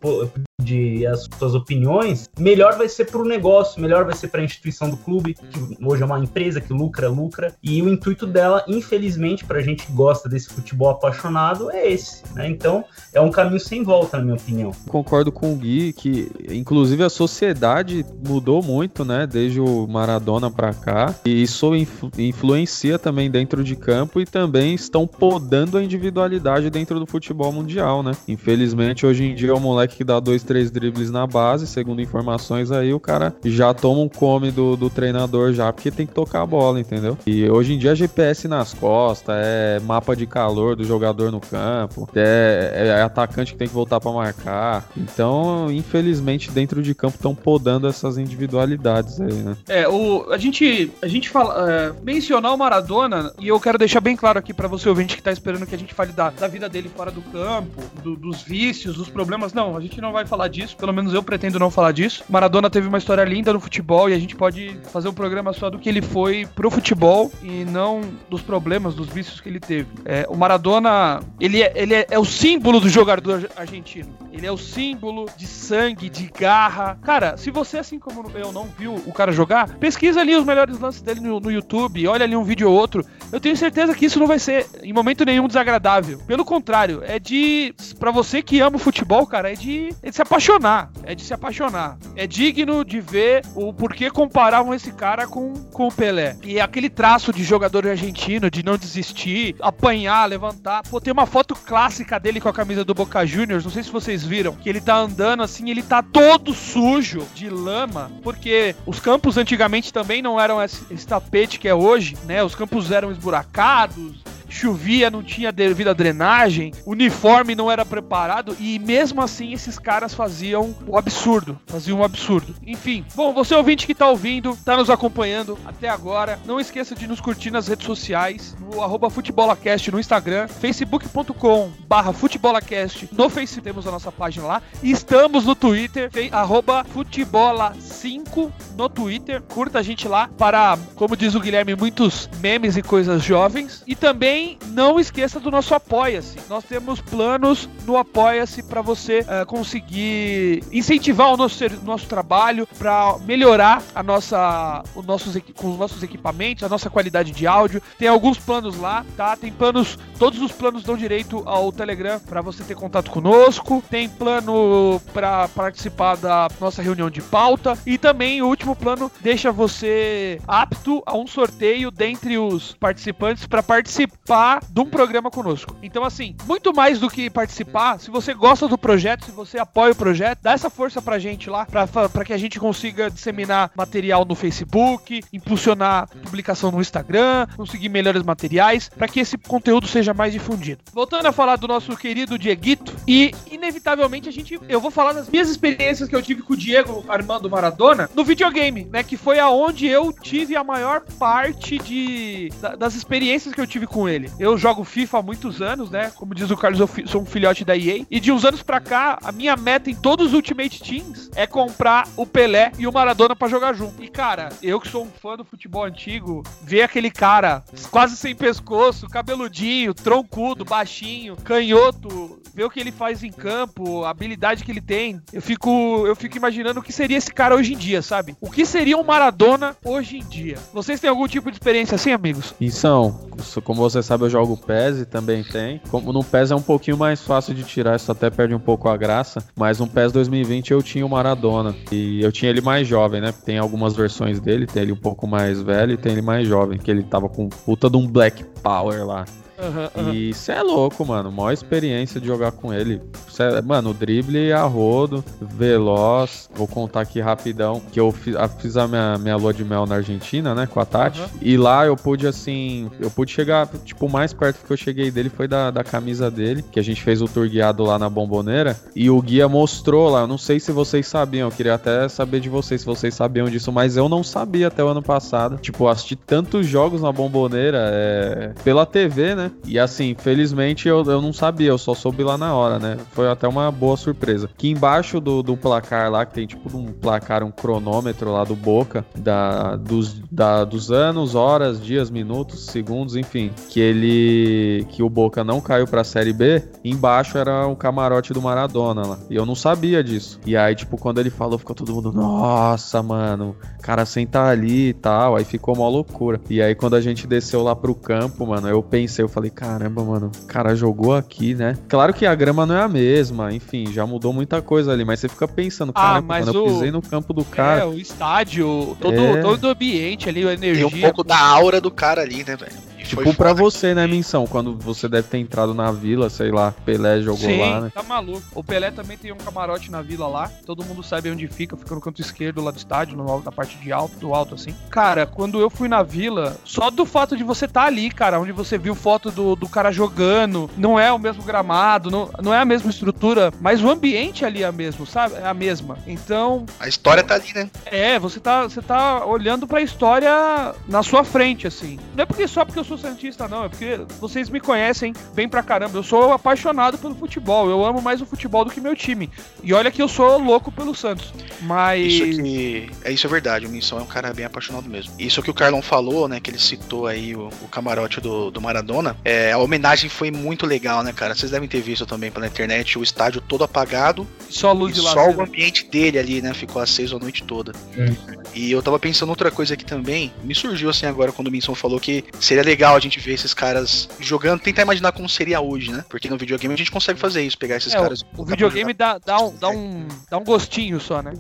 De 0.63 1.05
as 1.07 1.29
suas 1.39 1.55
opiniões, 1.55 2.31
melhor 2.39 2.79
vai 2.79 2.89
ser 2.89 3.07
para 3.07 3.21
o 3.21 3.25
negócio, 3.25 3.83
melhor 3.83 4.05
vai 4.05 4.15
ser 4.15 4.29
para 4.29 4.41
a 4.41 4.45
instituição 4.45 4.89
do 4.89 4.97
clube, 4.97 5.35
que 5.35 5.77
hoje 5.85 6.03
é 6.03 6.07
uma 6.07 6.19
empresa 6.19 6.61
que 6.61 6.73
lucra, 6.73 7.09
lucra, 7.09 7.55
e 7.63 7.83
o 7.83 7.89
intuito 7.89 8.25
dela, 8.25 8.65
infelizmente, 8.69 9.45
para 9.45 9.59
a 9.59 9.63
gente 9.63 9.85
que 9.85 9.93
gosta 9.93 10.29
desse 10.29 10.49
futebol 10.49 10.91
apaixonado, 10.91 11.71
é 11.73 11.91
esse, 11.91 12.23
né? 12.35 12.49
Então, 12.49 12.85
é 13.13 13.21
um 13.21 13.31
caminho 13.31 13.59
sem 13.59 13.83
volta, 13.83 14.19
na 14.19 14.25
minha 14.25 14.37
opinião. 14.37 14.71
Concordo 14.89 15.33
com 15.33 15.53
o 15.53 15.57
Gui 15.57 15.93
que, 15.93 16.31
inclusive, 16.49 17.03
a 17.03 17.11
sociedade 17.11 18.07
mudou 18.25 18.63
muito, 18.63 19.05
né, 19.05 19.27
desde 19.27 19.61
o 19.61 19.89
Maradona 19.89 20.51
para 20.51 20.73
cá, 20.73 21.15
e 21.25 21.43
isso 21.43 21.75
influ 21.75 22.11
influencia 22.17 22.99
também 22.99 23.31
dentro 23.31 23.65
de 23.65 23.75
campo 23.75 24.21
e 24.21 24.27
também 24.27 24.75
estão 24.75 25.07
podando 25.07 25.77
a 25.77 25.83
individualidade 25.83 26.71
dentro 26.71 27.01
do 27.01 27.07
futebol 27.07 27.51
mundial, 27.51 28.03
né? 28.03 28.13
Infelizmente, 28.29 29.05
hoje 29.05 29.25
em 29.25 29.35
dia, 29.35 29.55
o 29.55 29.61
moleque 29.61 29.97
que 29.97 30.05
dá 30.05 30.21
dois 30.21 30.44
três 30.45 30.71
dribles 30.71 31.11
na 31.11 31.27
base, 31.27 31.67
segundo 31.67 32.01
informações 32.01 32.71
aí, 32.71 32.93
o 32.93 33.01
cara 33.01 33.35
já 33.45 33.73
toma 33.75 34.01
um 34.01 34.09
come 34.09 34.51
do, 34.51 34.77
do 34.77 34.89
treinador 34.89 35.53
já, 35.53 35.73
porque 35.73 35.91
tem 35.91 36.07
que 36.07 36.15
tocar 36.15 36.43
a 36.43 36.47
bola, 36.47 36.79
entendeu? 36.79 37.17
E 37.27 37.49
hoje 37.49 37.75
em 37.75 37.79
dia 37.79 37.93
é 37.93 37.95
GPS 37.95 38.47
nas 38.47 38.75
costas, 38.75 39.35
é 39.39 39.81
mapa 39.81 40.15
de 40.15 40.27
calor 40.27 40.77
do 40.77 40.85
jogador 40.85 41.33
no 41.33 41.41
campo, 41.41 42.09
é, 42.15 42.73
é 42.97 43.03
atacante 43.03 43.53
que 43.53 43.59
tem 43.59 43.69
que 43.69 43.75
voltar 43.75 44.01
para 44.01 44.13
marcar. 44.13 44.89
Então, 44.97 45.71
infelizmente, 45.71 46.51
dentro 46.51 46.83
de 46.83 46.95
campo 46.95 47.17
estão 47.17 47.35
podando 47.35 47.89
essas 47.89 48.19
individualidades 48.19 49.21
aí, 49.21 49.33
né? 49.33 49.57
É, 49.69 49.89
o, 49.89 50.31
a 50.31 50.39
gente, 50.39 50.91
a 51.03 51.09
gente 51.09 51.29
fala, 51.29 51.71
é, 51.71 51.93
mencionar 52.03 52.53
o 52.53 52.59
Maradona, 52.59 53.33
e 53.39 53.49
eu 53.49 53.59
quero 53.59 53.79
deixar 53.79 54.01
bem 54.01 54.17
claro 54.17 54.39
aqui 54.39 54.53
para 54.53 54.69
você 54.69 54.89
ouvinte 54.89 55.17
que 55.17 55.23
tá 55.23 55.33
esperando 55.33 55.67
que 55.67 55.75
a 55.75 55.79
gente 55.79 55.95
fale 55.95 56.13
da, 56.13 56.31
da 56.31 56.49
vida 56.49 56.69
dele 56.69 56.91
fora 56.95 57.11
do 57.11 57.23
campo, 57.23 57.83
do, 58.03 58.17
dos 58.17 58.43
vícios, 58.43 58.97
dos 58.97 59.09
problemas. 59.09 59.53
Não, 59.53 59.77
a 59.77 59.81
gente 59.81 60.01
não 60.01 60.13
vai 60.13 60.27
falar 60.27 60.34
disso, 60.49 60.77
pelo 60.77 60.93
menos 60.93 61.15
eu 61.15 61.23
pretendo 61.23 61.59
não 61.59 61.71
falar 61.71 61.93
disso. 61.93 62.25
Maradona 62.29 62.69
teve 62.69 62.89
uma 62.89 62.99
história 62.99 63.25
linda 63.25 63.53
no 63.53 63.61
futebol 63.61 64.11
e 64.11 64.13
a 64.13 64.19
gente 64.19 64.37
pode 64.37 64.79
fazer 64.93 65.09
um 65.09 65.15
programa 65.15 65.53
só 65.53 65.71
do 65.71 65.79
que 65.79 65.89
ele 65.89 66.03
foi 66.03 66.47
pro 66.55 66.71
futebol 66.71 67.33
e 67.43 67.65
não 67.65 68.03
dos 68.29 68.43
problemas, 68.43 68.95
dos 68.95 69.09
vícios 69.09 69.41
que 69.41 69.49
ele 69.49 69.61
teve. 69.61 69.89
É, 70.05 70.27
o 70.29 70.37
Maradona, 70.37 71.21
ele, 71.41 71.63
é, 71.63 71.73
ele 71.75 71.95
é, 71.95 72.07
é 72.11 72.19
o 72.19 72.25
símbolo 72.25 72.81
do 72.81 72.89
jogador 72.89 73.49
argentino. 73.57 74.13
Ele 74.33 74.47
é 74.47 74.51
o 74.51 74.59
símbolo 74.59 75.27
de 75.37 75.47
sangue, 75.47 76.11
de 76.11 76.27
garra. 76.27 76.99
Cara, 77.03 77.37
se 77.37 77.51
você, 77.51 77.79
assim 77.79 77.99
como 77.99 78.31
eu, 78.37 78.53
não 78.53 78.67
viu 78.77 78.95
o 79.07 79.13
cara 79.13 79.31
jogar, 79.31 79.77
pesquisa 79.77 80.21
ali 80.21 80.35
os 80.35 80.45
melhores 80.45 80.79
lances 80.79 81.01
dele 81.01 81.21
no, 81.21 81.39
no 81.39 81.51
YouTube, 81.51 82.07
olha 82.09 82.25
ali 82.25 82.35
um 82.35 82.43
vídeo 82.43 82.69
ou 82.69 82.77
outro. 82.77 83.07
Eu 83.31 83.41
tenho 83.41 83.57
certeza 83.57 83.95
que 83.95 84.07
isso 84.07 84.19
não 84.19 84.27
vai 84.27 84.39
ser, 84.39 84.67
em 84.83 84.93
momento 84.93 85.25
nenhum, 85.25 85.47
desagradável. 85.47 86.19
Pelo 86.27 86.45
contrário, 86.45 87.03
é 87.05 87.19
de. 87.19 87.75
para 87.99 88.11
você 88.11 88.43
que 88.43 88.61
ama 88.61 88.77
o 88.77 88.81
futebol, 88.81 89.27
cara, 89.27 89.53
é 89.53 89.55
de, 89.55 89.95
é 90.03 90.11
de 90.11 90.17
se 90.17 90.23
apaixonar. 90.25 90.91
É 91.05 91.15
de 91.15 91.23
se 91.23 91.33
apaixonar. 91.33 91.97
É 92.17 92.27
digno 92.27 92.85
de 92.85 93.01
ver 93.01 93.43
o 93.55 93.73
porquê 93.73 94.11
comparavam 94.11 94.75
esse 94.75 94.93
cara 94.93 95.27
com, 95.27 95.55
com 95.73 95.87
o 95.87 95.93
Pelé. 95.93 96.37
E 96.43 96.61
aquele 96.61 96.91
traço 96.91 97.33
de 97.33 97.45
jogador 97.45 97.87
argentino, 97.87 98.51
de 98.51 98.65
não 98.65 98.77
desistir, 98.77 99.55
apanhar, 99.61 100.29
levantar. 100.29 100.83
Pô, 100.89 101.01
tem 101.01 101.13
uma 101.13 101.27
foto 101.27 101.55
clássica 101.55 102.19
dele 102.19 102.41
com 102.41 102.49
a 102.49 102.53
camisa 102.53 102.85
do 102.85 102.95
Boca 102.95 103.25
Juniors, 103.25 103.65
não 103.65 103.71
sei 103.71 103.83
se 103.83 103.91
vocês 103.91 104.25
viram, 104.25 104.55
que 104.55 104.69
ele 104.69 104.81
tá 104.81 104.97
andando 104.97 105.43
assim, 105.43 105.71
ele 105.71 105.83
tá 105.83 106.03
todo 106.03 106.53
sujo 106.53 107.27
de 107.35 107.49
lama, 107.49 108.11
porque 108.23 108.75
os 108.87 108.99
campos 108.99 109.37
antigamente 109.37 109.93
também 109.93 110.23
não 110.23 110.41
eram 110.41 110.63
esse, 110.63 110.85
esse 110.91 111.07
tapete 111.07 111.59
que 111.59 111.69
é 111.69 111.75
hoje, 111.75 112.17
né? 112.25 112.43
Os 112.43 112.55
campos 112.55 112.91
eram 112.91 113.11
esburacados, 113.11 114.23
chovia, 114.55 115.11
não 115.11 115.23
tinha 115.23 115.51
devida 115.51 115.93
drenagem, 115.93 116.73
uniforme 116.87 117.57
não 117.57 117.71
era 117.71 117.85
preparado 117.85 118.57
e 118.61 118.79
mesmo 118.79 119.21
assim 119.21 119.53
esses 119.53 119.79
caras 119.79 120.15
faziam 120.15 120.75
o 120.87 120.97
absurdo, 120.97 121.59
faziam 121.67 121.99
um 121.99 122.05
absurdo. 122.05 122.55
Enfim, 122.65 123.05
bom, 123.15 123.33
você 123.33 123.55
ouvinte 123.55 123.87
que 123.87 123.95
tá 123.95 124.09
ouvindo, 124.09 124.57
tá 124.65 124.77
nos 124.77 124.89
acompanhando 124.89 125.59
até 125.67 125.89
agora, 125.89 126.39
não 126.47 126.61
esqueça 126.61 126.95
de 126.95 127.09
nos 127.09 127.21
curtir 127.21 127.51
nas 127.51 127.67
redes 127.67 127.85
sociais, 127.85 128.57
no 128.61 128.81
arroba 128.81 129.11
futebolacast 129.11 129.91
no 129.91 129.99
Instagram, 129.99 130.47
facebook.com 130.47 131.73
barra 131.89 132.13
futebolacast 132.13 133.09
no 133.13 133.29
Facebook, 133.29 133.65
temos 133.65 133.87
a 133.87 133.91
nossa 133.91 134.13
página 134.13 134.47
lá, 134.47 134.63
e 134.83 134.91
estamos 134.91 135.45
no 135.45 135.55
Twitter, 135.55 136.11
arroba 136.31 136.85
futebola5 136.95 138.53
no 138.77 138.89
Twitter, 138.89 139.43
curta 139.43 139.81
a 139.81 139.83
gente 139.83 140.07
lá 140.07 140.29
para, 140.39 140.79
como 140.95 141.17
diz 141.17 141.35
o 141.35 141.41
Guilherme, 141.41 141.75
muitos 141.75 142.29
memes 142.41 142.77
e 142.77 142.83
coisas 142.83 143.23
jovens, 143.23 143.83
e 143.87 143.97
também 143.97 144.44
também 144.45 144.59
não 144.69 145.01
esqueça 145.01 145.41
do 145.41 145.51
nosso 145.51 145.75
Apoia-se. 145.75 146.39
Nós 146.49 146.65
temos 146.65 147.01
planos 147.01 147.69
no 147.85 147.97
Apoia-se 147.97 148.63
para 148.63 148.83
você 148.83 149.21
uh, 149.21 149.47
conseguir 149.47 150.63
incentivar 150.73 151.33
o 151.33 151.37
nosso, 151.37 151.65
nosso 151.83 152.07
trabalho, 152.07 152.69
para 152.79 153.17
melhorar 153.25 153.83
a 153.95 154.03
nossa, 154.03 154.83
o 154.95 155.03
nossos, 155.03 155.37
com 155.57 155.71
os 155.71 155.79
nossos 155.79 156.03
equipamentos, 156.03 156.63
a 156.63 156.69
nossa 156.69 156.91
qualidade 156.91 157.31
de 157.31 157.47
áudio. 157.47 157.83
Tem 157.99 158.09
alguns 158.09 158.39
planos 158.39 158.79
lá, 158.79 159.05
tá? 159.17 159.37
Tem 159.37 159.51
planos, 159.51 159.99
todos 160.19 160.41
os 160.41 160.53
planos 160.53 160.83
dão 160.83 160.97
direito 160.97 161.43
ao 161.47 161.73
Telegram 161.73 162.21
para 162.21 162.43
você 162.43 162.63
ter 162.65 162.75
contato 162.75 163.11
conosco. 163.11 163.83
Tem 163.89 164.09
plano 164.09 165.01
para 165.13 165.49
participar 165.49 166.17
da 166.17 166.49
nossa 166.61 166.83
reunião 166.83 167.09
de 167.09 167.23
pauta 167.23 167.79
e 167.87 167.97
também 167.97 168.43
o 168.43 168.49
último 168.49 168.77
plano 168.77 169.11
deixa 169.21 169.51
você 169.51 170.41
apto 170.47 171.03
a 171.07 171.17
um 171.17 171.27
sorteio 171.27 171.91
dentre 171.91 172.37
os 172.39 172.75
participantes 172.75 173.47
para 173.47 173.63
participar 173.63 174.34
participar 174.35 174.61
de 174.69 174.81
um 174.81 174.87
programa 174.87 175.31
conosco. 175.31 175.77
Então, 175.83 176.05
assim, 176.05 176.35
muito 176.45 176.75
mais 176.75 176.99
do 176.99 177.09
que 177.09 177.31
participar, 177.31 178.01
se 178.01 178.11
você 178.11 178.35
gosta 178.35 178.67
do 178.67 178.77
projeto, 178.77 179.27
se 179.27 179.31
você 179.31 179.59
apoia 179.59 179.93
o 179.93 179.97
projeto, 179.97 180.41
dá 180.43 180.53
essa 180.53 180.69
força 180.69 181.01
pra 181.01 181.19
gente 181.19 181.49
lá, 181.49 181.65
pra, 181.65 181.87
pra 181.87 182.25
que 182.25 182.33
a 182.33 182.37
gente 182.37 182.59
consiga 182.59 183.11
disseminar 183.11 183.71
material 183.77 184.25
no 184.25 184.35
Facebook, 184.35 185.23
impulsionar 185.33 186.09
publicação 186.09 186.73
no 186.73 186.81
Instagram, 186.81 187.47
conseguir 187.57 187.89
melhores 187.89 188.23
materiais, 188.25 188.89
para 188.89 189.07
que 189.07 189.21
esse 189.21 189.39
conteúdo 189.39 189.87
seja 189.87 190.13
mais 190.13 190.33
difundido. 190.33 190.83
Voltando 190.93 191.27
a 191.27 191.33
falar 191.33 191.57
do 191.57 191.69
nosso 191.69 191.97
querido 191.97 192.39
Dieguito, 192.39 192.93
e 193.07 193.33
inevitavelmente 193.51 194.29
a 194.29 194.33
gente, 194.33 194.59
eu 194.69 194.81
vou 194.81 194.91
falar 194.91 195.13
das 195.13 195.29
minhas 195.29 195.49
experiências 195.49 196.09
que 196.09 196.17
eu 196.17 196.23
tive 196.23 196.43
com 196.43 196.55
o 196.55 196.57
Diego 196.57 197.05
Armando 197.09 197.49
Maradona 197.49 198.11
no 198.15 198.25
videogame, 198.25 198.85
né, 198.85 199.03
que 199.05 199.17
foi 199.17 199.39
aonde 199.39 199.87
eu 199.87 200.13
tive 200.13 200.57
a 200.57 200.65
maior 200.65 201.03
parte 201.19 201.79
de 201.79 202.51
das 202.79 202.95
experiências 202.95 203.55
que 203.55 203.61
eu 203.61 203.67
tive 203.67 203.87
com 203.87 204.09
ele 204.09 204.24
dele. 204.25 204.33
Eu 204.39 204.57
jogo 204.57 204.85
FIFA 204.85 205.19
há 205.19 205.23
muitos 205.23 205.61
anos, 205.61 205.91
né? 205.91 206.11
Como 206.15 206.35
diz 206.35 206.51
o 206.51 206.57
Carlos, 206.57 206.81
eu 206.81 206.89
sou 207.07 207.23
um 207.23 207.27
filhote 207.27 207.65
da 207.65 207.77
EA. 207.77 208.05
E 208.11 208.21
de 208.21 208.33
uns 208.33 208.45
anos 208.45 208.63
pra 208.63 208.81
cá, 208.81 209.19
a 209.23 209.33
minha 209.33 209.57
meta 209.57 209.91
em 209.91 209.95
todos 209.95 210.29
os 210.29 210.35
Ultimate 210.35 210.83
Teams 210.83 211.31
é 211.35 211.47
comprar 211.47 212.09
o 212.17 212.27
Pelé 212.27 212.73
e 212.79 212.87
o 212.87 212.93
Maradona 212.93 213.37
para 213.37 213.49
jogar 213.49 213.73
junto. 213.75 214.03
E 214.03 214.09
cara, 214.09 214.51
eu 214.63 214.81
que 214.81 214.89
sou 214.89 215.05
um 215.05 215.11
fã 215.11 215.37
do 215.37 215.45
futebol 215.45 215.85
antigo, 215.85 216.43
ver 216.63 216.83
aquele 216.83 217.11
cara 217.11 217.63
quase 217.91 218.17
sem 218.17 218.35
pescoço, 218.35 219.09
cabeludinho, 219.09 219.95
troncudo, 219.95 220.65
baixinho, 220.65 221.37
canhoto, 221.37 222.41
ver 222.55 222.65
o 222.65 222.71
que 222.71 222.81
ele 222.81 222.93
faz 222.93 223.23
em 223.23 223.33
campo, 223.33 224.05
a 224.05 224.11
habilidade 224.11 224.65
que 224.65 224.71
ele 224.71 224.81
tem, 224.81 225.21
eu 225.33 225.43
fico, 225.43 226.07
eu 226.07 226.15
fico 226.15 226.37
imaginando 226.37 226.81
o 226.81 226.83
que 226.83 226.93
seria 226.93 227.17
esse 227.17 227.33
cara 227.33 227.55
hoje 227.55 227.75
em 227.75 227.77
dia, 227.77 228.01
sabe? 228.01 228.37
O 228.41 228.51
que 228.51 228.65
seria 228.65 228.97
um 228.97 229.03
Maradona 229.03 229.77
hoje 229.85 230.19
em 230.19 230.25
dia? 230.25 230.59
Vocês 230.73 231.01
têm 231.01 231.11
algum 231.11 231.27
tipo 231.27 231.51
de 231.51 231.57
experiência 231.57 231.97
assim, 231.97 232.13
amigos? 232.13 232.55
E 232.61 232.71
são, 232.71 233.29
como 233.65 233.81
você 233.81 234.03
sabe, 234.05 234.25
eu 234.25 234.31
jogo 234.31 234.57
PES 234.57 235.01
e 235.01 235.05
também 235.05 235.43
tem. 235.43 235.81
Como 235.91 236.13
no 236.13 236.23
PES 236.23 236.51
é 236.51 236.55
um 236.55 236.63
pouquinho 236.63 236.97
mais 236.97 237.23
fácil 237.23 237.55
de 237.55 237.65
tirar, 237.65 237.97
isso 237.97 238.11
até 238.11 238.31
perde 238.31 238.55
um 238.55 238.61
pouco 238.61 238.89
a 238.89 238.97
graça. 238.97 239.45
Mas 239.57 239.81
no 239.81 239.87
PES 239.87 240.13
2020 240.13 240.71
eu 240.71 240.83
tinha 240.83 241.05
o 241.05 241.09
Maradona. 241.09 241.75
E 241.91 242.23
eu 242.23 242.31
tinha 242.31 242.51
ele 242.51 242.61
mais 242.61 242.87
jovem, 242.87 243.21
né? 243.21 243.33
Tem 243.33 243.59
algumas 243.59 243.97
versões 243.97 244.41
dele, 244.41 244.67
tem 244.67 244.83
ele 244.83 244.93
um 244.93 244.97
pouco 244.97 245.27
mais 245.27 245.61
velho 245.61 245.93
e 245.93 245.97
tem 245.97 246.13
ele 246.13 246.23
mais 246.23 246.47
jovem, 246.47 246.79
que 246.79 246.91
ele 246.91 247.03
tava 247.03 247.29
com 247.29 247.49
puta 247.49 247.91
de 247.91 247.97
um 247.97 248.07
Black 248.07 248.45
Power 248.63 249.07
lá. 249.07 249.25
Uhum, 249.59 250.05
uhum. 250.05 250.15
E 250.15 250.35
você 250.35 250.53
é 250.53 250.63
louco, 250.63 251.05
mano. 251.05 251.31
Maior 251.31 251.53
experiência 251.53 252.21
de 252.21 252.27
jogar 252.27 252.53
com 252.53 252.73
ele. 252.73 253.01
Cê, 253.29 253.61
mano, 253.63 253.91
o 253.91 253.95
drible 253.95 254.53
a 254.53 254.63
rodo, 254.63 255.25
veloz. 255.41 256.49
Vou 256.55 256.67
contar 256.67 257.03
aqui 257.03 257.21
rapidão 257.21 257.81
que 257.93 257.99
eu 257.99 258.11
fiz, 258.13 258.37
a, 258.37 258.49
fiz 258.49 258.77
a 258.77 258.87
minha, 258.87 259.19
minha 259.19 259.37
lua 259.37 259.53
de 259.53 259.65
mel 259.65 259.87
na 259.87 259.97
Argentina, 259.97 260.55
né? 260.55 260.67
Com 260.67 260.81
a 260.81 260.85
Tati. 260.85 261.21
Uhum. 261.21 261.27
E 261.41 261.57
lá 261.57 261.87
eu 261.87 261.97
pude, 261.97 262.27
assim, 262.27 262.91
eu 263.01 263.11
pude 263.11 263.33
chegar, 263.33 263.69
tipo, 263.85 264.09
mais 264.09 264.33
perto 264.33 264.65
que 264.65 264.73
eu 264.73 264.77
cheguei 264.77 265.11
dele 265.11 265.29
foi 265.29 265.49
da, 265.49 265.71
da 265.71 265.85
camisa 265.85 266.31
dele, 266.31 266.65
que 266.71 266.79
a 266.79 266.83
gente 266.83 267.03
fez 267.03 267.23
o 267.23 267.27
tour 267.27 267.49
guiado 267.49 267.85
lá 267.85 267.99
na 267.99 268.09
bomboneira. 268.09 268.79
E 268.95 269.11
o 269.11 269.21
guia 269.21 269.49
mostrou 269.49 270.09
lá. 270.09 270.23
Eu 270.23 270.27
não 270.27 270.39
sei 270.39 270.61
se 270.61 270.73
vocês 270.73 271.07
sabiam, 271.07 271.49
eu 271.49 271.55
queria 271.55 271.75
até 271.75 272.09
saber 272.09 272.41
de 272.41 272.49
vocês 272.49 272.81
se 272.81 272.87
vocês 272.87 273.15
sabiam 273.15 273.49
disso, 273.49 273.73
mas 273.73 273.97
eu 273.97 274.09
não 274.09 274.23
sabia 274.23 274.69
até 274.69 274.83
o 274.83 274.89
ano 274.89 275.03
passado. 275.03 275.57
Tipo, 275.59 275.89
assisti 275.89 276.17
tantos 276.17 276.67
jogos 276.67 277.03
na 277.03 277.13
bomboneira 277.13 277.79
é, 277.93 278.53
pela 278.63 278.85
TV, 278.85 279.35
né? 279.35 279.44
E 279.65 279.79
assim, 279.79 280.15
felizmente 280.19 280.89
eu, 280.89 281.03
eu 281.05 281.21
não 281.21 281.33
sabia, 281.33 281.69
eu 281.69 281.79
só 281.79 281.95
soube 281.95 282.23
lá 282.23 282.37
na 282.37 282.55
hora, 282.55 282.79
né? 282.79 282.97
Foi 283.13 283.29
até 283.29 283.47
uma 283.47 283.71
boa 283.71 283.97
surpresa. 283.97 284.49
Que 284.57 284.69
embaixo 284.69 285.21
do, 285.21 285.43
do 285.43 285.57
placar 285.57 286.11
lá, 286.11 286.25
que 286.25 286.35
tem 286.35 286.47
tipo 286.47 286.77
um 286.77 286.87
placar, 286.87 287.43
um 287.43 287.51
cronômetro 287.51 288.33
lá 288.33 288.45
do 288.45 288.55
Boca, 288.55 289.05
da, 289.17 289.77
dos, 289.77 290.15
da, 290.31 290.65
dos 290.65 290.91
anos, 290.91 291.35
horas, 291.35 291.81
dias, 291.83 292.11
minutos, 292.11 292.67
segundos, 292.67 293.17
enfim, 293.17 293.51
que 293.69 293.81
ele. 293.81 294.87
que 294.91 295.03
o 295.03 295.09
Boca 295.09 295.45
não 295.45 295.61
caiu 295.61 295.87
pra 295.87 296.05
Série 296.05 296.33
B, 296.33 296.63
embaixo 296.85 297.39
era 297.39 297.67
o 297.67 297.77
camarote 297.77 298.33
do 298.33 298.43
Maradona 298.43 299.07
lá. 299.07 299.19
E 299.29 299.37
eu 299.37 299.47
não 299.47 299.55
sabia 299.55 300.03
disso. 300.03 300.41
E 300.47 300.57
aí, 300.57 300.75
tipo, 300.75 300.97
quando 300.97 301.19
ele 301.19 301.31
falou, 301.31 301.59
ficou 301.59 301.75
todo 301.75 301.95
mundo, 301.95 302.13
nossa, 302.13 303.03
mano, 303.03 303.57
cara 303.83 304.07
senta 304.07 304.45
ali 304.45 304.89
e 304.89 304.93
tal. 304.95 305.37
Aí 305.37 305.45
ficou 305.45 305.75
uma 305.75 305.89
loucura. 305.89 306.41
E 306.49 306.63
aí, 306.63 306.75
quando 306.75 306.95
a 306.97 307.01
gente 307.01 307.27
desceu 307.27 307.63
lá 307.63 307.75
pro 307.77 307.95
campo, 307.95 308.47
mano, 308.47 308.69
eu 308.69 308.83
pensei, 308.83 309.25
eu 309.25 309.29
falei, 309.35 309.51
caramba, 309.51 310.05
mano, 310.05 310.31
o 310.43 310.47
cara 310.47 310.77
jogou 310.77 311.15
aqui, 311.15 311.55
né? 311.55 311.77
Claro 311.89 312.15
que 312.15 312.25
a 312.25 312.35
grama 312.35 312.65
não 312.65 312.77
é 312.77 312.83
a 312.83 312.89
mesma, 312.89 313.53
enfim, 313.53 313.93
já 313.93 314.07
mudou 314.07 314.33
muita 314.33 314.63
coisa 314.63 314.93
ali, 314.93 315.05
mas 315.05 315.19
você 315.19 315.29
fica 315.29 315.49
pensando, 315.49 315.93
cara, 315.93 316.19
ah, 316.19 316.23
mas 316.23 316.47
mano, 316.47 316.63
o... 316.63 316.67
eu 316.67 316.73
pisei 316.73 316.91
no 316.93 317.03
campo 317.03 317.33
do 317.33 317.45
cara. 317.45 317.81
É, 317.81 317.85
o 317.85 317.99
estádio, 317.99 318.97
todo, 319.01 319.15
é. 319.15 319.43
todo 319.43 319.65
o 319.65 319.69
ambiente 319.69 320.29
ali, 320.29 320.47
a 320.47 320.55
energia. 320.55 320.89
Tem 320.89 320.99
um 320.99 321.03
pouco 321.03 321.25
da 321.25 321.39
aura 321.39 321.81
do 321.81 321.91
cara 321.91 322.23
ali, 322.23 322.45
né, 322.45 322.57
velho? 322.57 322.94
Tipo, 323.05 323.35
pra 323.35 323.53
você, 323.53 323.95
né, 323.95 324.07
Menção? 324.07 324.47
Quando 324.47 324.75
você 324.77 325.09
deve 325.09 325.29
ter 325.29 325.39
entrado 325.39 325.75
na 325.75 325.93
vila, 325.93 326.31
sei 326.31 326.51
lá, 326.51 326.73
Pelé 326.85 327.21
jogou 327.21 327.49
Sim, 327.49 327.61
lá, 327.61 327.81
né? 327.83 327.93
tá 327.95 328.03
maluco. 328.03 328.43
O 328.55 328.65
Pelé 328.65 328.91
também 328.91 329.17
tem 329.17 329.33
um 329.33 329.37
camarote 329.37 329.91
na 329.91 330.03
vila 330.03 330.27
lá. 330.27 330.51
Todo 330.65 330.85
mundo 330.85 331.03
sabe 331.03 331.31
onde 331.31 331.47
fica, 331.47 331.77
fica 331.77 331.95
no 331.95 332.01
canto 332.01 332.21
esquerdo 332.21 332.63
lá 332.63 332.71
do 332.71 332.79
estádio, 332.79 333.17
no, 333.17 333.43
na 333.43 333.53
parte 333.53 333.77
de 333.79 333.93
alto, 333.93 334.17
do 334.19 334.35
alto, 334.35 334.55
assim. 334.55 334.75
Cara, 334.91 335.27
quando 335.27 335.61
eu 335.61 335.69
fui 335.69 335.89
na 335.89 336.03
vila, 336.03 336.57
só 336.65 336.91
do 336.91 337.05
fato 337.05 337.37
de 337.37 337.45
você 337.45 337.67
estar 337.67 337.83
tá 337.83 337.87
ali, 337.87 338.11
cara, 338.11 338.41
onde 338.41 338.53
você 338.53 338.79
viu 338.79 338.95
foto 338.95 339.31
do, 339.31 339.55
do 339.55 339.69
cara 339.69 339.93
jogando, 339.93 340.71
não 340.77 340.99
é 340.99 341.13
o 341.13 341.19
mesmo 341.19 341.43
gramado, 341.43 342.11
não, 342.11 342.31
não 342.43 342.55
é 342.55 342.59
a 342.59 342.65
mesma 342.65 342.91
estrutura, 342.91 343.53
mas 343.61 343.83
o 343.83 343.91
ambiente 343.91 344.45
ali 344.45 344.63
é 344.63 344.67
a 344.67 344.73
mesmo, 344.73 345.07
sabe? 345.07 345.35
É 345.37 345.47
a 345.47 345.55
mesma. 345.55 345.99
Então. 346.07 346.65
A 346.81 346.89
história 346.89 347.23
tá 347.23 347.35
ali, 347.35 347.53
né? 347.55 347.71
É, 347.87 348.19
você 348.19 348.41
tá, 348.41 348.63
você 348.63 348.81
tá 348.81 349.25
olhando 349.25 349.67
pra 349.67 349.83
história 349.83 350.75
na 350.89 351.03
sua 351.03 351.25
frente, 351.25 351.67
assim. 351.67 351.99
Não 352.15 352.23
é 352.23 352.27
porque 352.27 352.47
só 352.49 352.65
porque 352.65 352.79
eu 352.79 352.85
sou 352.85 352.94
santista, 352.99 353.49
não. 353.49 353.65
É 353.65 353.69
porque 353.69 354.01
vocês 354.21 354.49
me 354.49 354.61
conhecem 354.61 355.13
bem 355.35 355.49
pra 355.49 355.63
caramba. 355.63 355.99
Eu 355.99 356.03
sou 356.03 356.33
apaixonado 356.33 356.99
pelo 356.99 357.15
futebol. 357.15 357.69
Eu 357.69 357.85
amo 357.85 358.01
mais 358.01 358.21
o 358.21 358.27
futebol 358.27 358.65
do 358.65 358.71
que 358.71 358.81
meu 358.81 358.95
time. 358.97 359.31
E 359.63 359.73
olha 359.73 359.91
que 359.91 360.03
eu 360.03 360.09
sou 360.09 360.39
louco 360.39 360.71
pelo 360.71 360.95
Santos. 360.95 361.33
Mas. 361.63 362.13
Isso 362.13 362.43
que. 362.43 362.91
É 363.05 363.13
isso 363.13 363.27
é 363.27 363.31
verdade. 363.31 363.67
O 363.67 363.71
Missão 363.71 363.99
é 363.99 364.03
um 364.03 364.07
cara 364.07 364.33
bem 364.33 364.45
apaixonado 364.45 364.89
mesmo. 364.89 365.13
Isso 365.19 365.43
que 365.43 365.51
o 365.51 365.55
Carlão 365.55 365.83
falou, 365.83 366.29
né? 366.29 366.41
Que 366.41 366.51
ele 366.51 366.59
citou 366.59 367.07
aí 367.07 367.35
o, 367.35 367.49
o 367.63 367.69
camarote 367.69 368.21
do, 368.21 368.51
do 368.51 368.61
Maradona. 368.61 369.17
É, 369.25 369.53
a 369.53 369.59
homenagem 369.59 370.09
foi 370.11 370.31
muito 370.31 370.67
legal, 370.67 371.03
né, 371.03 371.13
cara? 371.13 371.35
Vocês 371.35 371.51
devem 371.51 371.69
ter 371.69 371.81
visto 371.81 372.07
também 372.07 372.31
pela 372.31 372.47
internet 372.47 372.99
o 372.99 373.03
estádio 373.03 373.41
todo 373.41 373.65
apagado. 373.65 374.27
Só 374.49 374.71
a 374.71 374.73
luz 374.73 374.97
e 374.97 375.01
de 375.01 375.07
Só 375.07 375.31
o 375.31 375.41
ambiente 375.43 375.87
dele 375.87 376.19
ali, 376.19 376.43
né? 376.43 376.53
Ficou 376.55 376.81
aceso 376.81 377.17
a 377.17 377.19
noite 377.19 377.43
toda. 377.43 377.73
Hum. 377.97 378.15
E 378.55 378.71
eu 378.71 378.83
tava 378.83 378.99
pensando 378.99 379.31
outra 379.31 379.51
coisa 379.51 379.75
aqui 379.75 379.85
também. 379.85 380.33
Me 380.43 380.55
surgiu 380.55 380.91
assim 380.91 381.07
agora 381.07 381.33
quando 381.33 381.49
o 381.49 381.51
Minson 381.51 381.75
falou 381.75 381.99
que 381.99 382.25
seria 382.39 382.63
legal 382.63 382.84
a 382.93 383.01
gente 383.01 383.19
ver 383.21 383.33
esses 383.33 383.55
caras 383.55 384.09
jogando, 384.21 384.61
tentar 384.61 384.83
imaginar 384.83 385.13
como 385.13 385.29
seria 385.29 385.61
hoje, 385.61 385.93
né? 385.93 386.05
Porque 386.09 386.29
no 386.29 386.37
videogame 386.37 386.75
a 386.75 386.77
gente 386.77 386.91
consegue 386.91 387.19
fazer 387.19 387.43
isso, 387.43 387.57
pegar 387.57 387.77
esses 387.77 387.95
é, 387.95 387.99
caras. 387.99 388.23
O, 388.37 388.43
o 388.43 388.45
videogame 388.45 388.93
dá, 388.93 389.19
dá, 389.19 389.39
um, 389.39 389.57
dá, 389.57 389.69
um, 389.69 390.09
dá 390.31 390.39
um 390.39 390.45
gostinho 390.45 391.01
só, 391.01 391.23
né? 391.23 391.33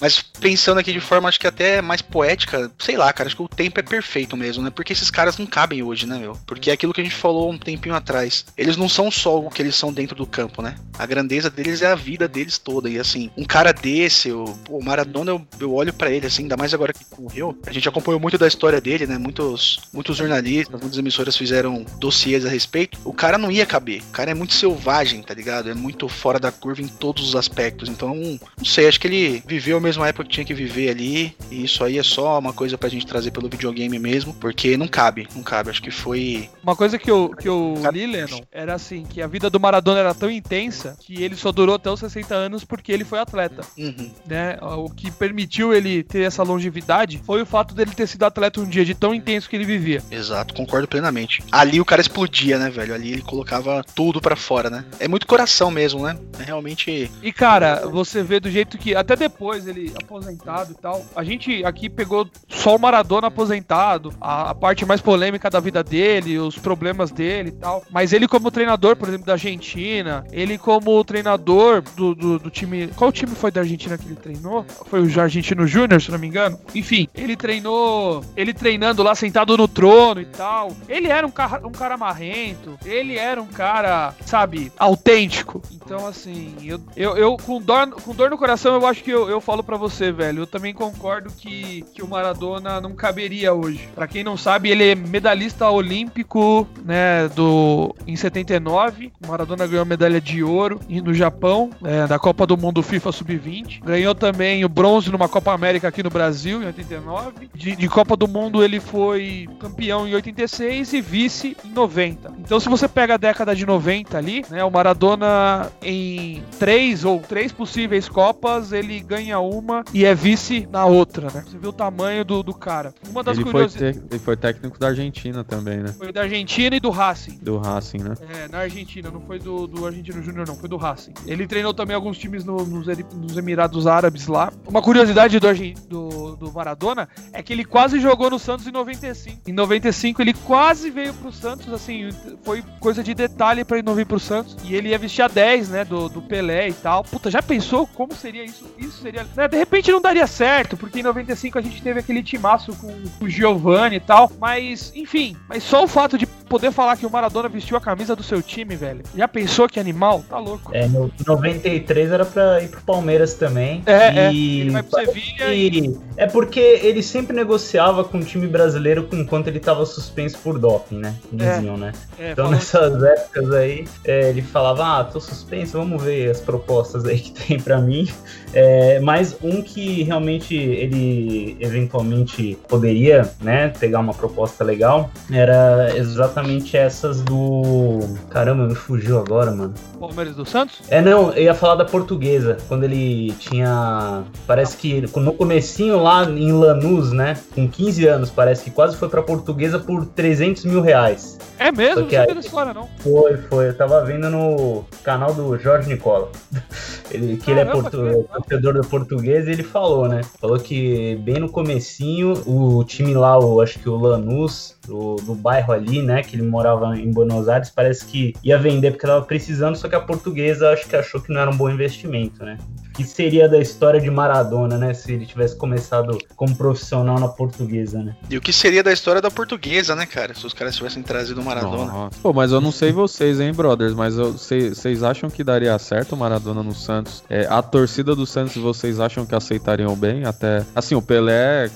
Mas 0.00 0.20
pensando 0.20 0.78
aqui 0.78 0.92
de 0.92 1.00
forma, 1.00 1.28
acho 1.28 1.40
que 1.40 1.46
até 1.46 1.80
mais 1.80 2.02
poética, 2.02 2.70
sei 2.78 2.96
lá, 2.96 3.12
cara, 3.12 3.28
acho 3.28 3.36
que 3.36 3.42
o 3.42 3.48
tempo 3.48 3.80
é 3.80 3.82
perfeito 3.82 4.36
mesmo, 4.36 4.62
né? 4.62 4.70
Porque 4.70 4.92
esses 4.92 5.10
caras 5.10 5.38
não 5.38 5.46
cabem 5.46 5.82
hoje, 5.82 6.06
né, 6.06 6.18
meu? 6.18 6.38
Porque 6.46 6.70
é 6.70 6.74
aquilo 6.74 6.92
que 6.92 7.00
a 7.00 7.04
gente 7.04 7.16
falou 7.16 7.50
um 7.50 7.58
tempinho 7.58 7.94
atrás. 7.94 8.44
Eles 8.56 8.76
não 8.76 8.88
são 8.88 9.10
só 9.10 9.38
o 9.38 9.50
que 9.50 9.62
eles 9.62 9.74
são 9.74 9.92
dentro 9.92 10.16
do 10.16 10.26
campo, 10.26 10.60
né? 10.62 10.76
A 10.98 11.06
grandeza 11.06 11.50
deles 11.50 11.82
é 11.82 11.86
a 11.86 11.94
vida 11.94 12.28
deles 12.28 12.58
toda. 12.58 12.88
E 12.88 12.98
assim, 12.98 13.30
um 13.36 13.44
cara 13.44 13.72
desse, 13.72 14.30
o, 14.32 14.56
Maradona, 14.82 15.30
eu, 15.32 15.46
eu 15.60 15.74
olho 15.74 15.92
para 15.92 16.10
ele, 16.10 16.26
assim, 16.26 16.42
ainda 16.42 16.56
mais 16.56 16.74
agora 16.74 16.92
que 16.92 17.04
morreu. 17.18 17.56
A 17.66 17.72
gente 17.72 17.88
acompanhou 17.88 18.20
muito 18.20 18.38
da 18.38 18.46
história 18.46 18.80
dele, 18.80 19.06
né? 19.06 19.18
Muitos, 19.18 19.80
muitos 19.92 20.16
jornalistas, 20.16 20.80
muitas 20.80 20.98
emissoras 20.98 21.36
fizeram 21.36 21.84
dossiês 21.98 22.44
a 22.44 22.48
respeito. 22.48 22.98
O 23.04 23.12
cara 23.12 23.38
não 23.38 23.50
ia 23.50 23.64
caber. 23.64 24.02
O 24.02 24.12
cara 24.12 24.30
é 24.30 24.34
muito 24.34 24.54
selvagem, 24.54 25.22
tá 25.22 25.34
ligado? 25.34 25.70
É 25.70 25.74
muito 25.74 26.08
fora 26.08 26.38
da 26.38 26.52
curva 26.52 26.82
em 26.82 26.88
todos 26.88 27.28
os 27.28 27.36
aspectos. 27.36 27.88
Então, 27.88 28.14
não 28.14 28.64
sei, 28.64 28.88
acho 28.88 29.00
que 29.00 29.06
ele 29.06 29.42
viveu 29.46 29.80
mesma 29.86 30.08
época 30.08 30.24
que 30.24 30.34
tinha 30.34 30.44
que 30.44 30.54
viver 30.54 30.90
ali. 30.90 31.36
E 31.50 31.64
isso 31.64 31.82
aí 31.84 31.98
é 31.98 32.02
só 32.02 32.38
uma 32.38 32.52
coisa 32.52 32.76
pra 32.76 32.88
gente 32.88 33.06
trazer 33.06 33.30
pelo 33.30 33.48
videogame 33.48 33.98
mesmo, 33.98 34.34
porque 34.34 34.76
não 34.76 34.88
cabe, 34.88 35.28
não 35.34 35.42
cabe. 35.42 35.70
Acho 35.70 35.82
que 35.82 35.90
foi. 35.90 36.50
Uma 36.62 36.76
coisa 36.76 36.98
que 36.98 37.10
eu, 37.10 37.30
que 37.30 37.48
eu 37.48 37.74
li, 37.92 38.06
Lennon, 38.06 38.40
era 38.50 38.74
assim: 38.74 39.04
que 39.04 39.22
a 39.22 39.26
vida 39.26 39.48
do 39.48 39.60
Maradona 39.60 40.00
era 40.00 40.14
tão 40.14 40.30
intensa 40.30 40.96
que 41.00 41.22
ele 41.22 41.36
só 41.36 41.52
durou 41.52 41.76
até 41.76 41.90
os 41.90 42.00
60 42.00 42.34
anos 42.34 42.64
porque 42.64 42.92
ele 42.92 43.04
foi 43.04 43.18
atleta. 43.18 43.62
Uhum. 43.78 44.10
Né? 44.26 44.58
O 44.60 44.90
que 44.90 45.10
permitiu 45.10 45.72
ele 45.72 46.02
ter 46.02 46.22
essa 46.22 46.42
longevidade 46.42 47.20
foi 47.24 47.42
o 47.42 47.46
fato 47.46 47.74
dele 47.74 47.92
ter 47.92 48.06
sido 48.06 48.24
atleta 48.24 48.60
um 48.60 48.68
dia 48.68 48.84
de 48.84 48.94
tão 48.94 49.14
intenso 49.14 49.48
que 49.48 49.56
ele 49.56 49.64
vivia. 49.64 50.02
Exato, 50.10 50.54
concordo 50.54 50.88
plenamente. 50.88 51.42
Ali 51.52 51.80
o 51.80 51.84
cara 51.84 52.00
explodia, 52.00 52.58
né, 52.58 52.70
velho? 52.70 52.94
Ali 52.94 53.12
ele 53.12 53.22
colocava 53.22 53.84
tudo 53.94 54.20
para 54.20 54.36
fora, 54.36 54.68
né? 54.68 54.84
É 54.98 55.06
muito 55.06 55.26
coração 55.26 55.70
mesmo, 55.70 56.02
né? 56.02 56.18
É 56.38 56.42
realmente. 56.42 57.10
E 57.22 57.32
cara, 57.32 57.86
você 57.86 58.22
vê 58.22 58.40
do 58.40 58.50
jeito 58.50 58.78
que. 58.78 58.94
Até 58.94 59.14
depois 59.16 59.66
ele 59.66 59.75
aposentado 60.02 60.26
aposentado 60.26 60.72
e 60.72 60.74
tal. 60.74 61.04
A 61.14 61.24
gente 61.24 61.64
aqui 61.64 61.88
pegou 61.88 62.28
só 62.48 62.76
o 62.76 62.78
Maradona 62.78 63.28
aposentado, 63.28 64.12
a, 64.20 64.50
a, 64.50 64.54
parte 64.54 64.84
mais 64.84 65.00
polêmica 65.00 65.50
da 65.50 65.60
vida 65.60 65.82
dele, 65.82 66.38
os 66.38 66.58
problemas 66.58 67.10
dele 67.10 67.50
e 67.50 67.52
tal. 67.52 67.84
Mas 67.90 68.12
ele, 68.12 68.26
como 68.28 68.50
treinador, 68.50 68.96
por 68.96 69.08
exemplo, 69.08 69.26
da 69.26 69.34
Argentina, 69.34 70.24
ele, 70.32 70.58
como 70.58 71.02
treinador 71.04 71.82
do, 71.96 72.14
do, 72.14 72.38
do 72.38 72.50
time. 72.50 72.88
Qual 72.88 73.12
time 73.12 73.34
foi 73.34 73.50
da 73.50 73.60
Argentina 73.60 73.98
que 73.98 74.06
ele 74.06 74.16
treinou? 74.16 74.64
Foi 74.86 75.00
o 75.02 75.20
Argentino 75.20 75.66
Júnior, 75.66 76.00
se 76.00 76.10
não 76.10 76.18
me 76.18 76.26
engano. 76.26 76.58
Enfim, 76.74 77.08
ele 77.14 77.36
treinou. 77.36 78.24
Ele 78.36 78.52
treinando 78.52 79.02
lá 79.02 79.14
sentado 79.14 79.56
no 79.56 79.68
trono 79.68 80.20
e 80.20 80.26
tal. 80.26 80.72
Ele 80.88 81.08
era 81.08 81.26
um 81.26 81.30
cara, 81.30 81.66
um 81.66 81.72
cara 81.72 81.96
marrento, 81.96 82.78
ele 82.84 83.16
era 83.16 83.40
um 83.40 83.46
cara, 83.46 84.14
sabe, 84.24 84.72
autêntico. 84.78 85.62
Então, 85.72 86.06
assim, 86.06 86.54
eu, 86.64 86.80
eu, 86.96 87.16
eu 87.16 87.36
com, 87.36 87.60
dor, 87.60 87.90
com 87.90 88.14
dor 88.14 88.30
no 88.30 88.38
coração, 88.38 88.74
eu 88.74 88.86
acho 88.86 89.02
que 89.02 89.10
eu, 89.10 89.28
eu 89.28 89.40
falo 89.40 89.62
para 89.66 89.76
você, 89.76 90.12
velho 90.12 90.46
eu 90.46 90.46
também 90.46 90.72
concordo 90.72 91.30
que, 91.30 91.84
que 91.92 92.02
o 92.02 92.08
Maradona 92.08 92.80
não 92.80 92.94
caberia 92.94 93.52
hoje. 93.52 93.88
Para 93.94 94.06
quem 94.06 94.22
não 94.22 94.36
sabe, 94.36 94.70
ele 94.70 94.90
é 94.90 94.94
medalhista 94.94 95.68
olímpico, 95.68 96.66
né, 96.84 97.28
do 97.28 97.94
em 98.06 98.14
79. 98.14 99.12
O 99.24 99.28
Maradona 99.28 99.66
ganhou 99.66 99.82
a 99.82 99.86
medalha 99.86 100.20
de 100.20 100.42
ouro 100.42 100.80
no 100.88 101.12
Japão, 101.12 101.70
é, 101.84 102.06
da 102.06 102.18
Copa 102.18 102.46
do 102.46 102.56
Mundo 102.56 102.82
FIFA 102.82 103.12
Sub-20. 103.12 103.82
Ganhou 103.84 104.14
também 104.14 104.64
o 104.64 104.68
bronze 104.68 105.10
numa 105.10 105.28
Copa 105.28 105.52
América 105.52 105.88
aqui 105.88 106.02
no 106.02 106.10
Brasil 106.10 106.62
em 106.62 106.66
89. 106.66 107.50
De, 107.54 107.74
de 107.74 107.88
Copa 107.88 108.16
do 108.16 108.28
Mundo 108.28 108.62
ele 108.62 108.78
foi 108.78 109.48
campeão 109.58 110.06
em 110.06 110.14
86 110.14 110.92
e 110.92 111.00
vice 111.00 111.56
em 111.64 111.70
90. 111.70 112.32
Então 112.38 112.60
se 112.60 112.68
você 112.68 112.86
pega 112.86 113.14
a 113.14 113.18
década 113.18 113.54
de 113.54 113.66
90 113.66 114.16
ali, 114.16 114.44
né, 114.48 114.64
o 114.64 114.70
Maradona 114.70 115.70
em 115.82 116.42
três 116.58 117.04
ou 117.04 117.20
três 117.20 117.52
possíveis 117.52 118.08
copas, 118.08 118.72
ele 118.72 119.00
ganha 119.00 119.38
uma 119.40 119.55
uma 119.58 119.84
e 119.92 120.04
é 120.04 120.14
vice 120.14 120.66
na 120.70 120.84
outra, 120.84 121.28
né? 121.32 121.44
Você 121.46 121.58
vê 121.58 121.66
o 121.68 121.72
tamanho 121.72 122.24
do, 122.24 122.42
do 122.42 122.54
cara. 122.54 122.94
Uma 123.08 123.22
das 123.22 123.36
Ele 123.36 123.44
foi, 123.44 123.52
curiosidades. 123.52 124.00
te- 124.00 124.06
ele 124.10 124.18
foi 124.18 124.36
técnico 124.36 124.78
da 124.78 124.88
Argentina 124.88 125.44
também, 125.44 125.78
né? 125.78 125.92
Foi 125.96 126.12
da 126.12 126.22
Argentina 126.22 126.76
e 126.76 126.80
do 126.80 126.90
Racing. 126.90 127.38
Do 127.42 127.58
Racing, 127.58 127.98
né? 127.98 128.14
É, 128.44 128.48
na 128.48 128.58
Argentina, 128.58 129.10
não 129.10 129.20
foi 129.20 129.38
do, 129.38 129.66
do 129.66 129.86
Argentino 129.86 130.22
Júnior, 130.22 130.46
não, 130.46 130.56
foi 130.56 130.68
do 130.68 130.76
Racing. 130.76 131.12
Ele 131.26 131.46
treinou 131.46 131.72
também 131.74 131.94
alguns 131.94 132.18
times 132.18 132.44
no- 132.44 132.64
nos, 132.64 132.86
nos 132.86 133.36
Emirados 133.36 133.86
Árabes 133.86 134.26
lá. 134.26 134.52
Uma 134.66 134.82
curiosidade 134.82 135.38
do, 135.40 135.46
do, 135.88 136.36
do 136.36 136.52
Maradona 136.52 137.08
é 137.32 137.42
que 137.42 137.52
ele 137.52 137.64
quase 137.64 138.00
jogou 138.00 138.30
no 138.30 138.38
Santos 138.38 138.66
em 138.66 138.70
95. 138.72 139.40
Em 139.48 139.52
95 139.52 140.22
ele 140.22 140.34
quase 140.34 140.90
veio 140.90 141.12
pro 141.14 141.32
Santos, 141.32 141.72
assim, 141.72 142.08
foi 142.44 142.62
coisa 142.80 143.02
de 143.02 143.14
detalhe 143.14 143.64
pra 143.64 143.78
ele 143.78 143.86
não 143.86 143.94
vir 143.94 144.06
pro 144.06 144.18
Santos. 144.20 144.56
E 144.64 144.74
ele 144.74 144.90
ia 144.90 144.98
vestir 144.98 145.22
a 145.22 145.28
10, 145.28 145.68
né, 145.70 145.84
do, 145.84 146.08
do 146.08 146.22
Pelé 146.22 146.68
e 146.68 146.72
tal. 146.72 147.04
Puta, 147.04 147.30
já 147.30 147.42
pensou 147.42 147.86
como 147.86 148.14
seria 148.14 148.44
isso? 148.44 148.64
Isso 148.78 149.02
seria. 149.02 149.24
né, 149.36 149.45
de 149.48 149.56
repente 149.56 149.90
não 149.90 150.00
daria 150.00 150.26
certo, 150.26 150.76
porque 150.76 151.00
em 151.00 151.02
95 151.02 151.58
a 151.58 151.62
gente 151.62 151.82
teve 151.82 152.00
aquele 152.00 152.22
timaço 152.22 152.72
com, 152.76 152.88
com 153.18 153.24
o 153.24 153.28
Giovanni 153.28 153.96
e 153.96 154.00
tal. 154.00 154.30
Mas, 154.40 154.92
enfim, 154.94 155.36
mas 155.48 155.62
só 155.62 155.84
o 155.84 155.88
fato 155.88 156.16
de 156.18 156.26
poder 156.26 156.70
falar 156.70 156.96
que 156.96 157.04
o 157.04 157.10
Maradona 157.10 157.48
vestiu 157.48 157.76
a 157.76 157.80
camisa 157.80 158.14
do 158.14 158.22
seu 158.22 158.40
time, 158.40 158.76
velho. 158.76 159.02
Já 159.16 159.26
pensou 159.26 159.68
que 159.68 159.80
animal? 159.80 160.24
Tá 160.28 160.38
louco. 160.38 160.70
É, 160.72 160.86
no 160.86 161.10
93 161.26 162.10
era 162.12 162.24
pra 162.24 162.62
ir 162.62 162.68
pro 162.68 162.80
Palmeiras 162.82 163.34
também. 163.34 163.82
É, 163.86 164.26
é. 164.26 164.32
e... 164.32 164.60
Ele 164.60 164.70
vai 164.70 164.82
pro 164.82 165.00
Sevilha 165.00 165.54
e. 165.54 165.96
É 166.16 166.26
porque 166.26 166.60
ele 166.60 167.02
sempre 167.02 167.34
negociava 167.34 168.04
com 168.04 168.18
o 168.18 168.24
time 168.24 168.46
brasileiro 168.46 169.04
com- 169.04 169.16
enquanto 169.16 169.48
ele 169.48 169.58
tava 169.60 169.84
suspenso 169.84 170.38
por 170.38 170.58
doping, 170.58 170.98
né? 170.98 171.14
Diziam, 171.32 171.76
né? 171.76 171.92
É, 172.18 172.30
Então 172.32 172.48
nessas 172.50 173.02
épocas 173.02 173.52
aí, 173.52 173.84
é, 174.04 174.30
ele 174.30 174.42
falava, 174.42 175.00
ah, 175.00 175.04
tô 175.04 175.20
suspenso, 175.20 175.72
vamos 175.78 176.02
ver 176.02 176.30
as 176.30 176.40
propostas 176.40 177.04
aí 177.04 177.18
que 177.18 177.32
tem 177.32 177.58
pra 177.60 177.78
mim. 177.80 178.08
É, 178.52 178.98
mas 179.00 179.36
um 179.42 179.60
que 179.62 180.02
realmente 180.02 180.54
ele 180.56 181.56
eventualmente 181.60 182.58
poderia, 182.68 183.30
né, 183.42 183.68
pegar 183.78 184.00
uma 184.00 184.14
proposta 184.14 184.64
legal, 184.64 185.10
era 185.30 185.94
exatamente 185.96 186.76
essas 186.76 187.20
do... 187.22 188.00
Caramba, 188.30 188.66
me 188.66 188.74
fugiu 188.74 189.18
agora, 189.18 189.50
mano. 189.50 189.74
Palmeiras 189.98 190.36
do 190.36 190.44
Santos? 190.44 190.80
É, 190.88 191.00
não, 191.00 191.32
eu 191.32 191.44
ia 191.44 191.54
falar 191.54 191.74
da 191.76 191.84
portuguesa, 191.84 192.56
quando 192.68 192.84
ele 192.84 193.32
tinha. 193.38 194.24
Parece 194.46 194.76
que 194.76 194.92
ele- 194.92 195.10
no 195.16 195.32
comecinho 195.32 196.02
lá 196.02 196.24
em 196.24 196.52
Lanús, 196.52 197.12
né? 197.12 197.36
Com 197.54 197.68
15 197.68 198.06
anos, 198.06 198.30
parece 198.30 198.64
que 198.64 198.70
quase 198.70 198.96
foi 198.96 199.08
pra 199.08 199.22
portuguesa 199.22 199.78
por 199.78 200.04
300 200.06 200.64
mil 200.64 200.80
reais. 200.80 201.38
É 201.58 201.72
mesmo? 201.72 202.02
Não 202.02 202.10
sabia 202.10 202.26
dessa 202.34 202.46
história, 202.46 202.74
não. 202.74 202.88
Foi, 202.98 203.36
foi. 203.36 203.68
Eu 203.68 203.74
tava 203.76 204.04
vendo 204.04 204.28
no 204.30 204.84
canal 205.02 205.32
do 205.32 205.58
Jorge 205.58 205.88
Nicola. 205.88 206.28
Ele, 207.08 207.36
que 207.36 207.52
ele 207.52 207.60
é 207.60 207.64
Caramba, 207.64 207.82
portu- 207.88 207.96
que 207.98 208.02
legal. 208.02 208.35
Torcedor 208.42 208.74
do 208.74 208.86
português 208.86 209.48
ele 209.48 209.62
falou, 209.62 210.08
né? 210.08 210.22
Falou 210.40 210.58
que 210.58 211.16
bem 211.16 211.38
no 211.38 211.48
comecinho, 211.48 212.32
o 212.46 212.84
time 212.84 213.14
lá, 213.14 213.38
o, 213.38 213.60
acho 213.60 213.78
que 213.78 213.88
o 213.88 213.96
Lanús, 213.96 214.76
do, 214.86 215.16
do 215.16 215.34
bairro 215.34 215.72
ali, 215.72 216.02
né? 216.02 216.22
Que 216.22 216.36
ele 216.36 216.42
morava 216.42 216.96
em 216.96 217.10
Buenos 217.10 217.48
Aires, 217.48 217.70
parece 217.70 218.04
que 218.06 218.34
ia 218.42 218.58
vender 218.58 218.92
porque 218.92 219.06
tava 219.06 219.24
precisando, 219.24 219.76
só 219.76 219.88
que 219.88 219.96
a 219.96 220.00
portuguesa 220.00 220.70
acho 220.70 220.88
que 220.88 220.96
achou 220.96 221.20
que 221.20 221.32
não 221.32 221.40
era 221.40 221.50
um 221.50 221.56
bom 221.56 221.70
investimento, 221.70 222.44
né? 222.44 222.58
Que 222.96 223.04
seria 223.04 223.48
da 223.48 223.58
história 223.58 224.00
de 224.00 224.10
Maradona, 224.10 224.78
né? 224.78 224.94
Se 224.94 225.12
ele 225.12 225.26
tivesse 225.26 225.54
começado 225.56 226.18
como 226.34 226.56
profissional 226.56 227.20
na 227.20 227.28
portuguesa, 227.28 228.02
né? 228.02 228.16
E 228.30 228.36
o 228.36 228.40
que 228.40 228.52
seria 228.52 228.82
da 228.82 228.92
história 228.92 229.20
da 229.20 229.30
portuguesa, 229.30 229.94
né, 229.94 230.06
cara? 230.06 230.34
Se 230.34 230.46
os 230.46 230.54
caras 230.54 230.74
tivessem 230.74 231.02
trazido 231.02 231.40
o 231.40 231.44
Maradona. 231.44 231.92
Nossa. 231.92 232.18
Pô, 232.22 232.32
mas 232.32 232.52
eu 232.52 232.60
não 232.60 232.72
sei 232.72 232.92
vocês, 232.92 233.38
hein, 233.38 233.52
brothers, 233.52 233.94
mas 233.94 234.16
vocês 234.16 235.02
acham 235.02 235.28
que 235.28 235.44
daria 235.44 235.78
certo 235.78 236.14
o 236.14 236.16
Maradona 236.16 236.62
no 236.62 236.74
Santos? 236.74 237.22
É, 237.28 237.46
a 237.50 237.60
torcida 237.60 238.16
do 238.16 238.26
Santos, 238.26 238.56
vocês 238.56 238.98
acham 238.98 239.26
que 239.26 239.34
aceitariam 239.34 239.94
bem? 239.94 240.24
Até. 240.24 240.64
Assim, 240.74 240.94
o 240.94 241.02
Pelé, 241.02 241.70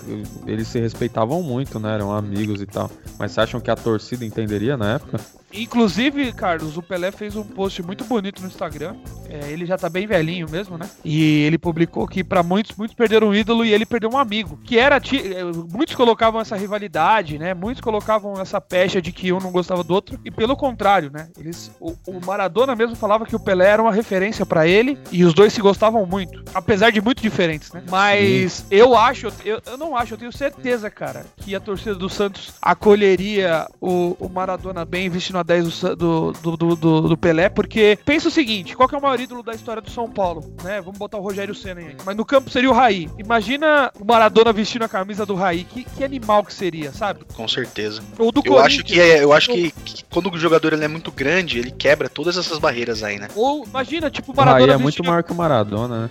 eles 0.47 0.69
se 0.69 0.81
respeitavam 0.81 1.43
muito, 1.43 1.79
né? 1.79 1.95
Eram 1.95 2.13
amigos 2.13 2.63
e 2.63 2.67
tal. 2.67 2.91
Mas 3.19 3.33
vocês 3.33 3.45
acham 3.45 3.61
que 3.61 3.71
a 3.71 3.77
torcida 3.77 4.25
entenderia 4.25 4.77
na 4.77 4.95
época? 4.95 5.21
Inclusive, 5.53 6.33
Carlos, 6.33 6.77
o 6.77 6.83
Pelé 6.83 7.11
fez 7.11 7.37
um 7.37 7.43
post 7.43 7.83
muito 7.83 8.05
bonito 8.05 8.41
no 8.41 8.49
Instagram. 8.49 8.97
É, 9.29 9.51
ele 9.51 9.67
já 9.67 9.77
tá 9.77 9.89
bem 9.89 10.07
velhinho 10.07 10.49
mesmo, 10.51 10.77
né? 10.77 10.89
E 11.05 11.43
ele 11.43 11.59
publicou 11.59 12.07
que 12.07 12.23
pra 12.25 12.43
muitos, 12.43 12.77
muitos 12.77 12.97
perderam 12.97 13.29
um 13.29 13.35
ídolo 13.35 13.65
e 13.65 13.73
ele 13.73 13.87
perdeu 13.87 14.11
um 14.11 14.19
amigo. 14.19 14.59
Que 14.65 14.79
era. 14.79 14.97
é, 14.97 15.45
Muitos 15.73 15.95
colocavam 15.95 16.41
essa 16.41 16.57
rivalidade, 16.57 17.39
né? 17.39 17.55
Muitos 17.55 17.81
colocavam 17.81 18.41
essa 18.41 18.61
pecha 18.61 19.01
de 19.01 19.13
que 19.13 19.33
um 19.33 19.39
não 19.39 19.53
gostava 19.53 19.83
do 19.83 19.95
outro. 19.95 20.19
E 20.25 20.31
pelo 20.31 20.57
contrário, 20.57 21.11
né? 21.13 21.29
Eles, 21.39 21.71
o, 21.81 21.95
o 22.07 22.25
Maradona 22.25 22.75
mesmo 22.77 22.97
falava 22.97 23.27
que 23.27 23.37
o 23.37 23.41
Pelé 23.41 23.67
era 23.69 23.83
uma 23.83 23.93
referência 23.93 24.45
pra 24.47 24.67
ele 24.67 24.99
e 25.11 25.25
os 25.25 25.35
dois 25.35 25.53
se 25.53 25.61
gostavam 25.61 26.07
muito. 26.07 26.43
Apesar 26.55 26.91
de 26.91 27.01
muito 27.01 27.23
diferentes, 27.23 27.73
né? 27.73 27.83
Mas 27.89 28.65
eu 28.71 28.97
acho, 28.97 29.29
eu, 29.45 29.61
eu 29.67 29.79
não 29.79 29.97
acho, 29.97 30.15
eu 30.15 30.19
tenho 30.19 30.33
certeza, 30.33 30.91
cara, 30.91 31.25
que 31.37 31.55
a 31.55 31.61
torcida 31.61 31.95
do 31.95 32.09
Santos 32.09 32.53
acolheria 32.61 33.67
o, 33.81 34.17
o 34.19 34.29
Maradona 34.29 34.85
bem 34.85 35.09
vestindo 35.09 35.40
a 35.41 35.43
10 35.43 35.81
do, 35.97 36.33
do, 36.33 36.57
do, 36.57 36.77
do, 36.77 37.01
do- 37.09 37.17
Pelé, 37.17 37.49
porque 37.49 37.99
pensa 38.05 38.29
o 38.29 38.31
seguinte: 38.31 38.75
qual 38.77 38.89
que 38.89 38.95
é 38.95 38.99
o 38.99 39.03
maior 39.03 39.19
ídolo 39.21 39.43
da 39.43 39.53
história 39.53 39.83
do 39.83 39.91
São 39.91 40.09
Paulo? 40.11 40.43
Né? 40.63 40.81
Vamos 40.81 40.99
botar 40.99 41.19
o 41.19 41.23
Rogério 41.23 41.55
Senna 41.55 41.81
aí. 41.81 41.97
Mas 42.05 42.17
no 42.17 42.25
campo 42.25 42.51
seria 42.51 42.71
o 42.71 42.75
Raí. 42.75 43.09
Imagina 43.19 43.91
o 44.01 44.05
Maradona 44.05 44.53
vestindo 44.53 44.85
a 44.85 44.89
camisa 44.89 45.25
do 45.27 45.35
Raí. 45.35 45.65
Que, 45.65 45.85
que 45.85 46.05
animal 46.05 46.45
que 46.45 46.53
seria, 46.55 46.93
sabe? 46.93 47.21
Com 47.35 47.47
certeza. 47.49 48.03
Ou 48.19 48.31
do 48.33 48.43
Eu 48.45 48.59
acho 48.59 48.83
que, 48.85 49.01
é, 49.01 49.23
eu 49.23 49.33
acho 49.33 49.51
Ou- 49.51 49.57
que, 49.57 49.71
que 49.71 50.05
quando 50.05 50.31
o 50.33 50.39
jogador 50.39 50.73
ele 50.73 50.85
é 50.85 50.89
muito 50.89 51.11
grande, 51.13 51.59
ele 51.59 51.71
quebra 51.71 52.09
todas 52.09 52.37
essas 52.37 52.59
barreiras 52.59 53.03
aí, 53.03 53.19
né? 53.19 53.29
Ou 53.35 53.65
imagina, 53.65 54.11
tipo, 54.11 54.33
o 54.33 54.35
O 54.35 54.37
Raí 54.39 54.47
Maradona 54.47 54.73
é 54.75 54.77
muito 54.77 55.05
maior 55.05 55.23
que 55.23 55.33
o 55.33 55.35
Maradona, 55.35 56.03
né? 56.03 56.11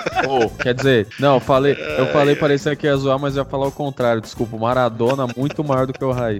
Quer 0.62 0.74
dizer, 0.74 1.08
não, 1.18 1.34
eu 1.34 1.40
falei, 1.40 1.76
eu 1.98 2.06
falei 2.08 2.34
parecia 2.34 2.74
que 2.74 2.86
ia 2.86 2.96
zoar, 2.96 3.18
mas 3.18 3.36
ia 3.36 3.44
falar 3.44 3.66
o 3.66 3.72
contrário, 3.72 4.20
desculpa. 4.20 4.56
O 4.56 4.60
Maradona 4.60 5.26
muito 5.36 5.62
maior 5.64 5.86
do 5.86 5.92
que 5.92 6.04
o 6.04 6.10
Raí. 6.12 6.38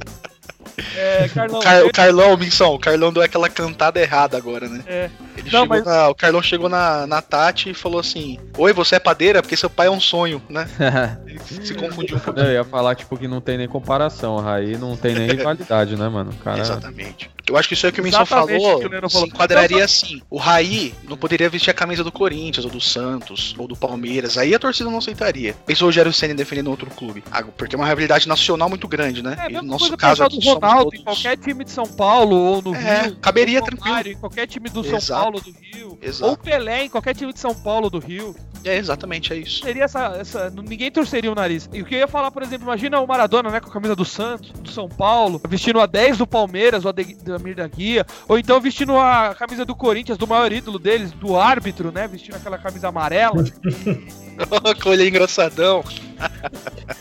É, 1.25 1.29
Carlão. 1.29 1.59
O, 1.59 1.62
Car- 1.62 1.85
o 1.87 1.93
Carlão, 1.93 2.37
Minção, 2.37 2.75
o 2.75 2.79
Carlão 2.79 3.12
deu 3.12 3.23
aquela 3.23 3.49
cantada 3.49 4.01
errada 4.01 4.37
agora, 4.37 4.68
né? 4.68 4.83
É. 4.87 5.11
Ele 5.41 5.51
Não, 5.51 5.62
chegou 5.62 5.66
mas- 5.68 5.84
na- 5.84 6.09
o 6.09 6.14
Carlão 6.14 6.43
chegou 6.43 6.68
na, 6.68 7.07
na 7.07 7.22
Tati 7.22 7.70
e 7.70 7.74
falou 7.74 8.01
assim: 8.01 8.38
Oi, 8.57 8.72
você 8.72 8.97
é 8.97 8.99
padeira? 8.99 9.43
Porque 9.43 9.57
seu 9.57 9.70
pai 9.70 9.86
é 9.86 9.91
um 9.91 10.01
sonho, 10.01 10.43
né? 10.49 10.68
Ele 11.26 11.38
se 11.64 11.74
confundiu 11.74 12.16
um 12.16 12.20
pouquinho. 12.20 12.47
Eu 12.47 12.53
ia 12.53 12.64
falar, 12.64 12.95
tipo, 12.95 13.16
que 13.16 13.26
não 13.28 13.41
tem 13.41 13.59
nem 13.59 13.68
comparação. 13.68 14.36
O 14.36 14.41
Raí 14.41 14.76
não 14.76 14.97
tem 14.97 15.14
nem 15.14 15.26
rivalidade, 15.28 15.97
né, 15.97 16.09
mano? 16.09 16.30
O 16.30 16.36
cara. 16.36 16.61
Exatamente. 16.61 17.30
Eu 17.49 17.57
acho 17.57 17.66
que 17.66 17.74
isso 17.74 17.84
aí 17.84 17.91
que 17.91 18.01
o 18.01 18.05
Minson 18.05 18.24
falou 18.24 18.49
o 18.80 19.07
o 19.07 19.11
se 19.11 19.24
enquadraria 19.24 19.78
Não, 19.78 19.84
assim. 19.84 20.22
O 20.30 20.36
Raí 20.38 20.95
não 21.09 21.16
poderia 21.16 21.49
vestir 21.51 21.68
a 21.70 21.74
camisa 21.74 22.05
do 22.05 22.12
Corinthians, 22.12 22.64
ou 22.64 22.70
do 22.70 22.80
Santos, 22.80 23.57
ou 23.59 23.66
do 23.66 23.74
Palmeiras. 23.74 24.38
Aí 24.38 24.55
a 24.55 24.59
torcida 24.59 24.88
não 24.88 24.99
aceitaria. 24.99 25.55
Pensou 25.66 25.86
o 25.86 25.88
Rogério 25.88 26.12
Senna 26.12 26.32
defendendo 26.34 26.68
outro 26.68 26.88
clube. 26.91 27.24
Ah, 27.32 27.43
Porque 27.43 27.74
é 27.74 27.78
uma 27.78 27.88
rivalidade 27.88 28.28
nacional 28.28 28.68
muito 28.68 28.86
grande, 28.86 29.20
né? 29.20 29.36
É, 29.41 29.51
e 29.51 29.55
no 29.55 29.62
nosso 29.62 29.97
caso 29.97 30.22
aqui 30.22 30.38
do 30.38 30.45
Ronaldo 30.49 30.84
todos... 30.84 31.01
em 31.01 31.03
qualquer 31.03 31.36
time 31.38 31.64
de 31.64 31.70
São 31.72 31.86
Paulo 31.86 32.36
ou 32.36 32.62
no 32.62 32.74
É, 32.74 33.03
Rio. 33.03 33.16
caberia 33.16 33.61
tranquilo. 33.62 33.99
Em 34.07 34.16
qualquer 34.16 34.47
time 34.47 34.68
do 34.68 34.84
São 34.84 34.97
Exato. 34.97 35.30
Paulo 35.31 35.41
do 35.41 35.55
Rio. 35.61 35.99
Exato. 36.03 36.31
Ou 36.31 36.37
Pelé 36.37 36.85
em 36.85 36.89
qualquer 36.89 37.14
time 37.14 37.33
de 37.33 37.39
São 37.39 37.55
Paulo 37.55 37.89
do 37.89 37.99
Rio. 37.99 38.35
É, 38.64 38.76
exatamente, 38.76 39.33
é 39.33 39.37
isso. 39.37 39.62
Seria 39.62 39.85
essa, 39.85 40.16
essa. 40.20 40.51
Ninguém 40.51 40.91
torceria 40.91 41.31
o 41.33 41.35
nariz. 41.35 41.68
E 41.72 41.81
o 41.81 41.85
que 41.85 41.95
eu 41.95 42.01
ia 42.01 42.09
falar, 42.09 42.31
por 42.31 42.43
exemplo, 42.43 42.66
imagina 42.66 43.01
o 43.01 43.07
Maradona, 43.07 43.51
né, 43.51 43.61
com 43.61 43.70
a 43.70 43.72
camisa 43.72 43.97
do 43.97 44.05
Santos, 44.05 44.51
do 44.51 44.70
São 44.70 44.89
Paulo, 44.89 45.41
vestindo 45.49 45.81
a 45.81 45.87
10 45.87 46.18
do 46.18 46.26
Palmeiras, 46.26 46.85
o 46.85 46.89
Ade- 46.89 47.14
do 47.14 47.35
Amir 47.35 47.55
da 47.57 47.66
Guia, 47.66 48.05
ou 48.28 48.39
então 48.39 48.61
vestindo 48.61 48.97
a 48.99 49.35
camisa 49.39 49.64
do 49.64 49.74
Corinthians, 49.74 50.18
do 50.18 50.26
maior 50.26 50.53
ídolo 50.53 50.78
deles, 50.78 51.11
do 51.12 51.39
árbitro, 51.39 51.91
né, 51.91 52.07
vestindo 52.07 52.35
aquela 52.37 52.59
camisa 52.59 52.89
amarela. 52.89 53.43
Ele 54.87 55.09
engraçadão. 55.09 55.83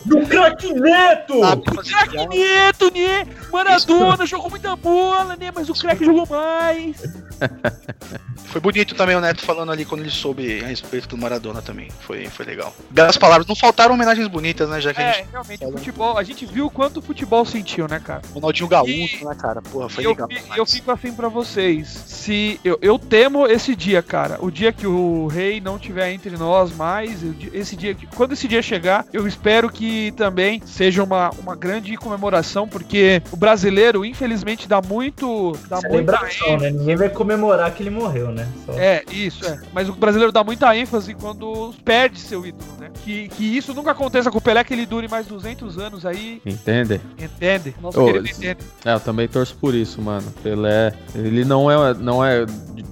Do 0.05 0.25
craque 0.27 0.73
Neto! 0.73 1.39
Sabe 1.39 1.63
fazer 1.73 1.91
Craque 1.91 2.11
piada. 2.11 2.29
Neto, 2.29 2.91
né? 2.93 3.27
Maradona 3.51 4.25
jogou 4.25 4.49
muita 4.49 4.75
bola, 4.75 5.35
né? 5.35 5.51
Mas 5.53 5.69
o 5.69 5.73
craque 5.73 6.05
jogou 6.05 6.25
mais. 6.27 7.01
Foi 8.45 8.59
bonito 8.59 8.95
também 8.95 9.15
o 9.15 9.21
Neto 9.21 9.41
falando 9.41 9.71
ali 9.71 9.85
quando 9.85 10.01
ele 10.01 10.09
soube 10.09 10.63
a 10.63 10.67
respeito 10.67 11.07
do 11.09 11.17
Maradona 11.17 11.61
também. 11.61 11.89
Foi, 12.01 12.25
foi 12.27 12.45
legal. 12.45 12.73
Belas 12.89 13.15
palavras. 13.17 13.45
Não 13.45 13.55
faltaram 13.55 13.93
homenagens 13.93 14.27
bonitas, 14.27 14.67
né? 14.69 14.81
Já 14.81 14.93
que 14.93 14.99
a 15.01 15.03
É, 15.03 15.13
gente. 15.13 15.27
realmente, 15.31 15.65
futebol, 15.77 16.17
a 16.17 16.23
gente 16.23 16.45
viu 16.45 16.65
o 16.65 16.71
quanto 16.71 16.97
o 16.97 17.01
futebol 17.01 17.45
sentiu, 17.45 17.87
né, 17.87 17.99
cara? 18.03 18.21
Ronaldinho 18.33 18.67
Gaúcho, 18.67 19.27
né, 19.27 19.35
cara? 19.39 19.61
Porra, 19.61 19.87
foi 19.89 20.03
E 20.03 20.05
eu, 20.05 20.11
legal. 20.11 20.27
fi- 20.27 20.43
eu 20.57 20.65
fico 20.65 20.91
assim 20.91 21.13
pra 21.13 21.27
vocês. 21.29 21.87
Se 22.07 22.59
eu, 22.63 22.79
eu 22.81 22.97
temo 22.97 23.45
esse 23.45 23.75
dia, 23.75 24.01
cara. 24.01 24.37
O 24.41 24.49
dia 24.49 24.71
que 24.71 24.87
o 24.87 25.27
rei 25.27 25.61
não 25.61 25.77
tiver 25.77 26.11
entre 26.11 26.35
nós 26.37 26.75
mais, 26.75 27.19
esse 27.53 27.75
dia, 27.75 27.93
que- 27.93 28.07
quando 28.07 28.33
esse 28.33 28.47
dia 28.47 28.61
chegar, 28.61 29.05
eu 29.13 29.27
espero 29.27 29.69
que 29.69 30.11
também 30.13 30.61
seja 30.65 31.03
uma, 31.03 31.29
uma 31.39 31.55
grande 31.55 31.95
comemoração, 31.97 32.67
porque 32.67 33.21
o 33.31 33.37
brasileiro, 33.37 34.03
infelizmente, 34.03 34.67
dá 34.67 34.81
muito, 34.81 35.55
dá 35.67 35.75
muita 35.77 35.89
Celebração, 35.89 36.57
né? 36.57 36.71
Ninguém 36.71 36.95
vai 36.95 37.09
comemorar 37.09 37.71
que 37.73 37.83
ele 37.83 37.89
morreu, 37.99 38.31
né? 38.31 38.47
Só- 38.65 38.73
É, 38.73 39.03
isso, 39.11 39.45
é. 39.45 39.59
Mas 39.73 39.89
o 39.89 39.93
brasileiro 39.93 40.31
dá 40.31 40.43
muita 40.43 40.75
ênfase 40.75 41.13
quando 41.13 41.73
perde 41.83 42.19
seu 42.19 42.45
ídolo, 42.45 42.69
né? 42.79 42.89
Que, 43.03 43.27
que 43.29 43.43
isso 43.57 43.73
nunca 43.73 43.91
aconteça 43.91 44.31
com 44.31 44.37
o 44.37 44.41
Pelé, 44.41 44.63
que 44.63 44.73
ele 44.73 44.85
dure 44.85 45.07
mais 45.07 45.27
200 45.27 45.77
anos 45.77 46.05
aí, 46.05 46.41
Entende? 46.45 46.99
entende? 47.17 47.75
Nosso 47.81 48.01
Ô, 48.01 48.05
querido 48.05 48.27
entende. 48.27 48.57
É, 48.85 48.93
eu 48.93 48.99
também 48.99 49.27
torço 49.27 49.55
por 49.55 49.73
isso, 49.73 50.01
mano. 50.01 50.31
Pelé, 50.43 50.93
ele 51.15 51.43
não 51.45 51.69
é, 51.69 51.93
não 51.93 52.23
é, 52.23 52.45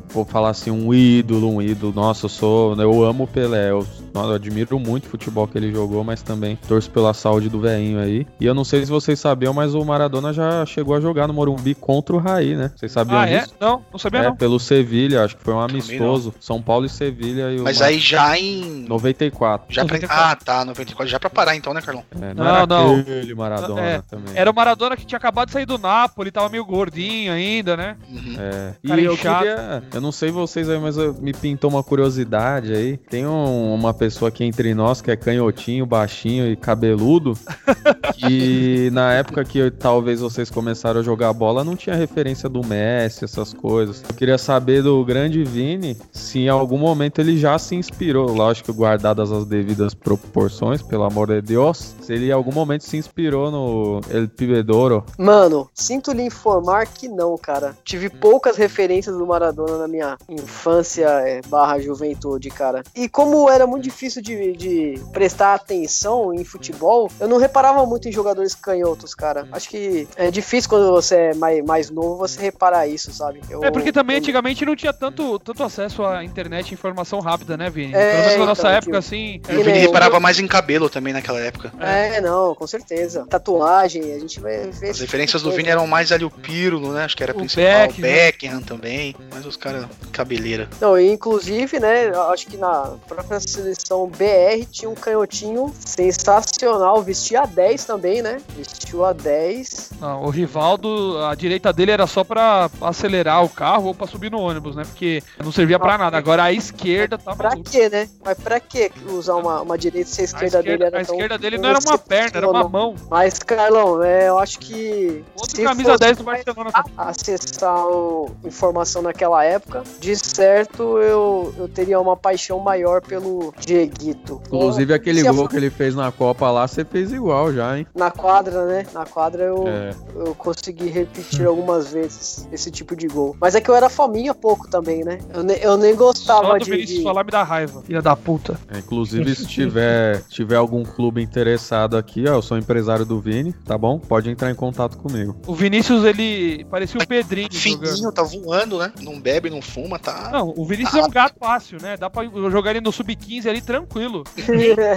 vou 0.10 0.26
falar 0.26 0.50
assim, 0.50 0.72
um 0.72 0.94
ídolo, 0.94 1.50
um 1.50 1.62
ídolo. 1.62 1.94
Nossa, 1.94 2.26
eu 2.26 2.30
sou, 2.30 2.76
eu 2.82 3.04
amo 3.04 3.24
o 3.26 3.28
Pelé. 3.28 3.72
Eu 3.72 3.86
eu 4.26 4.36
admiro 4.36 4.80
muito 4.80 5.06
o 5.06 5.10
futebol 5.10 5.48
que 5.48 5.58
ele 5.58 5.72
jogou, 5.72 6.04
mas 6.04 6.22
também 6.22 6.58
torço 6.68 6.90
pela 6.92 7.14
saúde 7.14 7.50
do 7.50 7.60
velhinho 7.60 8.00
aí. 8.00 8.26
E 8.40 8.46
eu 8.46 8.54
não 8.54 8.64
sei 8.64 8.86
se 8.86 8.92
vocês 8.92 9.20
sabiam, 9.20 9.54
mas 9.54 9.74
o 9.76 9.84
Maradona 9.84 10.34
já 10.34 10.66
chegou 10.66 10.96
a 10.96 11.00
jogar 11.02 11.28
no 11.28 11.34
Morumbi 11.34 11.76
contra 11.76 12.16
o 12.16 12.20
Raí, 12.20 12.56
né? 12.56 12.72
Vocês 12.76 12.92
sabiam 12.92 13.20
Ah, 13.20 13.28
é? 13.30 13.40
disso? 13.42 13.54
Não, 13.60 13.82
não 13.92 14.00
sabia 14.00 14.20
É, 14.22 14.24
não. 14.24 14.36
pelo 14.36 14.60
Sevilha, 14.60 15.24
acho 15.24 15.38
que 15.38 15.44
foi 15.44 15.54
um 15.54 15.60
amistoso. 15.60 16.34
São 16.40 16.62
Paulo 16.62 16.86
e 16.86 16.90
Sevilha 16.90 17.52
e 17.52 17.60
o 17.60 17.64
Mas 17.64 17.82
aí 17.82 18.00
já 18.00 18.38
em. 18.38 18.86
94. 18.88 19.74
Já 19.74 19.86
pra... 19.86 19.96
94. 19.98 20.32
Ah, 20.32 20.36
tá, 20.36 20.66
94. 20.66 21.10
Já 21.12 21.20
pra 21.20 21.30
parar 21.30 21.56
então, 21.56 21.74
né, 21.74 21.82
Carlão? 21.82 22.04
É, 22.20 22.34
não, 22.34 22.44
Não, 22.44 22.56
era 22.56 22.66
não. 22.68 23.00
aquele 23.00 23.36
Maradona 23.36 23.82
É, 23.82 24.02
também. 24.02 24.34
Era 24.36 24.50
o 24.52 24.54
Maradona 24.56 24.96
que 24.98 25.06
tinha 25.06 25.18
acabado 25.18 25.48
de 25.48 25.54
sair 25.54 25.66
do 25.66 25.78
Napoli, 25.78 26.32
tava 26.32 26.50
meio 26.50 26.66
gordinho 26.66 27.32
ainda, 27.32 27.76
né? 27.78 27.96
Uhum. 28.10 28.36
É. 28.40 28.74
E 28.84 28.88
Cara 28.88 29.02
eu 29.02 29.14
inchado. 29.14 29.40
queria. 29.40 29.84
Eu 29.94 30.02
não 30.02 30.12
sei 30.12 30.32
vocês 30.32 30.70
aí, 30.70 30.80
mas 30.80 30.98
eu- 30.98 31.14
me 31.14 31.34
pintou 31.34 31.70
uma 31.70 31.84
curiosidade 31.84 32.74
aí. 32.74 32.98
Tem 32.98 33.26
um- 33.26 33.74
uma 33.74 33.94
pessoa 33.94 34.07
aqui 34.26 34.44
entre 34.44 34.74
nós 34.74 35.02
que 35.02 35.12
é 35.12 35.16
canhotinho, 35.16 35.86
baixinho 35.86 36.48
e 36.48 36.56
cabeludo. 36.56 37.38
que 38.18 38.90
na 38.92 39.14
época 39.14 39.44
que 39.44 39.58
eu- 39.60 39.72
talvez 39.72 40.20
vocês 40.20 40.50
começaram 40.50 41.00
a 41.00 41.04
jogar 41.04 41.34
bola, 41.34 41.64
não 41.64 41.76
tinha 41.76 41.96
referência 41.96 42.48
do 42.50 42.66
Messi, 42.66 43.26
essas 43.26 43.54
coisas. 43.54 44.04
Eu 44.08 44.16
queria 44.16 44.38
saber 44.38 44.82
do 44.84 45.04
grande 45.04 45.44
Vini 45.44 45.98
se 46.12 46.40
em 46.40 46.50
algum 46.50 46.78
momento 46.78 47.20
ele 47.20 47.38
já 47.38 47.58
se 47.60 47.76
inspirou, 47.76 48.32
lógico, 48.34 48.74
guardadas 48.74 49.32
as 49.32 49.46
devidas 49.46 49.94
proporções, 49.94 50.82
pelo 50.82 51.04
amor 51.04 51.28
de 51.28 51.42
Deus. 51.42 51.96
Se 52.02 52.14
ele 52.14 52.28
em 52.28 52.32
algum 52.32 52.52
momento 52.52 52.84
se 52.84 52.98
inspirou 52.98 53.52
no 53.52 54.02
El 54.10 54.28
Pibedoro. 54.28 55.04
Mano, 55.18 55.70
sinto 55.74 56.12
lhe 56.12 56.24
informar 56.24 56.88
que 56.88 57.08
não, 57.08 57.38
cara. 57.38 57.76
Tive 57.84 58.10
poucas 58.10 58.58
referências 58.58 59.16
do 59.18 59.26
Maradona 59.26 59.78
na 59.78 59.88
minha 59.88 60.18
infância 60.30 61.08
é, 61.08 61.42
barra 61.48 61.80
juventude, 61.80 62.50
cara. 62.50 62.84
E 62.96 63.08
como 63.10 63.50
era 63.50 63.66
muito 63.68 63.84
difícil 63.84 63.97
de, 64.06 64.54
de 64.54 65.02
prestar 65.12 65.54
atenção 65.56 66.34
em 66.34 66.44
futebol, 66.44 67.10
eu 67.20 67.28
não 67.28 67.38
reparava 67.38 67.86
muito 67.86 68.08
em 68.08 68.12
jogadores 68.12 68.54
canhotos, 68.54 69.14
cara. 69.16 69.48
Acho 69.52 69.70
que 69.70 70.08
é 70.16 70.30
difícil 70.30 70.70
quando 70.70 70.92
você 70.92 71.16
é 71.16 71.34
mais, 71.34 71.64
mais 71.66 71.90
novo 71.90 72.16
você 72.18 72.40
reparar 72.40 72.88
isso, 72.88 73.12
sabe? 73.12 73.42
Eu- 73.50 73.64
É 73.64 73.72
porque 73.72 73.92
também 73.92 74.16
eu- 74.18 74.20
antigamente 74.22 74.64
não 74.66 74.76
tinha 74.76 74.94
tanto, 74.94 75.40
tanto 75.40 75.64
acesso 75.64 76.04
à 76.06 76.24
internet 76.24 76.70
e 76.72 76.74
informação 76.74 77.20
rápida, 77.20 77.58
né, 77.58 77.70
Vini? 77.70 77.94
É, 77.96 78.30
Pelo 78.30 78.40
na 78.40 78.46
nossa 78.48 78.62
então, 78.62 78.72
época, 78.72 78.86
tipo, 78.86 78.98
assim. 78.98 79.42
E 79.50 79.56
o 79.56 79.64
Vini 79.64 79.80
né, 79.80 79.86
reparava 79.86 80.20
mais 80.20 80.40
em 80.40 80.48
cabelo 80.48 80.90
também 80.90 81.14
naquela 81.14 81.40
época. 81.40 81.74
É, 81.80 82.22
não, 82.22 82.54
com 82.56 82.68
certeza. 82.68 83.26
Tatuagem, 83.28 84.14
a 84.14 84.20
gente 84.20 84.40
vai 84.40 84.58
ver. 84.58 84.70
As 84.70 84.84
esse 84.84 85.02
referências 85.02 85.42
do 85.42 85.50
tipo 85.50 85.58
Vini 85.58 85.70
eram 85.70 85.88
mais 85.88 86.12
ali 86.12 86.24
o 86.24 86.30
Pirlo, 86.30 86.94
né? 86.94 87.06
Acho 87.06 87.18
que 87.18 87.24
era 87.24 87.32
O 87.34 87.36
principal. 87.36 87.88
Beckham. 87.88 88.02
Beckham 88.02 88.62
também. 88.62 89.16
Mas 89.34 89.46
os 89.46 89.56
caras, 89.58 89.86
cabeleira. 90.12 90.70
Não, 90.80 90.98
e 91.00 91.12
inclusive, 91.12 91.80
né, 91.80 92.10
acho 92.32 92.48
que 92.48 92.58
na 92.58 92.94
própria 93.08 93.40
seleção 93.40 93.77
BR 94.10 94.66
tinha 94.72 94.90
um 94.90 94.96
canhotinho 94.96 95.74
sensacional, 95.86 97.02
vestia 97.02 97.42
a 97.42 97.46
10 97.46 97.86
também, 97.86 98.22
né? 98.22 98.42
Vestiu 98.56 99.06
a 99.06 99.14
10. 99.14 99.92
Não, 100.00 100.24
o 100.26 100.30
Rivaldo, 100.30 101.18
a 101.26 101.36
direita 101.36 101.72
dele 101.72 101.92
era 101.92 102.08
só 102.08 102.24
pra 102.24 102.70
acelerar 102.82 103.44
o 103.44 103.50
carro 103.50 103.88
ou 103.88 103.96
pra 103.96 104.08
subir 104.08 104.32
no 104.32 104.40
ônibus, 104.40 104.76
né? 104.76 104.84
Porque 104.86 105.22
não 105.44 105.52
servia 105.52 105.80
pra 105.80 105.98
nada. 105.98 106.18
Agora 106.18 106.44
a 106.44 106.52
esquerda 106.52 107.18
tá 107.18 107.36
Pra 107.36 107.50
maluco. 107.50 107.70
quê, 107.70 107.90
né? 107.90 108.10
Mas 108.24 108.38
pra 108.40 108.60
que 108.60 108.92
usar 109.10 109.36
uma, 109.36 109.62
uma 109.62 109.78
direita 109.78 110.10
se 110.10 110.22
a 110.22 110.24
A 110.24 110.26
esquerda, 110.26 110.62
dele 110.64 110.76
esquerda, 110.76 110.86
era 110.98 111.02
a 111.02 111.06
tão 111.06 111.16
esquerda 111.16 111.38
dele 111.38 111.58
não 111.58 111.70
era 111.70 111.80
uma 111.80 111.98
perna, 111.98 112.32
era 112.38 112.50
uma 112.50 112.68
mão. 112.68 112.96
Mas, 113.10 113.40
Carlão, 113.40 114.04
é, 114.04 114.28
eu 114.30 114.40
acho 114.40 114.60
que. 114.60 115.24
Outro 115.40 115.64
camisa 115.64 115.92
fosse 115.92 116.00
10 116.00 116.18
do 116.18 116.24
Barcelona. 116.24 116.72
acessar 116.98 117.86
o- 117.88 118.32
informação 118.44 119.02
naquela 119.02 119.44
época, 119.44 119.84
de 120.00 120.16
certo 120.16 120.98
eu, 121.00 121.54
eu 121.58 121.68
teria 121.68 122.00
uma 122.00 122.16
paixão 122.18 122.60
maior 122.60 123.02
pelo 123.02 123.54
Dieguito. 123.68 124.42
Inclusive 124.48 124.94
aquele 124.94 125.22
gol 125.24 125.48
que 125.48 125.58
ele 125.58 125.70
fez 125.70 125.94
na 125.94 126.10
Copa 126.12 126.50
lá, 126.50 126.66
você 126.68 126.86
fez 126.86 127.12
igual 127.12 127.54
já, 127.54 127.78
hein? 127.78 127.86
Na 127.94 128.10
quadra, 128.10 128.66
né? 128.66 128.86
Na 128.94 129.06
quadra 129.06 129.44
eu, 129.44 129.68
É. 129.68 129.92
eu 130.16 130.34
consegui 130.36 130.88
repetir 130.88 131.46
algumas 131.46 131.92
vezes 131.92 132.48
esse 132.52 132.72
tipo 132.72 132.96
de 132.96 133.08
gol. 133.08 133.36
Mas 133.42 133.56
é 133.56 133.62
que 133.62 133.70
eu 133.70 133.76
era 133.76 133.90
fominha 133.90 134.34
pouco 134.34 134.70
também, 134.70 135.04
né? 135.04 135.20
Eu, 135.34 135.44
ne- 135.44 135.60
eu 135.62 135.76
nem 135.78 135.92
Só 135.94 135.98
gostava 135.98 136.58
do 136.58 136.64
de. 136.66 136.72
Vinícius 136.72 137.00
de- 137.00 137.04
falar 137.04 137.24
me 137.26 137.32
dá 137.32 137.44
raiva. 137.44 137.82
Filha 137.82 138.02
da 138.02 138.16
puta. 138.16 138.58
É, 138.74 138.78
Inclusive, 138.80 139.36
se 139.36 139.46
tiver, 139.46 140.22
tiver 140.30 140.56
algum 140.56 140.84
clube 140.84 141.22
interessado 141.22 141.98
aqui, 141.98 142.24
ó, 142.28 142.36
eu 142.36 142.42
sou 142.42 142.58
empresário 142.58 143.06
do 143.06 143.20
Vini, 143.20 143.52
tá 143.66 143.78
bom? 143.78 144.00
Pode 144.00 144.30
entrar 144.30 144.50
em 144.50 144.56
contato 144.56 144.98
comigo. 144.98 145.36
O 145.46 145.54
Vinícius, 145.54 146.06
ele 146.06 146.66
parecia 146.72 147.00
o 147.02 147.06
Pedrinho 147.08 147.50
jogando. 147.52 147.88
Fininho, 147.90 148.12
tá 148.12 148.24
voando, 148.24 148.78
né? 148.80 148.94
Não 149.02 149.20
bebe, 149.20 149.50
não 149.50 149.62
fuma, 149.62 150.00
tá. 150.00 150.30
Não, 150.32 150.54
o 150.56 150.66
Vinícius 150.66 150.96
é 150.96 151.04
um 151.06 151.10
gato 151.10 151.36
fácil, 151.40 151.78
né? 151.82 151.98
Dá 151.98 152.10
pra 152.10 152.24
jogar 152.50 152.72
ele 152.72 152.82
no 152.82 152.92
sub-15 152.92 153.48
ali 153.50 153.57
tranquilo. 153.62 154.24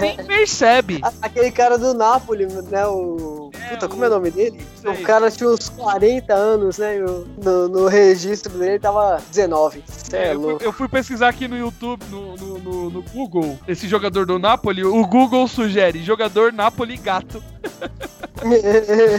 Nem 0.01 0.15
percebe. 0.17 1.01
Aquele 1.21 1.51
cara 1.51 1.77
do 1.77 1.93
Napoli, 1.93 2.45
né? 2.45 2.85
O. 2.87 3.51
É, 3.53 3.69
Puta, 3.73 3.85
o- 3.85 3.89
como 3.89 4.03
é 4.03 4.07
o 4.07 4.11
nome 4.11 4.31
dele? 4.31 4.59
Sei. 4.75 4.91
O 4.91 5.01
cara 5.03 5.29
tinha 5.29 5.49
uns 5.49 5.69
40 5.69 6.33
anos, 6.33 6.77
né? 6.77 6.97
No, 7.43 7.67
no 7.67 7.87
registro 7.87 8.57
dele 8.57 8.79
tava 8.79 9.21
19. 9.31 9.83
Cê 9.87 10.17
é 10.17 10.33
eu, 10.33 10.41
fui, 10.41 10.67
eu 10.67 10.73
fui 10.73 10.87
pesquisar 10.87 11.29
aqui 11.29 11.47
no 11.47 11.57
YouTube, 11.57 12.03
no, 12.09 12.35
no, 12.35 12.57
no- 12.59 12.89
no 12.89 13.01
Google, 13.03 13.57
esse 13.67 13.87
jogador 13.87 14.25
do 14.25 14.37
Napoli. 14.39 14.83
O 14.83 15.05
Google 15.05 15.47
sugere 15.47 16.03
jogador 16.03 16.51
Napoli 16.53 16.97
gato. 16.97 17.43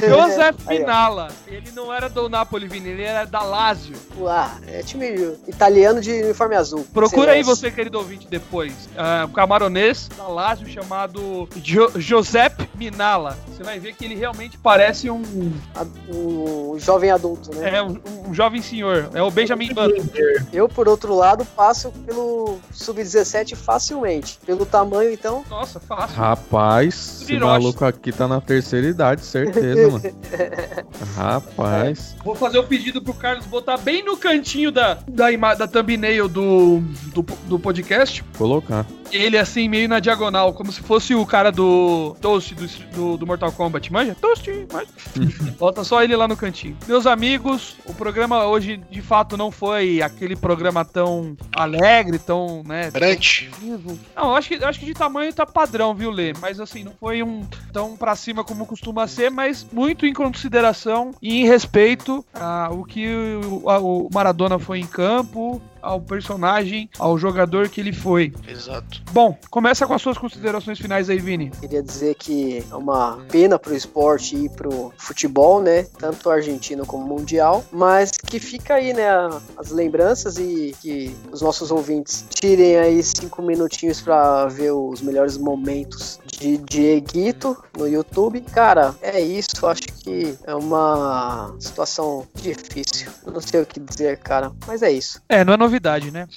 José. 0.09 0.53
Finala. 0.67 1.29
Ele 1.47 1.71
não 1.73 1.93
era 1.93 2.09
do 2.09 2.29
Napoli, 2.29 2.67
Vini, 2.69 2.89
ele 2.91 3.03
era 3.03 3.25
da 3.25 3.43
Lazio. 3.43 3.97
Ah, 4.27 4.57
é 4.67 4.83
time 4.83 5.37
italiano 5.47 6.01
de 6.01 6.11
uniforme 6.23 6.57
azul. 6.57 6.85
Procura 6.93 7.33
aí 7.33 7.45
Celeste. 7.45 7.61
você, 7.61 7.71
querido 7.71 7.99
ouvinte, 7.99 8.27
depois. 8.29 8.73
Um 9.29 9.32
camaronês 9.33 10.09
da 10.17 10.27
Lazio 10.29 10.69
chamado 10.69 11.49
jo 11.57 11.91
Giuseppe 11.97 12.69
Minala. 12.75 13.37
Você 13.49 13.63
vai 13.63 13.79
ver 13.79 13.95
que 13.95 14.05
ele 14.05 14.15
realmente 14.15 14.59
parece 14.59 15.11
um, 15.11 15.23
Um 16.09 16.79
jovem 16.79 17.11
adulto, 17.11 17.55
né? 17.55 17.77
é, 17.77 17.83
um, 17.83 17.99
um 18.29 18.35
jovem 18.35 18.61
senhor. 18.63 19.11
É 19.15 19.23
o 19.23 19.31
Benjamin 19.31 19.73
Button. 19.73 20.03
Eu, 20.53 20.69
por 20.69 20.89
outro 20.89 21.15
lado, 21.15 21.45
passo 21.45 21.91
pelo 22.05 22.59
sub-17 22.73 23.57
facilmente. 23.57 24.39
Pelo 24.45 24.67
tamanho, 24.67 25.13
então. 25.13 25.45
Nossa, 25.49 25.81
fácil. 25.81 26.17
Rapaz, 26.17 27.23
esse 27.23 27.39
maluco 27.39 27.85
aqui 27.85 28.13
tá 28.13 28.27
na 28.27 28.41
terceira 28.41 28.87
idade, 28.87 29.25
certeza, 29.25 29.91
mano. 29.91 30.03
Rapaz. 31.17 32.15
Vou 32.25 32.35
fazer 32.35 32.59
o 32.59 32.65
pedido 32.65 33.03
pro 33.03 33.15
Carlos 33.15 33.47
botar 33.47 33.77
bem 33.77 34.05
no 34.05 34.17
cantinho 34.17 34.71
da, 34.71 34.99
da, 35.09 35.55
da 35.55 35.69
thumbnail 35.69 36.29
do, 36.29 36.81
do, 37.13 37.23
do 37.47 37.59
podcast. 37.59 38.23
Colocar. 38.37 38.87
Ele 39.13 39.37
assim, 39.37 39.69
meio 39.69 39.89
na 39.89 40.01
diagonal, 40.01 40.53
como 40.55 40.73
se 40.73 40.81
fosse 40.81 41.15
o 41.15 41.25
cara 41.27 41.53
do 41.53 42.17
Toast 42.21 42.55
do, 42.55 42.67
do, 42.95 43.17
do 43.19 43.27
Mortal 43.27 43.53
Kombat. 43.53 43.93
Manja? 43.93 44.17
Toast, 44.21 44.51
manja. 44.73 44.87
Bota 45.59 45.85
só 45.85 46.03
ele 46.03 46.17
lá 46.17 46.27
no 46.27 46.37
cantinho. 46.37 46.77
Meus 46.89 47.07
amigos, 47.07 47.77
o 47.85 47.93
programa 47.95 48.45
hoje 48.47 48.79
de 48.91 49.03
fato 49.03 49.37
não 49.37 49.51
foi 49.51 50.01
aquele 50.01 50.35
programa 50.35 50.85
tão 50.85 51.37
alegre, 51.55 52.19
tão, 52.19 52.63
né? 52.65 52.91
Grande. 52.91 53.51
Não, 54.17 54.31
eu 54.31 54.35
acho 54.37 54.49
que, 54.49 54.55
eu 54.55 54.67
acho 54.69 54.81
que 54.81 54.87
de 54.87 54.95
tamanho 54.95 55.33
tá 55.33 55.45
padrão, 55.45 55.95
viu, 55.95 56.11
Lê? 56.11 56.33
Mas 56.41 56.59
assim, 56.59 56.83
não 56.83 56.93
foi 56.99 57.23
um 57.23 57.43
tão 57.73 57.97
pra 57.97 58.17
cima 58.17 58.43
como 58.43 58.65
costuma 58.67 59.07
ser, 59.07 59.31
mas 59.31 59.67
muito 59.73 60.07
em 60.07 60.13
consideração 60.13 61.11
e 61.21 61.41
em 61.43 61.47
respeito 61.47 62.25
ao 62.33 62.83
que 62.85 63.07
o, 63.45 63.69
a- 63.69 63.79
o 63.79 64.09
Maradona 64.13 64.59
foi 64.59 64.79
em 64.79 64.87
campo, 64.87 65.61
ao 65.83 66.01
personagem, 66.01 66.89
ao 66.99 67.19
jogador 67.19 67.69
que 67.69 67.81
ele 67.81 67.93
foi. 67.93 68.33
Exato. 68.49 69.03
Bom, 69.13 69.37
começa 69.51 69.87
com 69.87 69.95
as 69.95 70.01
suas 70.01 70.17
considerações 70.17 70.79
finais 70.79 71.11
aí, 71.11 71.19
Vini. 71.19 71.51
Queria 71.61 71.83
dizer 71.83 72.15
que 72.15 72.65
é 72.71 72.75
uma 72.75 73.19
pena 73.31 73.59
pro 73.59 73.75
esporte 73.75 74.37
e 74.37 74.49
pro 74.49 74.93
futebol, 74.97 75.61
né? 75.61 75.85
Tanto 75.99 76.31
argentino 76.31 76.87
como 76.87 77.07
mundial. 77.07 77.65
Mas 77.73 78.13
que 78.13 78.39
fica 78.39 78.75
aí, 78.75 78.93
né? 78.93 79.09
As 79.57 79.71
lembranças 79.71 80.39
e 80.39 80.75
que 80.81 81.15
os 81.31 81.43
nossos 81.43 81.71
ouvintes 81.71 82.25
tirem 82.31 82.77
aí 82.77 83.03
cinco 83.03 83.43
minutinhos 83.43 84.01
pra 84.01 84.47
ver 84.47 84.73
os 84.73 85.01
melhores 85.01 85.37
momentos 85.37 86.21
de 86.27 86.59
Dieguito 86.59 87.57
no 87.77 87.89
YouTube. 87.89 88.41
Cara, 88.53 88.95
é 89.03 89.21
isso. 89.21 89.67
Acho 89.67 89.83
que 89.83 90.37
é 90.45 90.55
uma 90.55 91.55
situação 91.59 92.27
difícil. 92.35 93.11
Eu 93.27 93.33
não 93.33 93.41
sei 93.41 93.63
o 93.63 93.67
que 93.67 93.81
dizer, 93.81 94.19
cara. 94.19 94.53
Mas 94.67 94.83
é 94.83 94.91
isso. 94.91 95.21
É, 95.29 95.45
não 95.45 95.55
é 95.55 95.57
novidade, 95.57 95.72
né? 96.11 96.29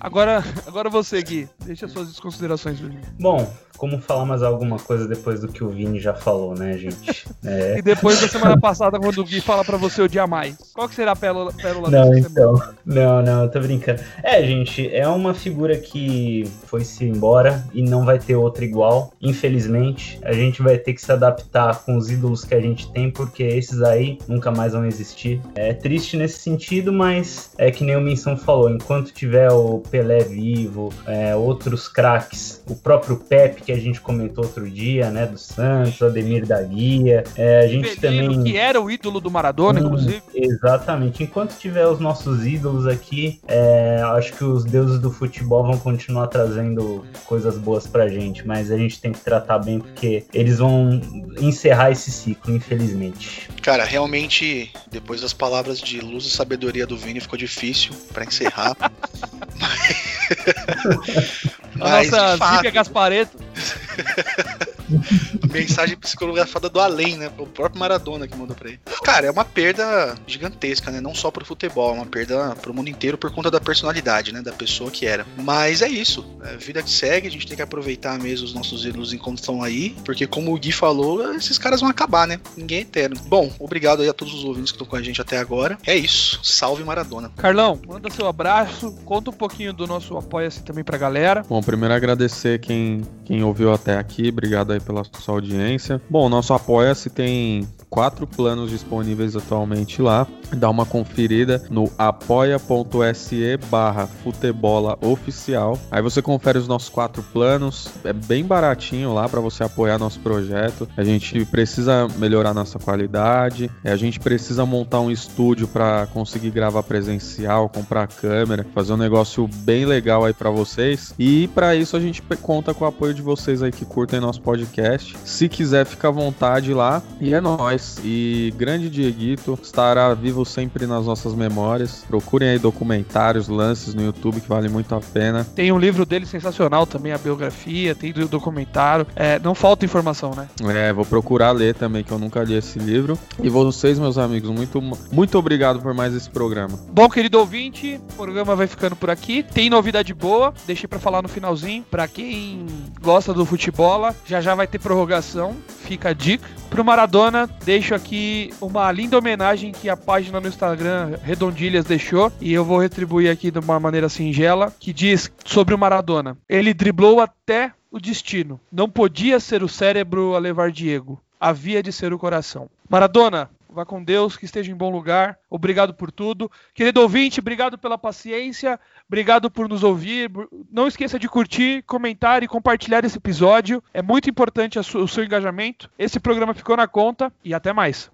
Agora, 0.00 0.42
agora 0.66 0.90
você, 0.90 1.22
Gui. 1.22 1.48
Deixa 1.64 1.86
as 1.86 1.92
suas 1.92 2.20
considerações. 2.20 2.78
Bom, 3.18 3.52
como 3.84 4.00
falar 4.00 4.24
mais 4.24 4.42
alguma 4.42 4.78
coisa 4.78 5.06
depois 5.06 5.40
do 5.40 5.48
que 5.48 5.62
o 5.62 5.68
Vini 5.68 6.00
já 6.00 6.14
falou, 6.14 6.54
né, 6.54 6.78
gente? 6.78 7.26
É, 7.46 7.76
E 7.76 7.82
depois 7.82 8.18
da 8.22 8.26
semana 8.26 8.58
passada, 8.58 8.98
quando 8.98 9.18
o 9.18 9.24
Gui 9.24 9.38
fala 9.38 9.62
pra 9.62 9.76
você 9.76 10.00
odiar 10.00 10.26
mais. 10.26 10.56
Qual 10.72 10.88
que 10.88 10.94
será 10.94 11.12
a 11.12 11.16
pérola, 11.16 11.52
pérola 11.52 11.90
Não, 11.90 12.16
então. 12.16 12.56
semana. 12.56 12.74
Não, 12.86 13.22
não, 13.22 13.42
eu 13.42 13.50
tô 13.50 13.60
brincando. 13.60 14.00
É, 14.22 14.42
gente, 14.42 14.88
é 14.94 15.06
uma 15.06 15.34
figura 15.34 15.76
que 15.76 16.44
foi-se 16.66 17.04
embora 17.04 17.62
e 17.74 17.82
não 17.82 18.02
vai 18.02 18.18
ter 18.18 18.34
outra 18.34 18.64
igual. 18.64 19.12
Infelizmente, 19.20 20.18
a 20.24 20.32
gente 20.32 20.62
vai 20.62 20.78
ter 20.78 20.94
que 20.94 21.02
se 21.02 21.12
adaptar 21.12 21.84
com 21.84 21.98
os 21.98 22.10
ídolos 22.10 22.46
que 22.46 22.54
a 22.54 22.60
gente 22.60 22.90
tem, 22.92 23.10
porque 23.10 23.42
esses 23.42 23.82
aí 23.82 24.16
nunca 24.26 24.50
mais 24.50 24.72
vão 24.72 24.86
existir. 24.86 25.38
É 25.54 25.74
triste 25.74 26.16
nesse 26.16 26.38
sentido, 26.38 26.94
mas 26.94 27.50
é 27.58 27.70
que 27.70 27.84
nem 27.84 27.94
o 27.96 28.00
Menção 28.00 28.38
falou: 28.38 28.70
enquanto 28.70 29.12
tiver 29.12 29.52
o 29.52 29.80
Pelé 29.90 30.20
vivo, 30.20 30.90
é, 31.06 31.36
outros 31.36 31.88
craques, 31.88 32.62
o 32.66 32.74
próprio 32.74 33.18
Pepe 33.18 33.60
que 33.60 33.72
a 33.74 33.80
gente 33.80 34.00
comentou 34.00 34.44
outro 34.44 34.68
dia, 34.70 35.10
né, 35.10 35.26
do 35.26 35.38
Santos, 35.38 36.00
Ademir 36.02 36.46
da 36.46 36.62
Guia, 36.62 37.24
é, 37.36 37.60
a 37.60 37.68
gente 37.68 37.98
Belino, 38.00 38.34
também. 38.34 38.44
que 38.52 38.56
era 38.58 38.80
o 38.80 38.90
ídolo 38.90 39.20
do 39.20 39.30
Maradona, 39.30 39.80
Hum, 39.80 39.86
inclusive. 39.86 40.22
Exatamente. 40.34 41.22
Enquanto 41.22 41.56
tiver 41.58 41.86
os 41.86 41.98
nossos 42.00 42.46
ídolos 42.46 42.86
aqui, 42.86 43.40
é, 43.48 44.00
acho 44.16 44.32
que 44.34 44.44
os 44.44 44.64
deuses 44.64 44.98
do 44.98 45.10
futebol 45.10 45.64
vão 45.64 45.78
continuar 45.78 46.26
trazendo 46.28 47.04
coisas 47.24 47.58
boas 47.58 47.86
pra 47.86 48.08
gente, 48.08 48.46
mas 48.46 48.70
a 48.70 48.76
gente 48.76 49.00
tem 49.00 49.12
que 49.12 49.20
tratar 49.20 49.58
bem 49.58 49.78
porque 49.80 50.24
eles 50.32 50.58
vão 50.58 51.00
encerrar 51.40 51.90
esse 51.90 52.10
ciclo, 52.10 52.54
infelizmente. 52.54 53.48
Cara, 53.62 53.84
realmente, 53.84 54.70
depois 54.90 55.20
das 55.20 55.32
palavras 55.32 55.78
de 55.80 56.00
luz 56.00 56.24
e 56.26 56.30
sabedoria 56.30 56.86
do 56.86 56.96
Vini, 56.96 57.20
ficou 57.20 57.38
difícil 57.38 57.92
pra 58.12 58.24
encerrar. 58.24 58.76
A 61.80 61.88
Mas, 61.88 62.10
nossa 62.10 62.56
Zíbia 62.56 62.70
Gaspareto. 62.70 63.38
mensagem 65.50 65.96
psicografada 65.96 66.68
do 66.68 66.80
além, 66.80 67.16
né? 67.16 67.30
O 67.38 67.46
próprio 67.46 67.78
Maradona 67.78 68.26
que 68.26 68.36
mandou 68.36 68.56
pra 68.56 68.68
ele. 68.68 68.80
Cara, 69.02 69.26
é 69.26 69.30
uma 69.30 69.44
perda 69.44 70.14
gigantesca, 70.26 70.90
né? 70.90 71.00
Não 71.00 71.14
só 71.14 71.30
pro 71.30 71.44
futebol, 71.44 71.90
é 71.90 71.94
uma 71.94 72.06
perda 72.06 72.56
pro 72.56 72.74
mundo 72.74 72.88
inteiro 72.88 73.18
por 73.18 73.30
conta 73.30 73.50
da 73.50 73.60
personalidade, 73.60 74.32
né? 74.32 74.42
Da 74.42 74.52
pessoa 74.52 74.90
que 74.90 75.06
era. 75.06 75.26
Mas 75.36 75.82
é 75.82 75.88
isso. 75.88 76.24
É 76.42 76.56
vida 76.56 76.82
que 76.82 76.90
segue, 76.90 77.28
a 77.28 77.30
gente 77.30 77.46
tem 77.46 77.56
que 77.56 77.62
aproveitar 77.62 78.18
mesmo 78.18 78.46
os 78.46 78.54
nossos 78.54 78.84
ídolos 78.84 79.12
enquanto 79.12 79.38
estão 79.38 79.62
aí. 79.62 79.96
Porque, 80.04 80.26
como 80.26 80.54
o 80.54 80.58
Gui 80.58 80.72
falou, 80.72 81.34
esses 81.34 81.58
caras 81.58 81.80
vão 81.80 81.90
acabar, 81.90 82.26
né? 82.26 82.40
Ninguém 82.56 82.78
é 82.78 82.82
eterno. 82.82 83.16
Bom, 83.26 83.52
obrigado 83.58 84.02
aí 84.02 84.08
a 84.08 84.12
todos 84.12 84.34
os 84.34 84.44
ouvintes 84.44 84.72
que 84.72 84.76
estão 84.76 84.86
com 84.86 84.96
a 84.96 85.02
gente 85.02 85.20
até 85.20 85.38
agora. 85.38 85.78
É 85.86 85.94
isso. 85.96 86.40
Salve 86.42 86.84
Maradona. 86.84 87.30
Carlão, 87.36 87.80
manda 87.86 88.10
seu 88.10 88.26
abraço, 88.26 88.92
conta 89.04 89.30
um 89.30 89.34
pouquinho 89.34 89.72
do 89.72 89.86
nosso 89.86 90.16
Apoia-se 90.16 90.62
também 90.62 90.84
pra 90.84 90.98
galera. 90.98 91.44
Bom, 91.48 91.62
primeiro 91.62 91.94
agradecer 91.94 92.58
quem, 92.60 93.02
quem 93.24 93.42
ouviu 93.42 93.72
até 93.72 93.96
aqui, 93.96 94.28
obrigado 94.28 94.72
aí 94.74 94.80
pela 94.80 95.02
sua 95.04 95.34
audiência. 95.34 96.00
Bom, 96.08 96.28
nosso 96.28 96.52
Apoia-se 96.52 97.10
tem 97.10 97.66
quatro 97.94 98.26
planos 98.26 98.70
disponíveis 98.72 99.36
atualmente 99.36 100.02
lá. 100.02 100.26
Dá 100.56 100.68
uma 100.68 100.84
conferida 100.84 101.64
no 101.70 101.88
apoia.se 101.96 103.56
barra 103.70 104.08
futebola 104.08 104.98
oficial. 105.00 105.78
Aí 105.92 106.02
você 106.02 106.20
confere 106.20 106.58
os 106.58 106.66
nossos 106.66 106.88
quatro 106.88 107.22
planos. 107.22 107.88
É 108.02 108.12
bem 108.12 108.44
baratinho 108.44 109.14
lá 109.14 109.28
para 109.28 109.40
você 109.40 109.62
apoiar 109.62 109.96
nosso 109.96 110.18
projeto. 110.18 110.88
A 110.96 111.04
gente 111.04 111.44
precisa 111.44 112.08
melhorar 112.18 112.52
nossa 112.52 112.80
qualidade. 112.80 113.70
é, 113.84 113.92
A 113.92 113.96
gente 113.96 114.18
precisa 114.18 114.66
montar 114.66 114.98
um 115.00 115.10
estúdio 115.10 115.68
para 115.68 116.08
conseguir 116.12 116.50
gravar 116.50 116.82
presencial, 116.82 117.68
comprar 117.68 118.08
câmera, 118.08 118.66
fazer 118.74 118.92
um 118.92 118.96
negócio 118.96 119.48
bem 119.58 119.84
legal 119.84 120.24
aí 120.24 120.32
para 120.32 120.50
vocês. 120.50 121.14
E 121.16 121.46
para 121.54 121.76
isso 121.76 121.96
a 121.96 122.00
gente 122.00 122.20
conta 122.42 122.74
com 122.74 122.84
o 122.84 122.88
apoio 122.88 123.14
de 123.14 123.22
vocês 123.22 123.62
aí 123.62 123.70
que 123.70 123.84
curtem 123.84 124.18
nosso 124.18 124.40
podcast. 124.40 125.16
Se 125.24 125.48
quiser, 125.48 125.86
fica 125.86 126.08
à 126.08 126.10
vontade 126.10 126.74
lá. 126.74 127.00
E 127.20 127.32
é 127.32 127.40
nóis. 127.40 127.83
E 128.02 128.52
grande 128.56 128.88
Dieguito 128.88 129.58
estará 129.62 130.12
vivo 130.14 130.44
sempre 130.44 130.86
nas 130.86 131.06
nossas 131.06 131.34
memórias. 131.34 132.04
Procurem 132.06 132.50
aí 132.50 132.58
documentários, 132.58 133.48
lances 133.48 133.94
no 133.94 134.02
YouTube 134.02 134.40
que 134.40 134.48
vale 134.48 134.68
muito 134.68 134.94
a 134.94 135.00
pena. 135.00 135.44
Tem 135.44 135.72
um 135.72 135.78
livro 135.78 136.04
dele 136.06 136.26
sensacional 136.26 136.86
também, 136.86 137.12
a 137.12 137.18
biografia, 137.18 137.94
tem 137.94 138.12
do 138.12 138.28
documentário. 138.28 139.06
É, 139.16 139.38
não 139.38 139.54
falta 139.54 139.84
informação, 139.84 140.32
né? 140.34 140.48
É, 140.74 140.92
vou 140.92 141.04
procurar 141.04 141.52
ler 141.52 141.74
também, 141.74 142.04
que 142.04 142.12
eu 142.12 142.18
nunca 142.18 142.42
li 142.42 142.54
esse 142.54 142.78
livro. 142.78 143.18
E 143.42 143.48
vocês, 143.48 143.98
meus 143.98 144.18
amigos, 144.18 144.50
muito, 144.50 144.80
muito 145.12 145.38
obrigado 145.38 145.80
por 145.80 145.94
mais 145.94 146.14
esse 146.14 146.30
programa. 146.30 146.78
Bom, 146.90 147.08
querido 147.08 147.38
ouvinte, 147.38 148.00
o 148.12 148.14
programa 148.14 148.54
vai 148.56 148.66
ficando 148.66 148.96
por 148.96 149.10
aqui. 149.10 149.42
Tem 149.42 149.68
novidade 149.70 150.12
boa, 150.14 150.52
deixei 150.66 150.88
pra 150.88 150.98
falar 150.98 151.22
no 151.22 151.28
finalzinho. 151.28 151.84
Pra 151.90 152.08
quem 152.08 152.66
gosta 153.00 153.32
do 153.32 153.44
futebol, 153.44 154.12
já 154.26 154.40
já 154.40 154.54
vai 154.54 154.66
ter 154.66 154.78
prorrogação. 154.78 155.54
Fica 155.84 156.10
a 156.10 156.12
dica. 156.12 156.48
Pro 156.74 156.84
Maradona, 156.84 157.48
deixo 157.64 157.94
aqui 157.94 158.52
uma 158.60 158.90
linda 158.90 159.16
homenagem 159.16 159.70
que 159.70 159.88
a 159.88 159.96
página 159.96 160.40
no 160.40 160.48
Instagram 160.48 161.16
Redondilhas 161.22 161.84
deixou 161.84 162.32
e 162.40 162.52
eu 162.52 162.64
vou 162.64 162.80
retribuir 162.80 163.30
aqui 163.30 163.48
de 163.48 163.60
uma 163.60 163.78
maneira 163.78 164.08
singela, 164.08 164.74
que 164.80 164.92
diz 164.92 165.30
sobre 165.44 165.72
o 165.72 165.78
Maradona. 165.78 166.36
Ele 166.48 166.74
driblou 166.74 167.20
até 167.20 167.72
o 167.92 168.00
destino. 168.00 168.58
Não 168.72 168.90
podia 168.90 169.38
ser 169.38 169.62
o 169.62 169.68
cérebro 169.68 170.34
a 170.34 170.40
levar 170.40 170.72
Diego. 170.72 171.22
Havia 171.38 171.80
de 171.80 171.92
ser 171.92 172.12
o 172.12 172.18
coração. 172.18 172.68
Maradona, 172.90 173.50
Vá 173.74 173.84
com 173.84 174.02
Deus, 174.02 174.36
que 174.36 174.44
esteja 174.44 174.70
em 174.70 174.74
bom 174.74 174.90
lugar. 174.90 175.36
Obrigado 175.50 175.92
por 175.92 176.12
tudo. 176.12 176.50
Querido 176.72 177.00
ouvinte, 177.00 177.40
obrigado 177.40 177.76
pela 177.76 177.98
paciência. 177.98 178.78
Obrigado 179.08 179.50
por 179.50 179.68
nos 179.68 179.82
ouvir. 179.82 180.30
Não 180.70 180.86
esqueça 180.86 181.18
de 181.18 181.28
curtir, 181.28 181.82
comentar 181.82 182.42
e 182.42 182.48
compartilhar 182.48 183.04
esse 183.04 183.18
episódio. 183.18 183.82
É 183.92 184.00
muito 184.00 184.30
importante 184.30 184.78
o 184.78 185.08
seu 185.08 185.24
engajamento. 185.24 185.90
Esse 185.98 186.20
programa 186.20 186.54
ficou 186.54 186.76
na 186.76 186.86
conta 186.86 187.32
e 187.44 187.52
até 187.52 187.72
mais. 187.72 188.13